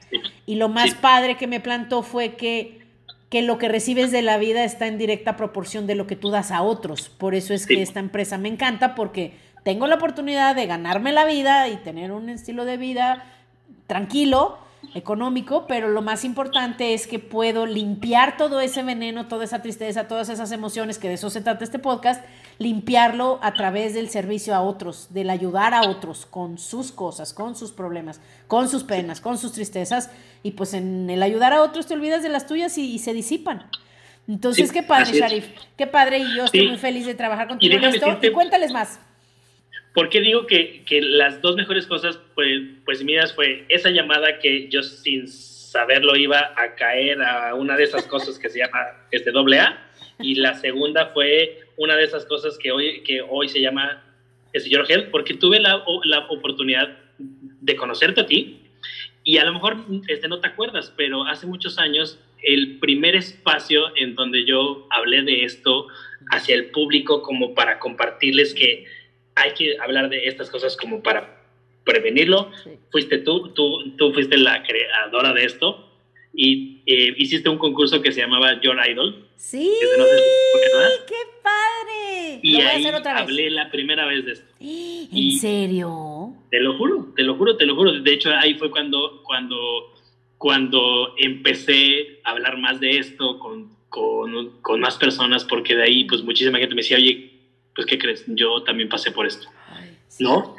Y 0.45 0.55
lo 0.55 0.69
más 0.69 0.91
Sí. 0.91 0.97
padre 1.01 1.35
que 1.35 1.45
me 1.47 1.59
plantó 1.59 2.03
fue 2.03 2.35
que, 2.35 2.79
que 3.29 3.41
lo 3.41 3.57
que 3.57 3.67
recibes 3.67 4.11
de 4.11 4.21
la 4.21 4.37
vida 4.37 4.63
está 4.63 4.87
en 4.87 4.97
directa 4.97 5.35
proporción 5.35 5.87
de 5.87 5.95
lo 5.95 6.07
que 6.07 6.15
tú 6.15 6.29
das 6.29 6.51
a 6.51 6.61
otros. 6.61 7.09
Por 7.09 7.35
eso 7.35 7.53
es 7.53 7.65
que 7.67 7.81
esta 7.81 7.99
empresa 7.99 8.37
me 8.37 8.47
encanta 8.47 8.95
porque 8.95 9.33
tengo 9.65 9.87
la 9.87 9.95
oportunidad 9.95 10.55
de 10.55 10.67
ganarme 10.67 11.11
la 11.11 11.25
vida 11.25 11.67
y 11.69 11.77
tener 11.77 12.11
un 12.11 12.29
estilo 12.29 12.65
de 12.65 12.77
vida 12.77 13.25
tranquilo, 13.87 14.59
económico, 14.93 15.65
pero 15.67 15.87
lo 15.89 16.03
más 16.03 16.23
importante 16.23 16.93
es 16.93 17.07
que 17.07 17.17
puedo 17.17 17.65
limpiar 17.65 18.37
todo 18.37 18.61
ese 18.61 18.83
veneno, 18.83 19.27
toda 19.27 19.43
esa 19.43 19.63
tristeza, 19.63 20.07
todas 20.07 20.29
esas 20.29 20.51
emociones, 20.51 20.99
que 20.99 21.07
de 21.07 21.15
eso 21.15 21.31
se 21.31 21.41
trata 21.41 21.63
este 21.63 21.79
podcast, 21.79 22.23
limpiarlo 22.59 23.39
a 23.41 23.53
través 23.53 23.95
del 23.95 24.09
servicio 24.09 24.53
a 24.53 24.61
otros, 24.61 25.07
del 25.11 25.31
ayudar 25.31 25.73
a 25.73 25.89
otros 25.89 26.27
con 26.27 26.59
sus 26.59 26.91
cosas, 26.91 27.33
con 27.33 27.55
sus 27.55 27.71
problemas, 27.71 28.21
con 28.47 28.69
sus 28.69 28.83
penas, 28.83 29.19
con 29.19 29.39
sus 29.39 29.53
tristezas, 29.53 30.11
y 30.43 30.51
pues 30.51 30.75
en 30.75 31.09
el 31.09 31.23
ayudar 31.23 31.53
a 31.53 31.63
otros 31.63 31.87
te 31.87 31.95
olvidas 31.95 32.21
de 32.21 32.29
las 32.29 32.45
tuyas 32.45 32.77
y, 32.77 32.93
y 32.93 32.99
se 32.99 33.13
disipan. 33.13 33.65
Entonces, 34.27 34.67
Sí, 34.69 34.73
qué 34.73 34.83
padre. 34.83 35.11
Sharif, 35.19 35.47
qué 35.75 35.87
padre, 35.87 36.19
y 36.19 36.35
yo 36.37 36.45
estoy 36.45 36.61
Sí. 36.61 36.67
muy 36.67 36.77
feliz 36.77 37.07
de 37.07 37.15
trabajar 37.15 37.47
contigo 37.47 37.75
en 37.75 37.83
esto, 37.85 38.19
y 38.21 38.31
cuéntales 38.31 38.71
más. 38.71 38.99
¿Por 39.95 40.09
qué 40.09 40.19
digo 40.21 40.45
que, 40.45 40.83
que 40.85 41.01
las 41.01 41.41
dos 41.41 41.55
mejores 41.55 41.87
cosas, 41.87 42.19
pues, 42.35 42.61
pues 42.83 43.03
mías, 43.03 43.33
fue 43.33 43.65
esa 43.69 43.89
llamada 43.89 44.39
que 44.39 44.67
yo 44.67 44.83
sin 44.83 45.27
saberlo 45.27 46.15
iba 46.15 46.53
a 46.57 46.75
caer 46.75 47.21
a 47.23 47.55
una 47.55 47.75
de 47.77 47.85
esas 47.85 48.05
cosas 48.05 48.37
que 48.37 48.49
se 48.49 48.59
llama 48.59 49.07
este 49.11 49.31
doble 49.31 49.59
A? 49.59 49.89
Y 50.19 50.35
la 50.35 50.53
segunda 50.55 51.07
fue 51.07 51.59
una 51.77 51.95
de 51.95 52.03
esas 52.03 52.25
cosas 52.25 52.57
que 52.57 52.71
hoy, 52.71 53.03
que 53.03 53.21
hoy 53.21 53.49
se 53.49 53.61
llama 53.61 54.03
el 54.53 54.61
señor 54.61 54.85
Health, 54.89 55.09
porque 55.11 55.33
tuve 55.33 55.59
la, 55.59 55.83
la 56.03 56.19
oportunidad 56.27 56.97
de 57.17 57.75
conocerte 57.75 58.21
a 58.21 58.25
ti 58.25 58.61
y 59.23 59.39
a 59.39 59.43
lo 59.43 59.53
mejor 59.53 59.77
este, 60.07 60.27
no 60.27 60.39
te 60.39 60.47
acuerdas, 60.47 60.93
pero 60.95 61.25
hace 61.25 61.47
muchos 61.47 61.79
años 61.79 62.19
el 62.43 62.77
primer 62.77 63.15
espacio 63.15 63.85
en 63.97 64.13
donde 64.13 64.45
yo 64.45 64.87
hablé 64.91 65.23
de 65.23 65.45
esto 65.45 65.87
hacia 66.29 66.53
el 66.53 66.69
público 66.69 67.23
como 67.23 67.55
para 67.55 67.79
compartirles 67.79 68.53
que 68.53 68.85
hay 69.35 69.53
que 69.53 69.77
hablar 69.79 70.09
de 70.09 70.25
estas 70.27 70.49
cosas 70.49 70.75
como 70.77 71.01
para 71.03 71.41
prevenirlo. 71.83 72.51
Sí. 72.63 72.71
Fuiste 72.91 73.19
tú, 73.19 73.49
tú, 73.53 73.91
tú 73.97 74.13
fuiste 74.13 74.37
la 74.37 74.63
creadora 74.63 75.33
de 75.33 75.45
esto 75.45 75.91
y 76.33 76.81
eh, 76.85 77.13
hiciste 77.17 77.49
un 77.49 77.57
concurso 77.57 78.01
que 78.01 78.11
se 78.11 78.21
llamaba 78.21 78.59
Your 78.61 78.77
Idol. 78.89 79.27
Sí, 79.35 79.69
Que 79.79 79.97
no 79.97 80.05
sé 80.05 80.17
si- 80.17 80.73
¿verdad? 80.73 80.89
qué 81.07 81.15
padre. 81.43 82.39
Y 82.41 82.51
lo 82.53 82.57
voy 82.59 82.67
a 82.67 82.69
ahí 82.71 82.81
hacer 82.81 82.95
otra 82.95 83.13
vez. 83.13 83.21
hablé 83.23 83.49
la 83.51 83.69
primera 83.69 84.05
vez 84.05 84.25
de 84.25 84.31
esto. 84.33 84.45
¿En 84.59 84.67
y- 85.17 85.37
serio? 85.37 86.33
Te 86.49 86.59
lo 86.61 86.77
juro, 86.77 87.13
te 87.15 87.23
lo 87.23 87.35
juro, 87.35 87.57
te 87.57 87.65
lo 87.65 87.75
juro. 87.75 87.91
De 87.91 88.13
hecho, 88.13 88.31
ahí 88.31 88.53
fue 88.55 88.71
cuando, 88.71 89.21
cuando, 89.23 89.93
cuando 90.37 91.13
empecé 91.17 92.19
a 92.23 92.31
hablar 92.31 92.57
más 92.57 92.79
de 92.79 92.97
esto 92.97 93.37
con, 93.39 93.75
con, 93.89 94.61
con 94.61 94.79
más 94.79 94.97
personas, 94.97 95.43
porque 95.45 95.75
de 95.75 95.83
ahí, 95.83 96.05
pues 96.05 96.23
muchísima 96.23 96.57
gente 96.59 96.75
me 96.75 96.81
decía, 96.81 96.97
oye, 96.97 97.31
pues, 97.75 97.85
¿qué 97.87 97.97
crees? 97.97 98.23
Yo 98.27 98.63
también 98.63 98.89
pasé 98.89 99.11
por 99.11 99.25
esto, 99.27 99.47
Ay, 99.69 99.97
sí. 100.07 100.23
¿no? 100.23 100.55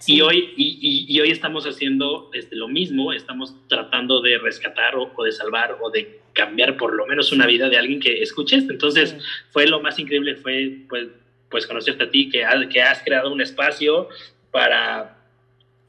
Sí. 0.00 0.16
Y 0.16 0.20
hoy, 0.20 0.52
y, 0.56 0.78
y- 0.80 1.16
y 1.16 1.20
hoy 1.20 1.30
estamos 1.30 1.64
haciendo 1.66 2.30
este, 2.34 2.54
lo 2.56 2.68
mismo, 2.68 3.12
estamos 3.12 3.54
tratando 3.68 4.20
de 4.20 4.36
rescatar 4.38 4.94
o, 4.96 5.12
o 5.16 5.24
de 5.24 5.32
salvar 5.32 5.78
o 5.80 5.90
de 5.90 6.20
cambiar 6.32 6.76
por 6.76 6.92
lo 6.94 7.06
menos 7.06 7.32
una 7.32 7.46
vida 7.46 7.68
de 7.68 7.78
alguien 7.78 7.98
que 8.00 8.20
escuche 8.22 8.56
esto. 8.56 8.72
Entonces, 8.72 9.10
Sí. 9.10 9.16
fue 9.50 9.66
lo 9.66 9.80
más 9.80 9.98
increíble, 9.98 10.36
fue 10.36 10.78
pues, 10.88 11.08
pues 11.50 11.66
conocerte 11.66 12.04
a 12.04 12.10
ti, 12.10 12.28
que, 12.28 12.44
has- 12.44 12.66
que 12.66 12.82
has 12.82 13.02
creado 13.02 13.32
un 13.32 13.40
espacio 13.40 14.08
para 14.50 15.16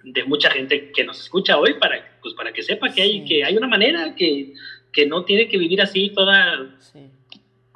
de 0.04 0.24
mucha 0.24 0.50
gente 0.52 0.92
que 0.92 1.04
nos 1.04 1.20
escucha 1.20 1.58
hoy, 1.58 1.74
para, 1.74 2.18
pues, 2.22 2.34
para 2.36 2.54
que 2.54 2.64
sepa 2.64 2.94
que 2.94 3.02
hay, 3.02 3.20
Sí. 3.22 3.26
que 3.28 3.44
hay 3.44 3.58
una 3.58 3.68
manera, 3.68 4.16
que, 4.16 4.54
que 4.94 5.06
no 5.06 5.26
tiene 5.26 5.50
que 5.50 5.58
vivir 5.58 5.82
así 5.82 6.12
toda 6.12 6.76
Sí. 6.80 7.00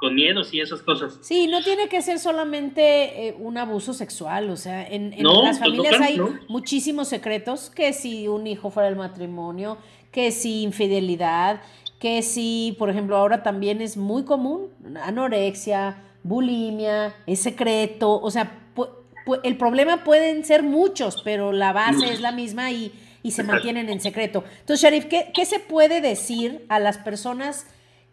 Con 0.02 0.16
miedos 0.16 0.54
y 0.54 0.60
esas 0.60 0.82
cosas. 0.82 1.20
Sí, 1.22 1.45
no 1.47 1.64
tiene 1.64 1.88
que 1.88 2.02
ser 2.02 2.18
solamente 2.20 3.28
eh, 3.30 3.36
un 3.39 3.58
abuso 3.58 3.93
sexual, 3.93 4.49
o 4.49 4.58
sea, 4.58 4.86
en, 4.86 5.14
en 5.14 5.22
No, 5.24 5.43
las 5.43 5.60
pues, 5.60 5.70
no, 5.72 5.76
familias 5.84 6.02
hay 6.02 6.18
no. 6.18 6.38
muchísimos 6.49 7.08
secretos, 7.08 7.70
que 7.70 7.93
si 7.93 8.28
un 8.28 8.47
hijo 8.47 8.72
fuera 8.72 8.89
del 8.89 8.97
matrimonio, 8.97 9.78
que 10.12 10.32
si 10.32 10.64
infidelidad, 10.64 11.62
que 11.99 12.24
si, 12.24 12.76
por 12.80 12.89
ejemplo, 12.89 13.16
ahora 13.16 13.43
también 13.43 13.80
es 13.80 13.95
muy 13.95 14.24
común 14.26 14.70
anorexia, 15.04 15.97
bulimia, 16.24 17.14
es 17.28 17.39
secreto, 17.41 18.20
o 18.20 18.32
sea, 18.32 18.52
pu- 18.76 18.89
pu- 19.26 19.39
el 19.43 19.56
problema 19.56 20.04
pueden 20.04 20.43
ser 20.45 20.64
muchos, 20.64 21.22
pero 21.24 21.52
la 21.52 21.74
base 21.74 22.12
es 22.12 22.22
la 22.22 22.32
misma 22.32 22.72
y, 22.72 22.91
y 23.22 23.32
se 23.32 23.43
mantienen 23.43 23.88
en 23.89 24.02
secreto. 24.02 24.43
Entonces, 24.62 24.82
Sharif, 24.82 25.06
¿qué, 25.06 25.32
qué 25.34 25.45
se 25.45 25.60
puede 25.60 26.02
decir 26.02 26.66
a 26.70 26.80
las 26.80 26.97
personas 26.97 27.68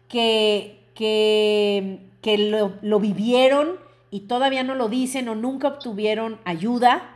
que, 0.07 0.78
que, 0.99 1.99
que 2.21 2.37
lo, 2.37 2.73
lo 2.81 2.99
vivieron 2.99 3.77
y 4.11 4.21
todavía 4.21 4.63
no 4.63 4.75
lo 4.75 4.89
dicen 4.89 5.29
o 5.29 5.35
nunca 5.35 5.69
obtuvieron 5.69 6.37
ayuda? 6.43 7.15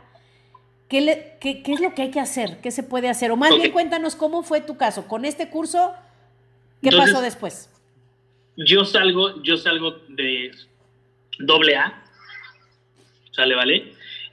¿Qué, 0.88 1.02
le- 1.02 1.32
qué- 1.38 1.62
qué 1.62 1.72
es 1.74 1.80
lo 1.80 1.94
que 1.94 2.00
hay 2.02 2.10
que 2.10 2.20
hacer? 2.20 2.62
¿Qué 2.62 2.70
se 2.70 2.82
puede 2.82 3.10
hacer? 3.10 3.30
O 3.30 3.36
más 3.36 3.54
bien 3.54 3.72
cuéntanos 3.72 4.16
cómo 4.16 4.42
fue 4.42 4.62
tu 4.62 4.78
caso. 4.78 5.06
Con 5.06 5.26
este 5.26 5.50
curso, 5.50 5.92
¿qué 6.80 6.88
Entonces- 6.88 7.12
pasó 7.12 7.22
después? 7.22 7.70
Yo 8.56 8.84
salgo, 8.86 9.42
yo 9.42 9.56
salgo 9.58 9.98
de 10.08 10.50
doble 11.40 11.76
A, 11.76 12.04
sale, 13.32 13.54
¿vale? 13.54 13.92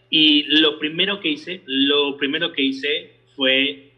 Y 0.09 0.43
lo 0.43 0.79
primero 0.79 1.19
que 1.19 1.29
hice, 1.29 1.61
lo 1.65 2.15
primero 2.17 2.53
que 2.53 2.61
hice 2.61 3.15
fue 3.35 3.91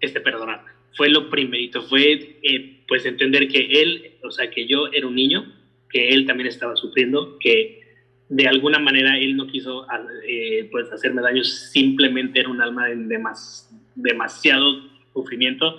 este 0.00 0.20
perdonar. 0.20 0.62
Fue 0.96 1.08
lo 1.08 1.30
primerito, 1.30 1.82
fue 1.82 2.38
eh, 2.42 2.83
pues 2.86 3.06
entender 3.06 3.48
que 3.48 3.82
él, 3.82 4.12
o 4.22 4.30
sea, 4.30 4.50
que 4.50 4.66
yo 4.66 4.88
era 4.92 5.06
un 5.06 5.14
niño, 5.14 5.52
que 5.88 6.10
él 6.10 6.26
también 6.26 6.48
estaba 6.48 6.76
sufriendo, 6.76 7.38
que 7.38 7.82
de 8.28 8.48
alguna 8.48 8.78
manera 8.78 9.18
él 9.18 9.36
no 9.36 9.46
quiso 9.46 9.86
eh, 10.26 10.68
pues 10.70 10.90
hacerme 10.92 11.22
daño, 11.22 11.44
simplemente 11.44 12.40
era 12.40 12.48
un 12.48 12.60
alma 12.60 12.90
en 12.90 13.08
demas, 13.08 13.70
demasiado 13.94 14.82
sufrimiento. 15.12 15.78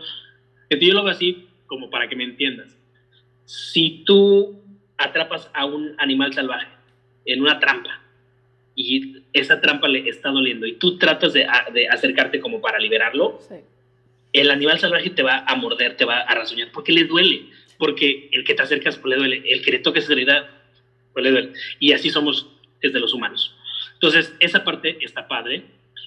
Entonces 0.70 0.88
yo 0.88 0.94
lo 0.94 1.04
veo 1.04 1.14
así 1.14 1.48
como 1.68 1.90
para 1.90 2.08
que 2.08 2.16
me 2.16 2.24
entiendas. 2.24 2.78
Si 3.46 4.04
tú 4.06 4.62
atrapas 4.98 5.50
a 5.54 5.66
un 5.66 5.94
animal 5.98 6.34
salvaje 6.34 6.68
en 7.26 7.42
una 7.42 7.60
trampa 7.60 8.02
y 8.76 9.18
esa 9.34 9.60
trampa 9.60 9.88
le 9.88 10.08
está 10.08 10.30
doliendo 10.30 10.66
y 10.66 10.74
tú 10.74 10.98
tratas 10.98 11.34
de, 11.34 11.46
de 11.74 11.88
acercarte 11.90 12.40
como 12.40 12.62
para 12.62 12.80
liberarlo, 12.80 13.40
Sí. 13.48 13.56
El 14.36 14.52
animal 14.52 14.80
salvaje 14.80 15.10
te 15.10 15.24
va 15.24 15.46
a 15.48 15.56
morder, 15.56 15.96
te 15.96 16.06
va 16.06 16.20
a 16.20 16.36
rasguñar, 16.36 16.72
porque 16.72 16.92
le 16.92 17.06
duele, 17.06 17.46
porque 17.78 18.30
el 18.32 18.44
que 18.44 18.54
te 18.54 18.62
acercas 18.62 18.98
pues, 18.98 19.12
le 19.12 19.18
duele, 19.18 19.44
el 19.46 19.62
que 19.62 19.72
le 19.72 19.82
esa 19.84 20.14
herida 20.14 20.64
pues 21.14 21.24
le 21.24 21.32
duele. 21.32 21.54
Y 21.80 21.94
así 21.94 22.10
somos 22.10 22.48
desde 22.82 23.00
los 23.00 23.14
humanos. 23.14 23.56
Entonces, 23.94 24.36
esa 24.40 24.64
parte 24.64 24.98
está 25.02 25.28
padre, 25.28 25.64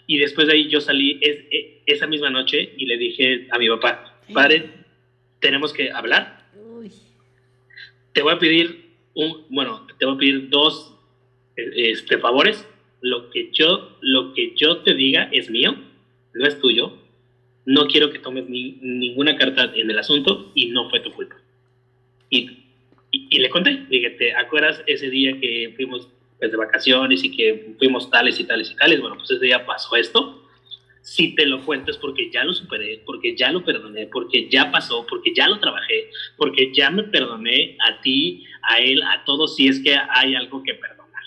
Y 0.07 0.19
después 0.19 0.47
de 0.47 0.55
ahí 0.55 0.69
yo 0.69 0.81
salí 0.81 1.19
es, 1.21 1.39
e, 1.51 1.83
esa 1.87 2.07
misma 2.07 2.31
noche 2.31 2.75
y 2.77 2.87
le 2.87 2.97
dije 2.97 3.47
a 3.51 3.59
mi 3.59 3.69
papá, 3.69 4.21
padre, 4.33 4.71
tenemos 5.41 5.73
que 5.73 5.91
hablar. 5.91 6.47
Uy. 6.55 6.91
Te 8.13 8.23
voy 8.23 8.33
a 8.33 8.39
pedir 8.39 8.89
un, 9.15 9.47
bueno, 9.49 9.87
te 9.99 10.07
voy 10.07 10.15
a 10.15 10.19
pedir 10.19 10.49
dos 10.49 10.95
este, 11.57 12.19
favores. 12.19 12.67
Lo 13.01 13.31
que 13.31 13.51
yo, 13.53 13.97
lo 14.01 14.35
que 14.35 14.55
yo 14.57 14.79
te 14.79 14.95
diga 14.95 15.29
es 15.33 15.51
mío, 15.51 15.77
no 16.35 16.47
es 16.47 16.61
tuyo. 16.61 16.98
No 17.69 17.87
quiero 17.87 18.11
que 18.11 18.19
tomes 18.19 18.49
ni, 18.49 18.79
ninguna 18.81 19.37
carta 19.37 19.71
en 19.75 19.91
el 19.91 19.99
asunto 19.99 20.53
y 20.55 20.71
no 20.71 20.89
fue 20.89 21.01
tu 21.01 21.13
culpa. 21.13 21.37
Y, 22.31 22.65
y, 23.11 23.39
le 23.39 23.51
conté, 23.51 23.85
dije, 23.91 24.09
¿te 24.09 24.35
acuerdas 24.35 24.83
ese 24.87 25.11
día 25.11 25.39
que 25.39 25.75
fuimos 25.77 26.09
pues, 26.39 26.51
de 26.51 26.57
vacaciones 26.57 27.23
y 27.25 27.37
que 27.37 27.75
fuimos 27.79 28.09
tales 28.09 28.41
y 28.41 28.45
tales 28.45 28.71
y 28.71 28.77
tales? 28.77 29.03
Bueno, 29.03 29.17
pues 29.17 29.33
ese 29.33 29.45
día 29.45 29.67
pasó 29.67 29.97
esto. 29.97 30.49
Si 31.03 31.35
te 31.35 31.45
lo 31.45 31.63
cuento 31.63 31.91
es 31.91 31.99
porque 31.99 32.31
ya 32.31 32.43
lo 32.43 32.55
superé, 32.55 33.03
porque 33.05 33.37
ya 33.37 33.53
lo 33.53 33.63
perdoné, 33.63 34.07
porque 34.07 34.49
ya 34.49 34.71
pasó, 34.71 35.07
porque 35.07 35.35
ya 35.35 35.47
lo 35.47 35.61
trabajé, 35.61 36.11
porque 36.39 36.73
ya 36.73 36.91
me 36.91 37.03
perdoné 37.03 37.77
a 37.87 38.01
ti, 38.01 38.47
a 38.63 38.79
él, 38.79 39.03
a 39.03 39.25
todos, 39.27 39.57
si 39.57 39.69
es 39.69 39.79
que 39.81 39.95
hay 39.95 40.35
algo 40.35 40.63
que 40.63 40.73
perdonar. 40.73 41.23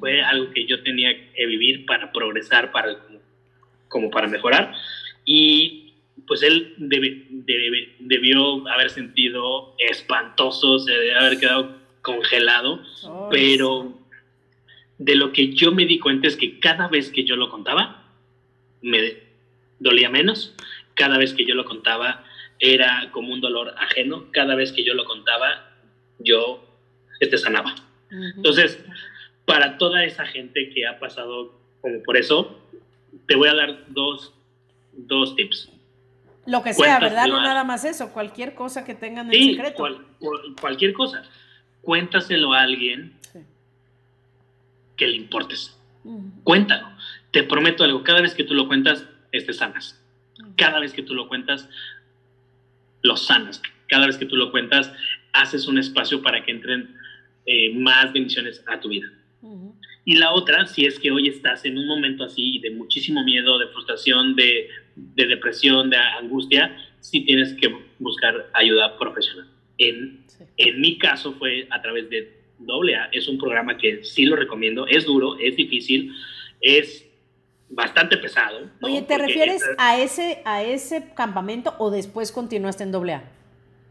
Fue 0.00 0.22
algo 0.22 0.50
que 0.50 0.66
yo 0.66 0.82
tenía 0.82 1.16
que 1.32 1.46
vivir 1.46 1.86
para 1.86 2.10
progresar, 2.10 2.72
para, 2.72 2.96
como 3.86 4.10
para 4.10 4.26
mejorar. 4.26 4.74
Y 5.26 5.92
pues 6.26 6.42
él 6.42 6.74
debió 6.78 8.66
haber 8.68 8.90
sentido 8.90 9.74
espantoso, 9.78 10.78
se 10.78 10.92
debe 10.92 11.14
haber 11.14 11.38
quedado 11.38 11.76
congelado, 12.00 12.80
pero 13.30 13.98
de 14.98 15.14
lo 15.14 15.32
que 15.32 15.52
yo 15.52 15.72
me 15.72 15.84
di 15.84 15.98
cuenta 15.98 16.28
es 16.28 16.36
que 16.36 16.58
cada 16.58 16.88
vez 16.88 17.10
que 17.10 17.24
yo 17.24 17.36
lo 17.36 17.50
contaba, 17.50 18.04
me 18.80 19.18
dolía 19.78 20.08
menos, 20.08 20.54
cada 20.94 21.18
vez 21.18 21.34
que 21.34 21.44
yo 21.44 21.54
lo 21.54 21.64
contaba 21.64 22.24
era 22.58 23.10
como 23.12 23.32
un 23.32 23.40
dolor 23.40 23.74
ajeno, 23.76 24.30
cada 24.30 24.54
vez 24.54 24.72
que 24.72 24.84
yo 24.84 24.94
lo 24.94 25.04
contaba, 25.04 25.76
yo 26.18 26.64
este, 27.20 27.36
sanaba. 27.38 27.74
Entonces, 28.10 28.82
para 29.44 29.78
toda 29.78 30.04
esa 30.04 30.24
gente 30.26 30.70
que 30.70 30.86
ha 30.86 30.98
pasado 30.98 31.60
como 31.80 32.02
por 32.02 32.16
eso, 32.16 32.58
te 33.26 33.36
voy 33.36 33.48
a 33.48 33.54
dar 33.54 33.84
dos, 33.88 34.32
dos 34.96 35.36
tips. 35.36 35.70
Lo 36.46 36.62
que 36.62 36.74
sea, 36.74 37.00
¿verdad? 37.00 37.26
No 37.26 37.40
nada 37.40 37.64
más 37.64 37.84
eso, 37.84 38.12
cualquier 38.12 38.54
cosa 38.54 38.84
que 38.84 38.94
tengan 38.94 39.32
en 39.32 39.56
secreto. 39.56 39.84
cualquier 40.60 40.92
cosa. 40.92 41.22
Cuéntaselo 41.82 42.52
a 42.52 42.60
alguien 42.60 43.18
que 44.96 45.06
le 45.06 45.16
importes. 45.16 45.76
Cuéntalo. 46.44 46.88
Te 47.32 47.42
prometo 47.42 47.84
algo, 47.84 48.02
cada 48.04 48.20
vez 48.20 48.34
que 48.34 48.44
tú 48.44 48.54
lo 48.54 48.68
cuentas, 48.68 49.04
te 49.30 49.52
sanas. 49.52 50.00
Cada 50.56 50.80
vez 50.80 50.92
que 50.92 51.02
tú 51.02 51.14
lo 51.14 51.28
cuentas, 51.28 51.68
lo 53.02 53.16
sanas. 53.16 53.60
Cada 53.88 54.06
vez 54.06 54.16
que 54.16 54.26
tú 54.26 54.36
lo 54.36 54.50
cuentas, 54.50 54.92
haces 55.32 55.66
un 55.66 55.78
espacio 55.78 56.22
para 56.22 56.44
que 56.44 56.52
entren 56.52 56.94
eh, 57.44 57.74
más 57.74 58.12
bendiciones 58.12 58.62
a 58.66 58.80
tu 58.80 58.88
vida. 58.88 59.08
Y 60.08 60.14
la 60.14 60.32
otra, 60.32 60.66
si 60.66 60.86
es 60.86 61.00
que 61.00 61.10
hoy 61.10 61.26
estás 61.26 61.64
en 61.64 61.76
un 61.76 61.88
momento 61.88 62.22
así 62.22 62.60
de 62.60 62.70
muchísimo 62.70 63.24
miedo, 63.24 63.58
de 63.58 63.66
frustración, 63.66 64.36
de, 64.36 64.68
depresión, 64.94 65.90
de 65.90 65.96
angustia, 65.96 66.76
sí 67.00 67.22
tienes 67.22 67.54
que 67.54 67.76
buscar 67.98 68.48
ayuda 68.52 68.96
profesional. 69.00 69.48
En, 69.78 70.24
en 70.58 70.80
mi 70.80 70.96
caso 70.96 71.32
fue 71.32 71.66
a 71.70 71.82
través 71.82 72.08
de 72.08 72.32
AA, 72.60 73.08
es 73.10 73.26
un 73.26 73.36
programa 73.36 73.76
que 73.76 74.04
sí 74.04 74.24
lo 74.26 74.36
recomiendo, 74.36 74.86
es 74.86 75.06
duro, 75.06 75.38
es 75.40 75.56
difícil, 75.56 76.12
es 76.60 77.04
bastante 77.68 78.16
pesado. 78.16 78.70
Oye, 78.82 79.02
¿te 79.02 79.18
refieres 79.18 79.60
a, 79.76 80.00
ese, 80.00 80.40
a 80.44 80.62
ese 80.62 81.14
campamento 81.16 81.74
o 81.78 81.90
después 81.90 82.30
continuaste 82.30 82.84
en 82.84 82.94
AA? 82.94 83.24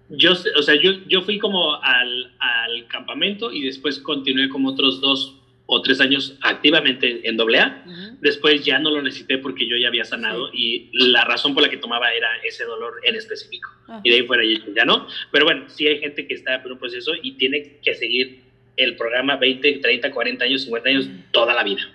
Yo, 0.07 0.31
o 0.31 0.61
sea, 0.61 0.75
yo, 0.81 0.93
yo 1.09 1.23
fui 1.23 1.39
como 1.39 1.73
al, 1.73 2.31
al 2.39 2.87
campamento 2.87 3.51
y 3.51 3.63
después 3.63 3.99
continué 3.99 4.47
como 4.47 4.69
otros 4.69 5.01
dos 5.01 5.41
o 5.67 5.81
tres 5.81 5.99
años 5.99 6.37
activamente 6.41 7.27
en 7.27 7.39
AA. 7.39 7.83
Después 8.21 8.63
ya 8.63 8.79
no 8.79 8.91
lo 8.91 9.01
necesité 9.01 9.37
porque 9.37 9.67
yo 9.67 9.77
ya 9.77 9.87
había 9.87 10.05
sanado 10.05 10.49
y 10.53 10.89
la 10.93 11.25
razón 11.25 11.53
por 11.53 11.63
la 11.63 11.69
que 11.69 11.77
tomaba 11.77 12.11
era 12.11 12.27
ese 12.43 12.65
dolor 12.65 13.01
en 13.03 13.15
específico. 13.15 13.71
Y 14.03 14.09
de 14.09 14.15
ahí 14.17 14.23
fuera 14.23 14.43
ya 14.75 14.85
no. 14.85 15.07
Pero 15.31 15.45
bueno, 15.45 15.65
sí 15.67 15.87
hay 15.87 15.99
gente 15.99 16.27
que 16.27 16.35
está 16.35 16.55
en 16.55 16.71
un 16.71 16.77
proceso 16.77 17.13
y 17.21 17.33
tiene 17.33 17.77
que 17.83 17.95
seguir 17.95 18.45
el 18.77 18.95
programa 18.95 19.37
20, 19.37 19.79
30, 19.79 20.11
40 20.11 20.45
años, 20.45 20.63
50 20.63 20.89
años, 20.89 21.09
toda 21.31 21.53
la 21.53 21.63
vida. 21.63 21.89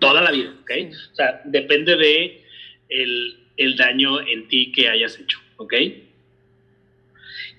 toda 0.00 0.22
la 0.22 0.30
vida, 0.30 0.54
¿ok? 0.62 0.70
O 1.12 1.14
sea, 1.14 1.42
depende 1.44 1.96
de 1.96 2.42
el, 2.88 3.36
el, 3.56 3.76
daño 3.76 4.20
en 4.20 4.48
ti 4.48 4.72
que 4.72 4.88
hayas 4.88 5.18
hecho, 5.18 5.38
¿ok? 5.56 5.74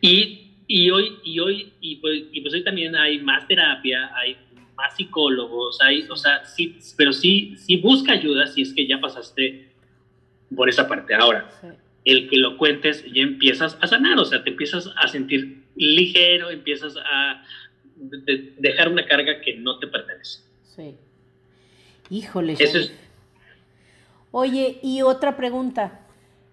Y, 0.01 0.47
y 0.67 0.89
hoy, 0.89 1.17
y 1.23 1.39
hoy, 1.39 1.73
y 1.79 1.97
pues, 1.97 2.23
y 2.31 2.41
pues 2.41 2.53
hoy 2.53 2.63
también 2.63 2.95
hay 2.95 3.19
más 3.19 3.47
terapia, 3.47 4.11
hay 4.15 4.37
más 4.83 4.95
psicólogos, 4.95 5.79
hay, 5.81 6.05
o 6.09 6.15
sea, 6.15 6.45
sí, 6.45 6.77
pero 6.97 7.13
sí, 7.13 7.55
sí 7.57 7.77
busca 7.77 8.11
ayuda 8.13 8.47
si 8.47 8.61
es 8.61 8.73
que 8.73 8.87
ya 8.87 8.99
pasaste 8.99 9.69
por 10.55 10.69
esa 10.69 10.87
parte. 10.87 11.15
Ahora, 11.15 11.49
el 12.05 12.29
que 12.29 12.37
lo 12.37 12.57
cuentes, 12.57 13.03
ya 13.13 13.21
empiezas 13.21 13.77
a 13.81 13.87
sanar, 13.87 14.17
o 14.19 14.25
sea, 14.25 14.43
te 14.43 14.49
empiezas 14.49 14.89
a 14.97 15.07
sentir 15.07 15.63
ligero, 15.75 16.49
empiezas 16.49 16.95
a 16.97 17.43
dejar 18.57 18.89
una 18.89 19.05
carga 19.05 19.39
que 19.41 19.55
no 19.55 19.79
te 19.79 19.87
pertenece. 19.87 20.39
Sí. 20.63 20.95
Híjole. 22.09 22.53
Eso 22.59 22.79
es... 22.79 22.93
Oye, 24.31 24.79
y 24.83 25.01
otra 25.01 25.37
pregunta. 25.37 26.01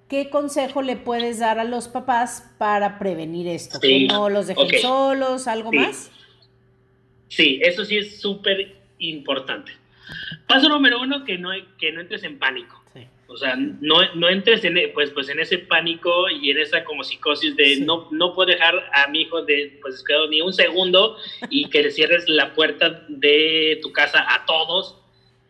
¿Qué 0.08 0.28
consejo 0.28 0.82
le 0.82 0.96
puedes 0.96 1.38
dar 1.38 1.58
a 1.58 1.64
los 1.64 1.88
papás 1.88 2.52
para 2.58 2.98
prevenir 2.98 3.46
esto? 3.46 3.78
¿Que 3.80 4.06
no 4.06 4.28
los 4.28 4.48
dejen 4.48 4.80
solos? 4.80 5.46
¿Algo 5.46 5.72
más? 5.72 6.10
Sí, 7.30 7.60
eso 7.62 7.84
sí 7.84 7.96
es 7.96 8.20
súper 8.20 8.76
importante. 8.98 9.72
Paso 10.46 10.68
número 10.68 11.00
uno, 11.00 11.24
que 11.24 11.38
no, 11.38 11.50
que 11.78 11.92
no 11.92 12.00
entres 12.00 12.24
en 12.24 12.38
pánico. 12.38 12.76
O 13.32 13.36
sea, 13.36 13.54
no, 13.54 14.12
no 14.16 14.28
entres 14.28 14.64
en, 14.64 14.76
pues, 14.92 15.10
pues 15.10 15.28
en 15.28 15.38
ese 15.38 15.58
pánico 15.58 16.28
y 16.28 16.50
en 16.50 16.58
esa 16.58 16.82
como 16.82 17.04
psicosis 17.04 17.54
de 17.54 17.76
no, 17.76 18.08
no 18.10 18.34
puedo 18.34 18.50
dejar 18.50 18.74
a 18.92 19.06
mi 19.08 19.20
hijo 19.20 19.42
de, 19.42 19.78
pues, 19.80 20.04
ni 20.28 20.40
un 20.40 20.52
segundo 20.52 21.16
y 21.48 21.70
que 21.70 21.84
le 21.84 21.92
cierres 21.92 22.28
la 22.28 22.52
puerta 22.54 23.06
de 23.08 23.78
tu 23.80 23.92
casa 23.92 24.26
a 24.28 24.44
todos. 24.46 24.96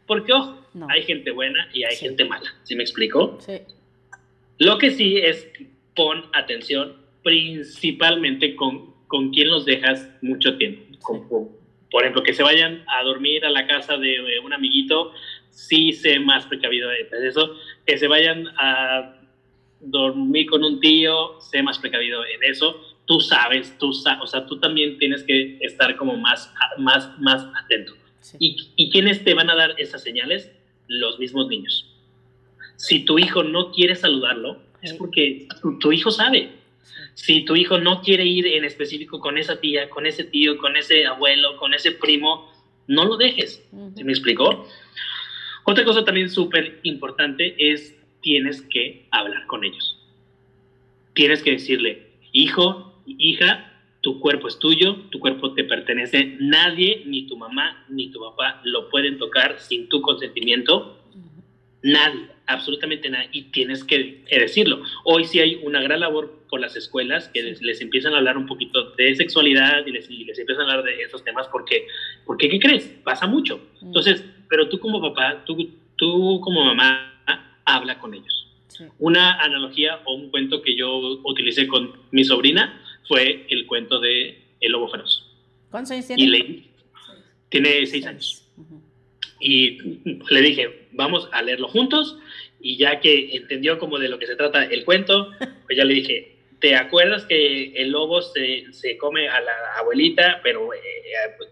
Porque, 0.06 0.34
ojo, 0.34 0.62
hay 0.90 1.04
gente 1.04 1.30
buena 1.30 1.70
y 1.72 1.84
hay 1.84 1.96
gente 1.96 2.26
mala. 2.26 2.54
¿Sí 2.64 2.76
me 2.76 2.82
explico? 2.82 3.38
Sí. 3.40 3.62
Lo 4.58 4.76
que 4.76 4.90
sí 4.90 5.16
es 5.16 5.48
pon 5.96 6.26
atención 6.34 6.96
principalmente 7.22 8.56
con, 8.56 8.92
con 9.06 9.30
quién 9.30 9.48
los 9.48 9.64
dejas 9.64 10.06
mucho 10.20 10.58
tiempo. 10.58 10.90
Por 11.90 12.02
ejemplo, 12.02 12.22
que 12.22 12.34
se 12.34 12.42
vayan 12.42 12.84
a 12.86 13.02
dormir 13.02 13.44
a 13.44 13.50
la 13.50 13.66
casa 13.66 13.96
de 13.96 14.40
un 14.42 14.52
amiguito 14.52 15.12
sí 15.50 15.92
sé 15.92 16.18
más 16.18 16.46
precavido 16.46 16.88
de 16.88 17.08
eso. 17.28 17.56
Que 17.86 17.98
se 17.98 18.08
vayan 18.08 18.46
a 18.58 19.16
dormir 19.80 20.46
con 20.46 20.64
un 20.64 20.80
tío, 20.80 21.40
sé 21.40 21.62
más 21.62 21.78
precavido 21.78 22.24
en 22.24 22.42
eso. 22.44 22.80
Tú 23.06 23.20
sabes, 23.20 23.76
tú 23.78 23.92
sabes, 23.92 24.22
o 24.22 24.26
sea, 24.26 24.46
tú 24.46 24.58
también 24.58 24.98
tienes 24.98 25.24
que 25.24 25.58
estar 25.60 25.96
como 25.96 26.16
más, 26.16 26.52
más, 26.78 27.18
más 27.18 27.46
atento. 27.64 27.94
¿Y, 28.38 28.56
¿Y 28.76 28.90
quiénes 28.90 29.24
te 29.24 29.34
van 29.34 29.50
a 29.50 29.56
dar 29.56 29.74
esas 29.78 30.02
señales? 30.02 30.52
Los 30.86 31.18
mismos 31.18 31.48
niños. 31.48 31.86
Si 32.76 33.04
tu 33.04 33.18
hijo 33.18 33.42
no 33.42 33.72
quiere 33.72 33.94
saludarlo, 33.94 34.62
es 34.82 34.94
porque 34.94 35.48
tu, 35.80 35.92
hijo 35.92 36.10
sabe. 36.10 36.50
Si 37.14 37.44
tu 37.44 37.56
hijo 37.56 37.78
no 37.78 38.02
quiere 38.02 38.24
ir 38.24 38.46
en 38.46 38.64
específico 38.64 39.20
con 39.20 39.38
esa 39.38 39.60
tía, 39.60 39.88
con 39.90 40.06
ese 40.06 40.24
tío, 40.24 40.58
con 40.58 40.76
ese 40.76 41.06
abuelo, 41.06 41.56
con 41.56 41.74
ese 41.74 41.92
primo, 41.92 42.50
no 42.86 43.04
lo 43.04 43.16
dejes. 43.16 43.62
¿Se 43.94 44.04
me 44.04 44.12
explicó? 44.12 44.66
Otra 45.64 45.84
cosa 45.84 46.04
también 46.04 46.30
súper 46.30 46.80
importante 46.82 47.54
es 47.58 47.96
tienes 48.20 48.62
que 48.62 49.06
hablar 49.10 49.46
con 49.46 49.64
ellos. 49.64 49.98
Tienes 51.14 51.42
que 51.42 51.52
decirle, 51.52 52.10
hijo, 52.32 52.94
hija, 53.06 53.70
tu 54.00 54.20
cuerpo 54.20 54.48
es 54.48 54.58
tuyo, 54.58 54.96
tu 55.10 55.20
cuerpo 55.20 55.52
te 55.52 55.64
pertenece, 55.64 56.36
nadie, 56.40 57.02
ni 57.06 57.26
tu 57.26 57.36
mamá, 57.36 57.84
ni 57.88 58.10
tu 58.10 58.20
papá 58.20 58.60
lo 58.64 58.88
pueden 58.88 59.18
tocar 59.18 59.60
sin 59.60 59.88
tu 59.88 60.00
consentimiento. 60.00 60.98
Nadie, 61.82 62.26
absolutamente 62.52 63.08
nadie, 63.10 63.28
y 63.32 63.42
tienes 63.44 63.84
que, 63.84 64.24
decirlo. 64.30 64.82
Hoy 65.04 65.24
sí 65.24 65.40
hay 65.40 65.56
una 65.62 65.80
gran 65.80 66.00
labor 66.00 66.44
por 66.48 66.60
las 66.60 66.76
escuelas 66.76 67.28
que 67.28 67.42
les, 67.42 67.80
empiezan 67.80 68.14
a 68.14 68.18
hablar 68.18 68.36
un 68.36 68.46
poquito 68.46 68.90
de 68.92 69.14
sexualidad 69.14 69.86
y 69.86 69.92
les, 69.92 70.10
les, 70.10 70.38
empiezan 70.38 70.68
a 70.68 70.72
hablar 70.72 70.84
de 70.84 71.02
esos 71.02 71.24
temas 71.24 71.48
porque, 71.48 71.86
porque 72.26 72.48
¿qué 72.48 72.58
crees? 72.58 72.86
Pasa 73.04 73.26
mucho. 73.26 73.60
Entonces, 73.82 74.24
pero 74.48 74.68
tú 74.68 74.78
como 74.78 75.00
papá, 75.00 75.44
tú, 75.44 75.56
tú 75.96 76.40
como 76.42 76.64
mamá, 76.64 77.22
habla 77.64 77.98
con 77.98 78.14
ellos. 78.14 78.46
Una 78.98 79.34
analogía 79.40 80.00
o 80.06 80.14
un 80.14 80.30
cuento 80.30 80.62
que 80.62 80.74
yo 80.74 81.20
utilicé 81.24 81.66
con 81.66 81.92
mi 82.10 82.24
sobrina 82.24 82.80
fue 83.06 83.46
el 83.50 83.66
cuento 83.66 84.00
de 84.00 84.42
El 84.60 84.72
Lobo 84.72 84.88
Feroz. 84.88 85.26
¿Cuántos 85.70 85.92
años 85.92 86.06
tiene? 86.06 86.70
tiene 87.48 87.86
seis 87.86 88.06
años. 88.06 88.46
Y 89.40 89.78
le 90.30 90.40
dije, 90.40 90.88
vamos 90.92 91.28
a 91.32 91.42
leerlo 91.42 91.68
juntos. 91.68 92.18
Y 92.60 92.76
ya 92.76 93.00
que 93.00 93.34
entendió 93.36 93.78
como 93.78 93.98
de 93.98 94.08
lo 94.08 94.18
que 94.18 94.26
se 94.26 94.36
trata 94.36 94.64
el 94.64 94.84
cuento, 94.84 95.30
pues 95.66 95.76
ya 95.76 95.84
le 95.84 95.94
dije, 95.94 96.36
¿te 96.60 96.76
acuerdas 96.76 97.24
que 97.24 97.72
el 97.74 97.90
lobo 97.90 98.20
se, 98.22 98.72
se 98.72 98.98
come 98.98 99.28
a 99.28 99.40
la 99.40 99.52
abuelita, 99.78 100.40
pero 100.42 100.72
eh, 100.74 100.78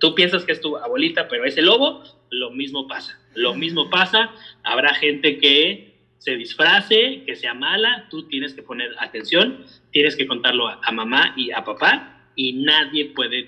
tú 0.00 0.14
piensas 0.14 0.44
que 0.44 0.52
es 0.52 0.60
tu 0.60 0.76
abuelita, 0.76 1.28
pero 1.28 1.44
es 1.44 1.56
el 1.56 1.66
lobo? 1.66 2.02
Lo 2.30 2.50
mismo 2.50 2.86
pasa. 2.86 3.18
Lo 3.34 3.54
mismo 3.54 3.88
pasa. 3.88 4.30
Habrá 4.62 4.94
gente 4.94 5.38
que 5.38 5.94
se 6.18 6.36
disfrace, 6.36 7.22
que 7.24 7.36
sea 7.36 7.54
mala, 7.54 8.06
tú 8.10 8.28
tienes 8.28 8.52
que 8.52 8.62
poner 8.62 8.90
atención, 8.98 9.64
tienes 9.92 10.16
que 10.16 10.26
contarlo 10.26 10.68
a, 10.68 10.80
a 10.82 10.92
mamá 10.92 11.32
y 11.36 11.52
a 11.52 11.64
papá 11.64 12.30
y 12.34 12.52
nadie 12.52 13.06
puede 13.06 13.44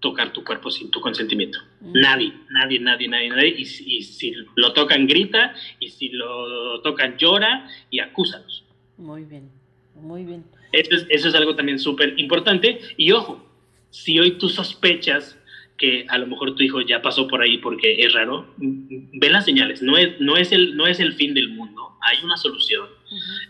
tocar 0.00 0.32
tu 0.32 0.44
cuerpo 0.44 0.70
sin 0.70 0.90
tu 0.90 1.00
consentimiento. 1.00 1.58
Nadie, 1.80 2.32
nadie, 2.50 2.78
nadie, 2.78 3.08
nadie, 3.08 3.28
nadie. 3.30 3.54
Y, 3.56 3.64
si- 3.64 3.84
y 3.96 4.02
si 4.02 4.32
lo 4.56 4.72
tocan, 4.72 5.06
grita, 5.06 5.54
y 5.80 5.88
si 5.88 6.08
lo 6.10 6.80
tocan, 6.82 7.16
llora 7.16 7.66
y 7.90 7.98
acúsalos. 8.00 8.64
Muy 8.96 9.24
bien, 9.24 9.50
muy 9.94 10.24
bien. 10.24 10.44
Eso 10.72 10.94
es, 10.94 11.06
eso 11.08 11.28
es 11.28 11.34
algo 11.34 11.54
también 11.56 11.78
súper 11.78 12.14
importante. 12.18 12.78
Y 12.96 13.10
ojo, 13.12 13.44
si 13.90 14.18
hoy 14.20 14.32
tú 14.32 14.48
sospechas 14.48 15.36
que 15.76 16.04
a 16.08 16.18
lo 16.18 16.26
mejor 16.26 16.54
tu 16.56 16.62
hijo 16.64 16.80
ya 16.80 17.00
pasó 17.00 17.28
por 17.28 17.40
ahí 17.40 17.58
porque 17.58 18.00
es 18.02 18.12
raro, 18.12 18.52
m- 18.60 19.08
ve 19.12 19.30
las 19.30 19.44
señales. 19.44 19.80
No 19.80 19.96
es, 19.96 20.18
no 20.20 20.36
es, 20.36 20.50
el, 20.52 20.76
no 20.76 20.86
es 20.88 20.98
el 21.00 21.14
fin 21.14 21.34
del 21.34 21.48
mundo. 21.50 21.92
Hay 22.02 22.22
una 22.24 22.36
solución. 22.36 22.88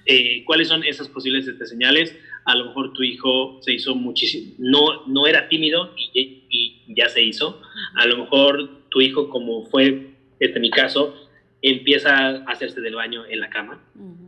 Eh, 0.07 0.45
¿Cuáles 0.45 0.69
son 0.69 0.85
esas 0.85 1.09
posibles 1.09 1.47
este, 1.49 1.67
señales? 1.67 2.15
A 2.49 2.55
lo 2.55 2.67
mejor 2.67 2.93
tu 2.93 3.03
hijo 3.03 3.59
se 3.61 3.73
hizo 3.73 3.95
muchísimo, 3.95 4.55
no, 4.59 5.07
no 5.07 5.27
era 5.27 5.49
tímido 5.49 5.95
y, 5.97 6.45
y 6.49 6.95
ya 6.95 7.09
se 7.09 7.23
hizo. 7.23 7.61
A 7.95 8.07
lo 8.07 8.17
mejor 8.19 8.89
tu 8.89 9.01
hijo, 9.01 9.29
como 9.29 9.65
fue 9.67 10.11
este 10.41 10.61
mi 10.61 10.71
caso, 10.71 11.15
empieza 11.63 12.17
a 12.17 12.45
hacerse 12.47 12.81
del 12.81 12.95
baño 12.95 13.25
en 13.27 13.41
la 13.41 13.51
cama. 13.51 13.83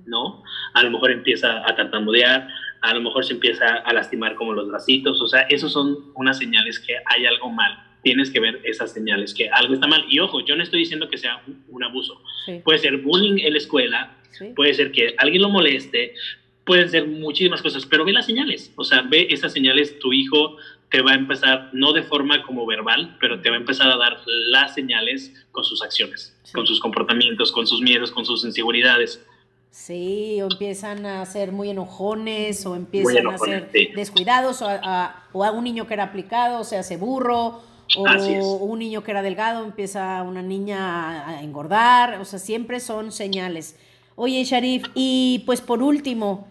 ¿no? 0.07 0.43
A 0.75 0.83
lo 0.83 0.91
mejor 0.91 1.13
empieza 1.13 1.67
a 1.67 1.75
tartamudear, 1.75 2.49
a 2.83 2.95
lo 2.95 3.01
mejor 3.01 3.25
se 3.25 3.35
empieza 3.35 3.77
a 3.77 3.93
lastimar 3.93 4.35
como 4.35 4.53
los 4.53 4.69
bracitos, 4.69 5.21
o 5.21 5.29
sea, 5.29 5.43
esos 5.43 5.73
son 5.73 6.13
unas 6.15 6.39
señales 6.39 6.81
que 6.81 6.95
hay 7.07 7.27
algo 7.27 7.49
mal. 7.51 7.87
Tienes 8.03 8.31
que 8.31 8.41
ver 8.41 8.61
esas 8.65 8.93
señales 8.93 9.35
que 9.35 9.51
algo 9.51 9.75
está 9.75 9.87
mal. 9.87 10.05
Y 10.09 10.21
ojo, 10.21 10.45
yo 10.45 10.57
no 10.57 10.63
estoy 10.63 10.81
diciendo 10.81 11.09
que 11.11 11.19
sea 11.19 11.43
un, 11.47 11.63
un 11.69 11.85
abuso. 11.85 12.21
Sí, 12.47 12.61
Puede 12.65 12.79
ser 12.79 12.97
bullying 12.97 13.39
en 13.39 13.53
la 13.53 13.59
escuela, 13.59 14.17
sí. 14.31 14.47
puede 14.57 14.73
ser 14.75 14.91
que 14.91 15.15
alguien 15.19 15.43
lo 15.43 15.51
moleste, 15.51 16.15
pueden 16.71 16.89
ser 16.89 17.09
muchísimas 17.09 17.63
cosas, 17.63 17.85
pero 17.85 18.05
ve 18.05 18.13
las 18.13 18.27
señales. 18.27 18.73
O 18.77 18.85
sea, 18.85 19.03
ve 19.03 19.27
esas 19.31 19.53
señales, 19.53 19.99
tu 19.99 20.13
hijo 20.13 20.57
te 20.89 21.03
va 21.03 21.11
a 21.11 21.15
empezar, 21.15 21.69
no 21.73 21.93
de 21.93 22.05
forma 22.05 22.45
como 22.45 22.65
verbal, 22.65 23.17
pero 23.21 23.41
te 23.41 23.51
va 23.51 23.57
a 23.57 23.59
empezar 23.59 23.91
a 23.91 23.97
dar 23.97 24.19
las 24.51 24.73
señales 24.75 25.33
con 25.51 25.65
sus 25.65 25.83
acciones, 25.83 26.37
Sí. 26.45 26.53
con 26.53 26.67
sus 26.69 26.79
comportamientos, 26.79 27.51
con 27.51 27.67
sus 27.67 27.81
miedos, 27.81 28.13
con 28.13 28.25
sus 28.25 28.45
inseguridades. 28.45 29.21
Sí, 29.73 30.41
o 30.43 30.49
empiezan 30.51 31.07
a 31.07 31.25
ser 31.27 31.51
muy 31.51 31.71
enojones, 31.71 32.65
o 32.67 32.77
empiezan 32.77 33.27
a 33.27 33.39
ser 33.39 33.69
sí. 33.73 33.89
descuidados, 33.95 34.63
o 34.63 34.69
a, 34.69 34.81
a- 34.83 35.25
o 35.33 35.45
a 35.45 35.51
un 35.51 35.65
niño 35.65 35.87
que 35.89 35.95
era 35.95 36.05
aplicado 36.05 36.63
se 36.65 36.77
hace 36.77 36.97
burro, 36.97 37.63
o 37.97 38.55
un 38.65 38.79
niño 38.79 39.03
que 39.03 39.11
era 39.11 39.23
delgado 39.23 39.65
empieza 39.65 40.23
una 40.23 40.43
niña 40.43 41.29
a 41.29 41.43
engordar, 41.43 42.21
o 42.21 42.25
sea, 42.25 42.39
siempre 42.39 42.79
son 42.79 43.11
señales. 43.11 43.77
Oye, 44.17 44.45
Sharif, 44.45 44.85
y 44.95 45.43
pues 45.47 45.61
por 45.61 45.83
último, 45.83 46.47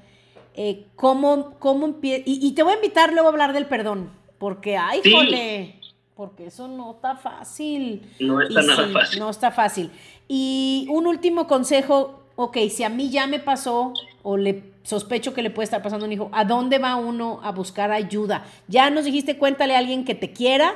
eh, 0.62 0.88
¿cómo, 0.97 1.51
cómo 1.60 1.86
empieza? 1.86 2.24
Y, 2.26 2.45
y 2.45 2.51
te 2.51 2.64
voy 2.64 2.74
a 2.74 2.76
invitar 2.76 3.14
luego 3.14 3.28
a 3.30 3.32
hablar 3.32 3.53
del 3.53 3.66
perdón, 3.66 4.10
porque, 4.39 4.76
ay, 4.76 4.99
Sí. 5.03 5.12
jole, 5.12 5.80
porque 6.16 6.47
eso 6.47 6.68
no 6.68 6.91
está 6.91 7.16
fácil. 7.16 8.01
No 8.20 8.41
está 8.41 8.62
Y 8.62 8.68
nada 8.68 8.86
sí, 8.88 8.91
fácil. 8.93 9.20
No 9.20 9.30
está 9.30 9.51
fácil. 9.51 9.89
Y 10.28 10.86
un 10.89 11.07
último 11.07 11.47
consejo, 11.47 12.24
ok, 12.36 12.57
si 12.70 12.84
a 12.84 12.89
mí 12.89 13.10
ya 13.10 13.26
me 13.26 13.39
pasó 13.39 13.93
o 14.22 14.36
le 14.36 14.64
sospecho 14.84 15.34
que 15.34 15.41
le 15.43 15.49
puede 15.49 15.64
estar 15.66 15.82
pasando 15.82 16.05
a 16.05 16.07
un 16.07 16.12
hijo, 16.14 16.30
¿a 16.34 16.43
dónde 16.43 16.78
va 16.78 16.97
uno 16.97 17.39
a 17.41 17.51
buscar 17.51 17.91
ayuda? 17.91 18.43
Ya 18.68 18.89
nos 18.89 19.05
dijiste, 19.05 19.38
cuéntale 19.38 19.76
a 19.76 19.80
alguien 19.80 20.03
que 20.03 20.14
te 20.16 20.34
quiera, 20.34 20.74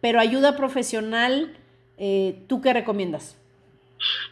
pero 0.00 0.20
ayuda 0.20 0.54
profesional, 0.56 1.56
eh, 1.98 2.44
¿tú 2.46 2.60
qué 2.60 2.72
recomiendas? 2.72 3.36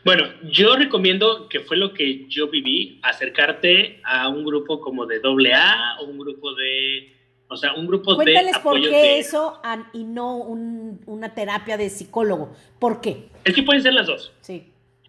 Bueno, 0.05 0.25
yo 0.45 0.77
recomiendo, 0.77 1.49
que 1.49 1.61
fue 1.61 1.77
lo 1.77 1.93
que 1.95 2.27
yo 2.29 2.49
viví, 2.49 2.99
acercarte 3.03 4.01
a 4.05 4.29
un 4.29 4.45
grupo 4.45 4.81
como 4.81 5.07
de 5.07 5.21
AA 5.25 6.01
o 6.01 6.05
un 6.05 6.19
grupo 6.19 6.55
de, 6.55 7.13
o 7.49 7.57
sea, 7.57 7.75
un 7.75 7.87
grupo 7.87 8.15
Cuéntales 8.17 8.55
de 8.57 8.61
por 8.61 8.81
qué 8.81 8.89
de... 8.89 9.19
eso 9.19 9.61
y 9.93 10.05
no 10.05 10.37
un- 10.37 11.01
una 11.07 11.35
terapia 11.35 11.77
de 11.77 11.89
psicólogo. 11.91 12.55
¿Por 12.79 13.01
qué? 13.01 13.29
Es 13.45 13.55
que 13.55 13.63
pueden 13.63 13.83
ser 13.83 13.95
las 13.95 14.07
dos, 14.07 14.33
Sí. 14.41 14.65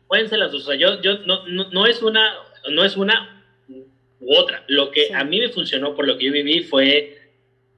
pueden 0.07 0.29
ser 0.29 0.39
las 0.39 0.51
dos. 0.51 0.63
O 0.63 0.71
sea, 0.71 0.75
yo, 0.79 1.01
yo 1.01 1.19
no, 1.25 1.47
no, 1.47 1.69
no 1.71 1.85
es 1.87 2.01
una, 2.01 2.33
no 2.71 2.83
es 2.83 2.95
una 2.97 3.43
u 4.19 4.35
otra. 4.35 4.63
Lo 4.67 4.91
que 4.91 5.07
Sí. 5.07 5.13
a 5.13 5.23
mí 5.23 5.39
me 5.39 5.49
funcionó 5.49 5.95
por 5.95 6.07
lo 6.07 6.17
que 6.17 6.25
yo 6.25 6.31
viví 6.31 6.61
fue 6.61 7.17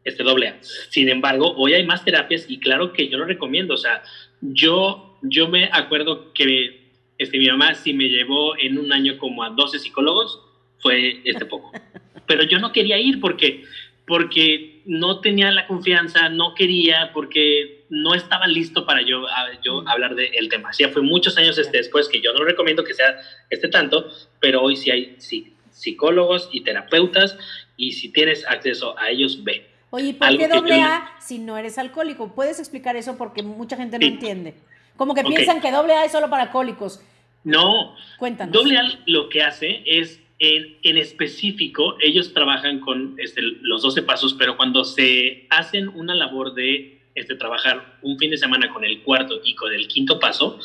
este 0.04 0.22
AA. 0.24 0.58
Sin 0.90 1.10
embargo, 1.10 1.54
hoy 1.58 1.74
hay 1.74 1.84
más 1.86 2.06
terapias 2.06 2.46
y 2.48 2.60
claro 2.60 2.94
que 2.94 3.08
yo 3.10 3.18
lo 3.18 3.26
recomiendo. 3.26 3.74
O 3.74 3.78
sea, 3.78 4.04
yo, 4.42 5.15
yo 5.30 5.48
me 5.48 5.70
acuerdo 5.72 6.34
que 6.34 6.82
este, 7.18 7.38
mi 7.38 7.48
mamá 7.48 7.74
sí 7.76 7.94
me 7.94 8.10
llevó 8.10 8.58
en 8.58 8.78
un 8.78 8.92
año 8.92 9.18
como 9.18 9.44
a 9.44 9.50
12 9.50 9.80
psicólogos, 9.80 10.40
fue 10.80 11.22
este 11.24 11.46
poco. 11.46 11.72
Pero 12.28 12.44
yo 12.44 12.60
no 12.60 12.72
quería 12.72 12.98
ir 12.98 13.20
porque, 13.20 13.64
porque 14.08 14.82
no 14.86 15.20
tenía 15.22 15.52
la 15.52 15.68
confianza, 15.68 16.30
no 16.30 16.54
quería, 16.56 17.12
porque 17.14 17.86
no 17.90 18.14
estaba 18.16 18.48
listo 18.48 18.86
para 18.86 19.02
yo, 19.02 19.26
yo 19.64 19.82
Mm. 19.82 19.88
hablar 19.88 20.16
del 20.16 20.50
tema. 20.50 20.74
Sí, 20.74 20.84
fue 20.86 21.02
muchos 21.02 21.38
años 21.38 21.58
este, 21.58 21.78
después 21.78 22.10
que 22.10 22.22
yo 22.22 22.34
no 22.34 22.44
recomiendo 22.44 22.84
que 22.84 22.94
sea 22.94 23.16
este 23.50 23.68
tanto, 23.68 24.10
pero 24.40 24.62
hoy 24.62 24.76
sí 24.76 24.90
hay 24.92 25.16
sí, 25.20 25.54
psicólogos 25.72 26.50
y 26.52 26.62
terapeutas 26.62 27.38
y 27.78 27.92
si 27.94 28.10
tienes 28.12 28.46
acceso 28.48 28.98
a 28.98 29.10
ellos, 29.10 29.44
ve. 29.44 29.68
Oye, 29.92 30.08
¿y 30.10 30.14
¿por 30.14 30.36
qué 30.38 30.48
doble 30.48 30.76
le- 30.76 30.82
A 30.82 31.10
si 31.20 31.38
no 31.40 31.58
eres 31.58 31.78
alcohólico? 31.78 32.34
¿Puedes 32.34 32.60
explicar 32.60 32.96
eso? 32.96 33.18
Porque 33.18 33.44
mucha 33.44 33.78
gente 33.78 33.98
no 34.00 34.06
Sí. 34.06 34.14
entiende. 34.14 34.56
Como 34.98 35.14
que 35.14 35.24
piensan 35.24 35.62
que 35.62 35.72
doble 35.72 35.94
A 35.94 36.06
es 36.06 36.12
solo 36.12 36.30
para 36.30 36.44
alcohólicos. 36.44 37.02
No, 37.44 37.96
Cuéntanos. 38.18 38.54
Doble 38.54 38.78
A 38.78 38.84
lo 39.06 39.30
que 39.30 39.44
hace 39.44 39.84
es, 39.86 40.22
en, 40.40 40.78
en 40.84 40.98
específico, 40.98 41.98
ellos 42.00 42.34
trabajan 42.34 42.80
con 42.80 43.16
este, 43.18 43.42
los 43.42 43.82
12 43.82 44.02
pasos, 44.04 44.34
pero 44.34 44.58
cuando 44.58 44.84
se 44.84 45.46
hacen 45.50 45.90
una 45.90 46.16
labor 46.16 46.54
de 46.54 46.96
este, 47.16 47.36
trabajar 47.36 47.98
un 48.02 48.18
fin 48.18 48.32
de 48.32 48.38
semana 48.38 48.72
con 48.74 48.84
el 48.84 49.02
cuarto 49.02 49.40
y 49.44 49.56
con 49.56 49.74
el 49.74 49.88
quinto 49.88 50.20
paso, 50.20 50.60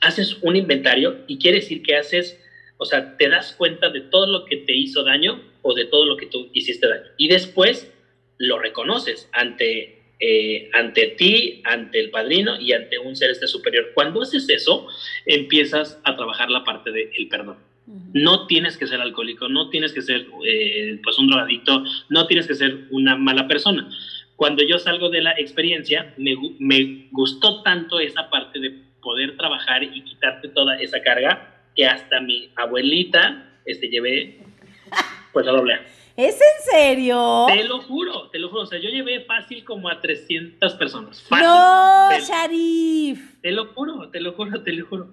haces 0.00 0.36
un 0.42 0.56
inventario 0.56 1.18
y 1.28 1.38
quiere 1.38 1.60
decir 1.60 1.82
que 1.82 1.96
haces, 1.96 2.38
o 2.76 2.84
sea, 2.84 3.16
te 3.16 3.28
das 3.28 3.54
cuenta 3.56 3.88
de 3.88 4.00
todo 4.00 4.26
lo 4.26 4.44
que 4.44 4.56
te 4.56 4.74
hizo 4.74 5.04
daño 5.04 5.40
o 5.62 5.74
de 5.74 5.84
todo 5.84 6.06
lo 6.06 6.16
que 6.16 6.26
tú 6.26 6.50
hiciste 6.52 6.88
daño. 6.88 7.06
Y 7.16 7.28
después 7.28 7.92
lo 8.36 8.58
reconoces 8.58 9.28
ante, 9.32 10.01
eh, 10.24 10.70
ante 10.72 11.08
ti, 11.18 11.60
ante 11.64 11.98
el 11.98 12.10
padrino 12.10 12.56
y 12.60 12.72
ante 12.72 12.96
un 12.96 13.16
ser 13.16 13.32
este 13.32 13.48
superior. 13.48 13.90
Cuando 13.92 14.22
haces 14.22 14.48
eso, 14.48 14.86
empiezas 15.26 16.00
a 16.04 16.14
trabajar 16.14 16.48
la 16.48 16.62
parte 16.62 16.92
del 16.92 17.26
perdón. 17.28 17.56
Ujú. 17.88 18.10
No 18.14 18.46
tienes 18.46 18.76
que 18.76 18.86
ser 18.86 19.00
alcohólico, 19.00 19.48
no 19.48 19.68
tienes 19.68 19.92
que 19.92 20.00
ser 20.00 20.28
eh, 20.46 21.00
pues 21.02 21.18
un 21.18 21.26
drogadicto, 21.26 21.82
no 22.08 22.28
tienes 22.28 22.46
que 22.46 22.54
ser 22.54 22.84
una 22.90 23.16
mala 23.16 23.48
persona. 23.48 23.90
Cuando 24.36 24.62
yo 24.62 24.78
salgo 24.78 25.10
de 25.10 25.22
la 25.22 25.32
experiencia, 25.32 26.14
me, 26.16 26.36
me 26.60 27.08
gustó 27.10 27.62
tanto 27.64 27.98
esa 27.98 28.30
parte 28.30 28.60
de 28.60 28.70
poder 29.02 29.36
trabajar 29.36 29.82
y 29.82 30.04
quitarte 30.04 30.50
toda 30.50 30.80
esa 30.80 31.02
carga 31.02 31.64
que 31.74 31.84
hasta 31.84 32.20
mi 32.20 32.50
abuelita 32.54 33.58
este, 33.64 33.88
llevé 33.88 34.38
pues 35.32 35.48
a 35.48 35.50
doble. 35.50 35.80
¿Es 36.16 36.34
en 36.34 36.70
serio? 36.70 37.46
Te 37.48 37.64
lo 37.64 37.80
juro, 37.82 38.28
te 38.30 38.38
lo 38.38 38.48
juro. 38.50 38.62
O 38.62 38.66
sea, 38.66 38.78
yo 38.78 38.90
llevé 38.90 39.24
fácil 39.24 39.64
como 39.64 39.88
a 39.88 40.00
300 40.00 40.74
personas. 40.74 41.22
Fácil. 41.22 41.46
No, 41.46 42.08
Te- 42.10 42.20
Sharif. 42.20 43.40
Te 43.40 43.50
lo 43.52 43.66
juro, 43.72 44.08
te 44.10 44.20
lo 44.20 44.32
juro, 44.34 44.62
te 44.62 44.72
lo 44.72 44.86
juro. 44.86 45.08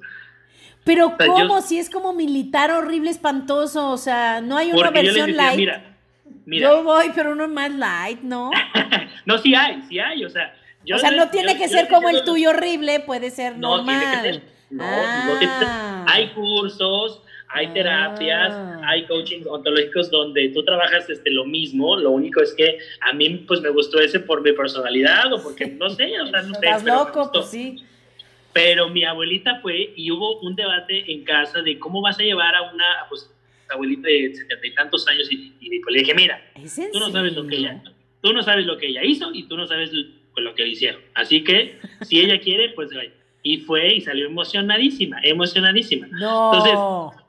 Pero 0.83 1.13
sea, 1.17 1.27
yo- 1.27 1.33
¿cómo? 1.33 1.61
Si 1.61 1.77
es 1.79 1.89
como 1.89 2.13
militar 2.13 2.71
horrible, 2.71 3.09
espantoso. 3.11 3.89
O 3.91 3.97
sea, 3.97 4.41
no 4.41 4.57
hay 4.57 4.71
una 4.71 4.89
versión 4.91 5.27
decía, 5.27 5.43
light. 5.45 5.57
mira, 5.57 5.97
mira. 6.45 6.69
Yo 6.69 6.83
voy, 6.83 7.11
pero 7.15 7.31
uno 7.31 7.47
más 7.47 7.71
light, 7.71 8.21
¿no? 8.21 8.51
No, 9.25 9.37
sí 9.37 9.53
hay, 9.53 9.81
sí 9.87 9.99
hay. 9.99 10.25
O 10.25 10.29
sea, 10.29 10.53
yo 10.85 10.95
o 10.95 10.99
sea, 10.99 11.11
no 11.11 11.29
tiene 11.29 11.53
yo- 11.53 11.59
que 11.59 11.67
ser 11.69 11.87
como 11.87 12.09
el 12.09 12.23
tuyo 12.23 12.49
horrible, 12.49 12.99
puede 13.01 13.29
ser 13.31 13.57
No, 13.57 13.77
normal. 13.77 13.99
tiene 13.99 14.15
que 14.15 14.33
ser. 14.39 14.59
No, 14.71 14.85
no 14.85 15.37
tiene 15.37 15.53
que 15.53 15.59
ser. 15.59 15.67
Ah. 15.69 16.05
Hay 16.07 16.29
cursos, 16.29 17.21
hay 17.49 17.65
Ah. 17.67 17.73
terapias, 17.73 18.53
hay 18.83 19.05
coachings 19.05 19.47
ontológicos 19.47 20.09
donde 20.11 20.49
tú 20.49 20.63
trabajas 20.63 21.09
este, 21.09 21.31
lo 21.31 21.45
mismo. 21.45 21.97
Lo 21.97 22.11
único 22.11 22.41
es 22.41 22.53
que 22.53 22.77
a 23.01 23.13
mí 23.13 23.29
pues 23.47 23.61
me 23.61 23.69
gustó 23.69 23.99
ese 23.99 24.19
por 24.19 24.41
mi 24.41 24.53
personalidad 24.53 25.31
o 25.33 25.41
porque 25.41 25.65
no 25.65 25.89
sé, 25.89 26.19
o 26.21 26.27
sea, 26.27 26.41
no 26.43 26.53
sé. 26.55 26.65
Estás 26.65 26.83
loco, 26.85 27.29
pues 27.33 27.45
sí. 27.47 27.77
Pero 28.53 28.89
mi 28.89 29.03
abuelita 29.03 29.59
fue 29.61 29.93
y 29.95 30.11
hubo 30.11 30.39
un 30.41 30.55
debate 30.55 31.11
en 31.11 31.23
casa 31.23 31.61
de 31.61 31.77
cómo 31.77 32.01
vas 32.01 32.19
a 32.19 32.23
llevar 32.23 32.55
a 32.55 32.71
una 32.71 32.85
pues, 33.07 33.29
abuelita 33.69 34.07
de 34.07 34.33
setenta 34.35 34.67
y 34.67 34.73
tantos 34.73 35.07
años 35.07 35.31
y, 35.31 35.53
y 35.59 35.79
pues 35.79 35.93
le 35.93 35.99
dije, 35.99 36.15
mira, 36.15 36.41
¿Es 36.55 36.77
en 36.79 36.91
tú 36.91 36.99
no 36.99 37.11
sabes 37.11 37.33
lo 37.35 37.45
que 37.45 37.57
ella, 37.57 37.81
tú 38.21 38.33
no 38.33 38.41
sabes 38.41 38.65
lo 38.65 38.77
que 38.77 38.87
ella 38.87 39.03
hizo 39.03 39.31
y 39.33 39.43
tú 39.43 39.55
no 39.55 39.67
sabes 39.67 39.91
pues, 40.33 40.43
lo 40.43 40.55
que 40.55 40.63
le 40.63 40.69
hicieron. 40.69 41.01
Así 41.13 41.43
que 41.43 41.77
si 42.01 42.19
ella 42.19 42.39
quiere, 42.39 42.69
pues 42.69 42.89
vaya. 42.93 43.11
Y 43.43 43.59
fue 43.59 43.95
y 43.95 44.01
salió 44.01 44.25
emocionadísima, 44.25 45.19
emocionadísima. 45.23 46.07
No. 46.11 46.51
Entonces, 46.53 47.19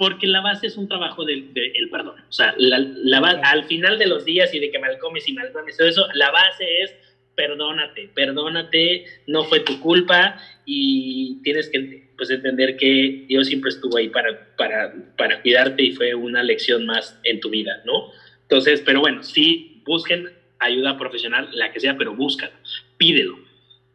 porque 0.00 0.26
la 0.26 0.40
base 0.40 0.66
es 0.66 0.78
un 0.78 0.88
trabajo 0.88 1.26
del, 1.26 1.50
perdón. 1.90 2.14
O 2.26 2.32
sea, 2.32 2.54
la, 2.56 2.78
la 2.78 3.18
al 3.18 3.64
final 3.64 3.98
de 3.98 4.06
los 4.06 4.24
días 4.24 4.54
y 4.54 4.58
de 4.58 4.70
que 4.70 4.78
mal 4.78 4.98
comes 4.98 5.28
y 5.28 5.34
mal 5.34 5.52
comes, 5.52 5.76
todo 5.76 5.88
eso, 5.88 6.06
la 6.14 6.30
base 6.30 6.64
es 6.82 6.94
perdónate, 7.34 8.08
perdónate, 8.14 9.04
no 9.26 9.44
fue 9.44 9.60
tu 9.60 9.78
culpa 9.80 10.40
y 10.64 11.42
tienes 11.42 11.68
que 11.68 12.08
pues, 12.16 12.30
entender 12.30 12.78
que 12.78 13.26
Dios 13.28 13.48
siempre 13.48 13.68
estuvo 13.68 13.98
ahí 13.98 14.08
para, 14.08 14.56
para, 14.56 14.94
para 15.18 15.42
cuidarte 15.42 15.82
y 15.82 15.92
fue 15.92 16.14
una 16.14 16.42
lección 16.42 16.86
más 16.86 17.20
en 17.24 17.40
tu 17.40 17.50
vida, 17.50 17.82
¿no? 17.84 18.10
Entonces, 18.40 18.82
pero 18.84 19.00
bueno, 19.00 19.22
sí, 19.22 19.82
busquen 19.84 20.30
ayuda 20.60 20.96
profesional, 20.96 21.50
la 21.52 21.72
que 21.72 21.80
sea, 21.80 21.98
pero 21.98 22.14
búscalo, 22.14 22.54
pídelo, 22.96 23.38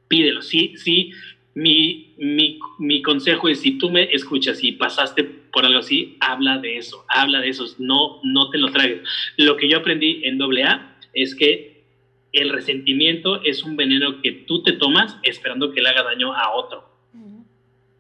pídelo. 0.08 0.43
Sí, 0.43 0.76
sí, 0.78 1.14
mi, 1.56 2.14
mi, 2.18 2.60
mi 2.80 3.01
consejo 3.01 3.47
es, 3.47 3.62
si 3.62 3.78
tú 3.78 3.89
me 3.89 4.14
escuchas 4.14 4.62
y 4.64 4.74
pasaste 4.74 5.24
por 5.24 5.66
algo 5.66 5.80
así, 5.80 6.18
habla 6.20 6.60
de 6.60 6.78
eso, 6.78 7.06
habla 7.08 7.39
de 7.39 7.49
eso, 7.49 7.66
no, 7.80 8.20
no 8.24 8.49
te 8.49 8.58
lo 8.58 8.72
tragues. 8.72 9.01
Lo 9.38 9.56
que 9.56 9.70
yo 9.70 9.78
aprendí 9.78 10.22
en 10.26 10.39
AA 10.39 10.97
es 11.14 11.34
que 11.34 11.86
el 12.34 12.49
resentimiento 12.49 13.41
es 13.41 13.64
un 13.64 13.78
veneno 13.78 14.22
que 14.22 14.34
tú 14.34 14.64
te 14.64 14.74
tomas 14.74 15.18
esperando 15.24 15.72
que 15.72 15.82
le 15.82 15.89
haga 15.89 16.03
daño 16.03 16.34
a 16.34 16.53
otro. 16.53 16.93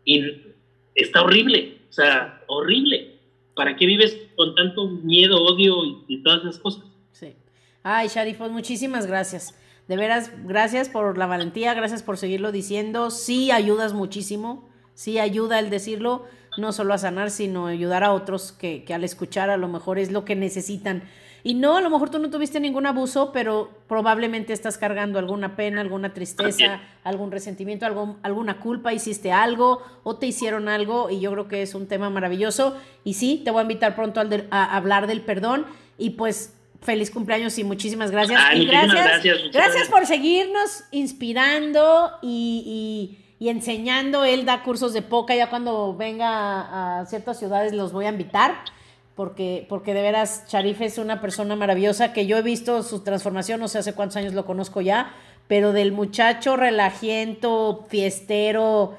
Y 0.03 0.21
está 0.93 1.23
horrible, 1.23 1.77
o 1.89 1.93
sea, 1.93 2.43
horrible. 2.47 3.15
¿Para 3.55 3.77
qué 3.77 3.85
vives 3.85 4.21
con 4.35 4.53
tanto 4.53 4.89
miedo, 4.89 5.41
odio 5.41 5.85
y, 5.85 6.15
y 6.15 6.17
todas 6.23 6.41
esas 6.41 6.59
cosas? 6.59 6.83
Sí. 7.13 7.33
Ay, 7.81 8.09
Sharif, 8.09 8.37
pues 8.37 8.51
muchísimas 8.51 9.07
gracias. 9.07 9.57
De 9.87 9.95
veras, 9.97 10.31
gracias 10.45 10.89
por 10.89 11.17
la 11.17 11.27
valentía, 11.27 11.73
gracias 11.73 12.01
por 12.03 12.17
seguirlo 12.17 12.51
diciendo. 12.51 13.11
Sí 13.11 13.51
ayudas 13.51 13.93
muchísimo, 13.93 14.67
sí 14.95 15.19
ayuda 15.19 15.59
el 15.59 15.69
decirlo, 15.69 16.25
no 16.57 16.71
solo 16.71 16.93
a 16.93 16.97
sanar, 16.97 17.29
sino 17.29 17.67
ayudar 17.67 18.03
a 18.03 18.11
otros 18.13 18.51
que, 18.51 18.83
que 18.83 18.93
al 18.93 19.03
escuchar 19.03 19.49
a 19.49 19.57
lo 19.57 19.67
mejor 19.67 19.99
es 19.99 20.11
lo 20.11 20.25
que 20.25 20.35
necesitan. 20.35 21.03
Y 21.43 21.53
no, 21.53 21.77
a 21.77 21.81
lo 21.81 21.91
mejor 21.91 22.09
tú 22.09 22.17
no 22.17 22.31
tuviste 22.31 22.59
ningún 22.59 22.87
abuso, 22.87 23.31
pero 23.31 23.69
probablemente 23.87 24.51
estás 24.51 24.79
cargando 24.79 25.19
alguna 25.19 25.55
pena, 25.55 25.81
alguna 25.81 26.11
tristeza, 26.11 26.47
algún 27.03 27.31
resentimiento, 27.31 27.85
algo, 27.85 28.17
alguna 28.23 28.59
culpa, 28.59 28.93
hiciste 28.93 29.31
algo 29.31 29.83
o 30.03 30.15
te 30.15 30.25
hicieron 30.25 30.67
algo 30.67 31.11
y 31.11 31.19
yo 31.19 31.31
creo 31.31 31.47
que 31.47 31.61
es 31.61 31.75
un 31.75 31.85
tema 31.85 32.09
maravilloso. 32.09 32.75
Y 33.03 33.13
sí, 33.13 33.43
te 33.45 33.51
voy 33.51 33.59
a 33.59 33.61
invitar 33.61 33.95
pronto 33.95 34.25
de- 34.25 34.47
a 34.49 34.75
hablar 34.75 35.05
del 35.05 35.21
perdón 35.21 35.67
y 35.99 36.11
pues 36.11 36.55
feliz 36.85 37.11
cumpleaños 37.11 37.57
y 37.57 37.63
muchísimas 37.63 38.11
gracias. 38.11 38.39
Ay, 38.43 38.61
y 38.61 38.65
muchísimas 38.67 38.93
gracias, 38.95 39.37
gracias, 39.51 39.87
por 39.89 40.05
seguirnos 40.05 40.83
inspirando 40.91 42.11
y, 42.21 43.17
y- 43.19 43.45
y 43.45 43.49
enseñando. 43.49 44.23
Él 44.23 44.45
da 44.45 44.63
cursos 44.63 44.93
de 44.93 45.01
poca, 45.01 45.35
ya 45.35 45.49
cuando 45.49 45.95
venga 45.95 46.99
a, 47.01 47.05
ciertas 47.05 47.37
ciudades 47.39 47.73
los 47.73 47.91
voy 47.91 48.05
a 48.05 48.09
invitar. 48.09 48.55
Porque, 49.15 49.65
porque 49.69 49.93
de 49.93 50.01
veras 50.01 50.43
Sharif 50.49 50.81
es 50.81 50.97
una 50.97 51.21
persona 51.21 51.55
maravillosa 51.55 52.11
que 52.11 52.25
yo 52.27 52.37
he 52.37 52.41
visto 52.41 52.83
su 52.83 52.99
transformación, 53.01 53.61
no 53.61 53.69
sé 53.69 53.77
hace 53.79 53.93
cuántos 53.93 54.17
años 54.17 54.33
lo 54.33 54.45
conozco 54.45 54.81
ya, 54.81 55.13
pero 55.47 55.71
del 55.71 55.93
muchacho 55.93 56.57
relajiento, 56.57 57.85
fiestero. 57.87 58.97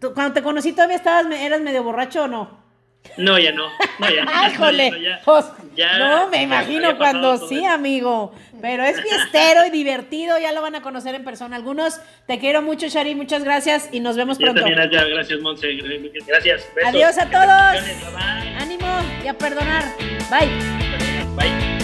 ¿Tú- 0.00 0.14
Cuando 0.14 0.32
te 0.34 0.42
conocí 0.44 0.70
todavía 0.72 0.94
estabas, 0.96 1.26
me- 1.26 1.44
eras 1.44 1.60
medio 1.60 1.82
borracho 1.82 2.22
o 2.24 2.28
no? 2.28 2.50
No, 3.16 3.38
ya 3.38 3.52
no. 3.52 3.68
No, 3.98 4.10
ya 4.10 5.20
Pues, 5.24 5.44
ya- 5.74 5.98
no, 5.98 6.28
me 6.28 6.42
imagino 6.42 6.96
cuando 6.98 7.36
sí, 7.48 7.64
amigo. 7.64 8.32
Pero 8.60 8.82
es 8.84 9.00
fiestero 9.00 9.64
y 9.66 9.70
divertido, 9.70 10.36
ya 10.38 10.52
lo 10.52 10.62
van 10.62 10.74
a 10.74 10.82
conocer 10.82 11.14
en 11.14 11.24
persona. 11.24 11.54
Algunos, 11.56 12.00
te 12.26 12.38
quiero 12.38 12.60
mucho, 12.62 12.88
Shari, 12.88 13.14
muchas 13.14 13.44
gracias 13.44 13.88
y 13.92 14.00
nos 14.00 14.16
vemos 14.16 14.38
Yo 14.38 14.46
pronto. 14.46 14.62
también, 14.62 14.80
allá. 14.80 15.04
Gracias, 15.04 15.40
Monse. 15.40 15.68
Gracias. 16.26 16.66
Besos. 16.74 16.88
Adiós 16.90 17.18
a 17.18 17.26
todos. 17.30 18.12
Bye. 18.14 18.56
Ánimo 18.60 19.00
y 19.24 19.28
a 19.28 19.34
perdonar. 19.34 19.84
Bye. 20.30 20.48
Bye. 21.36 21.77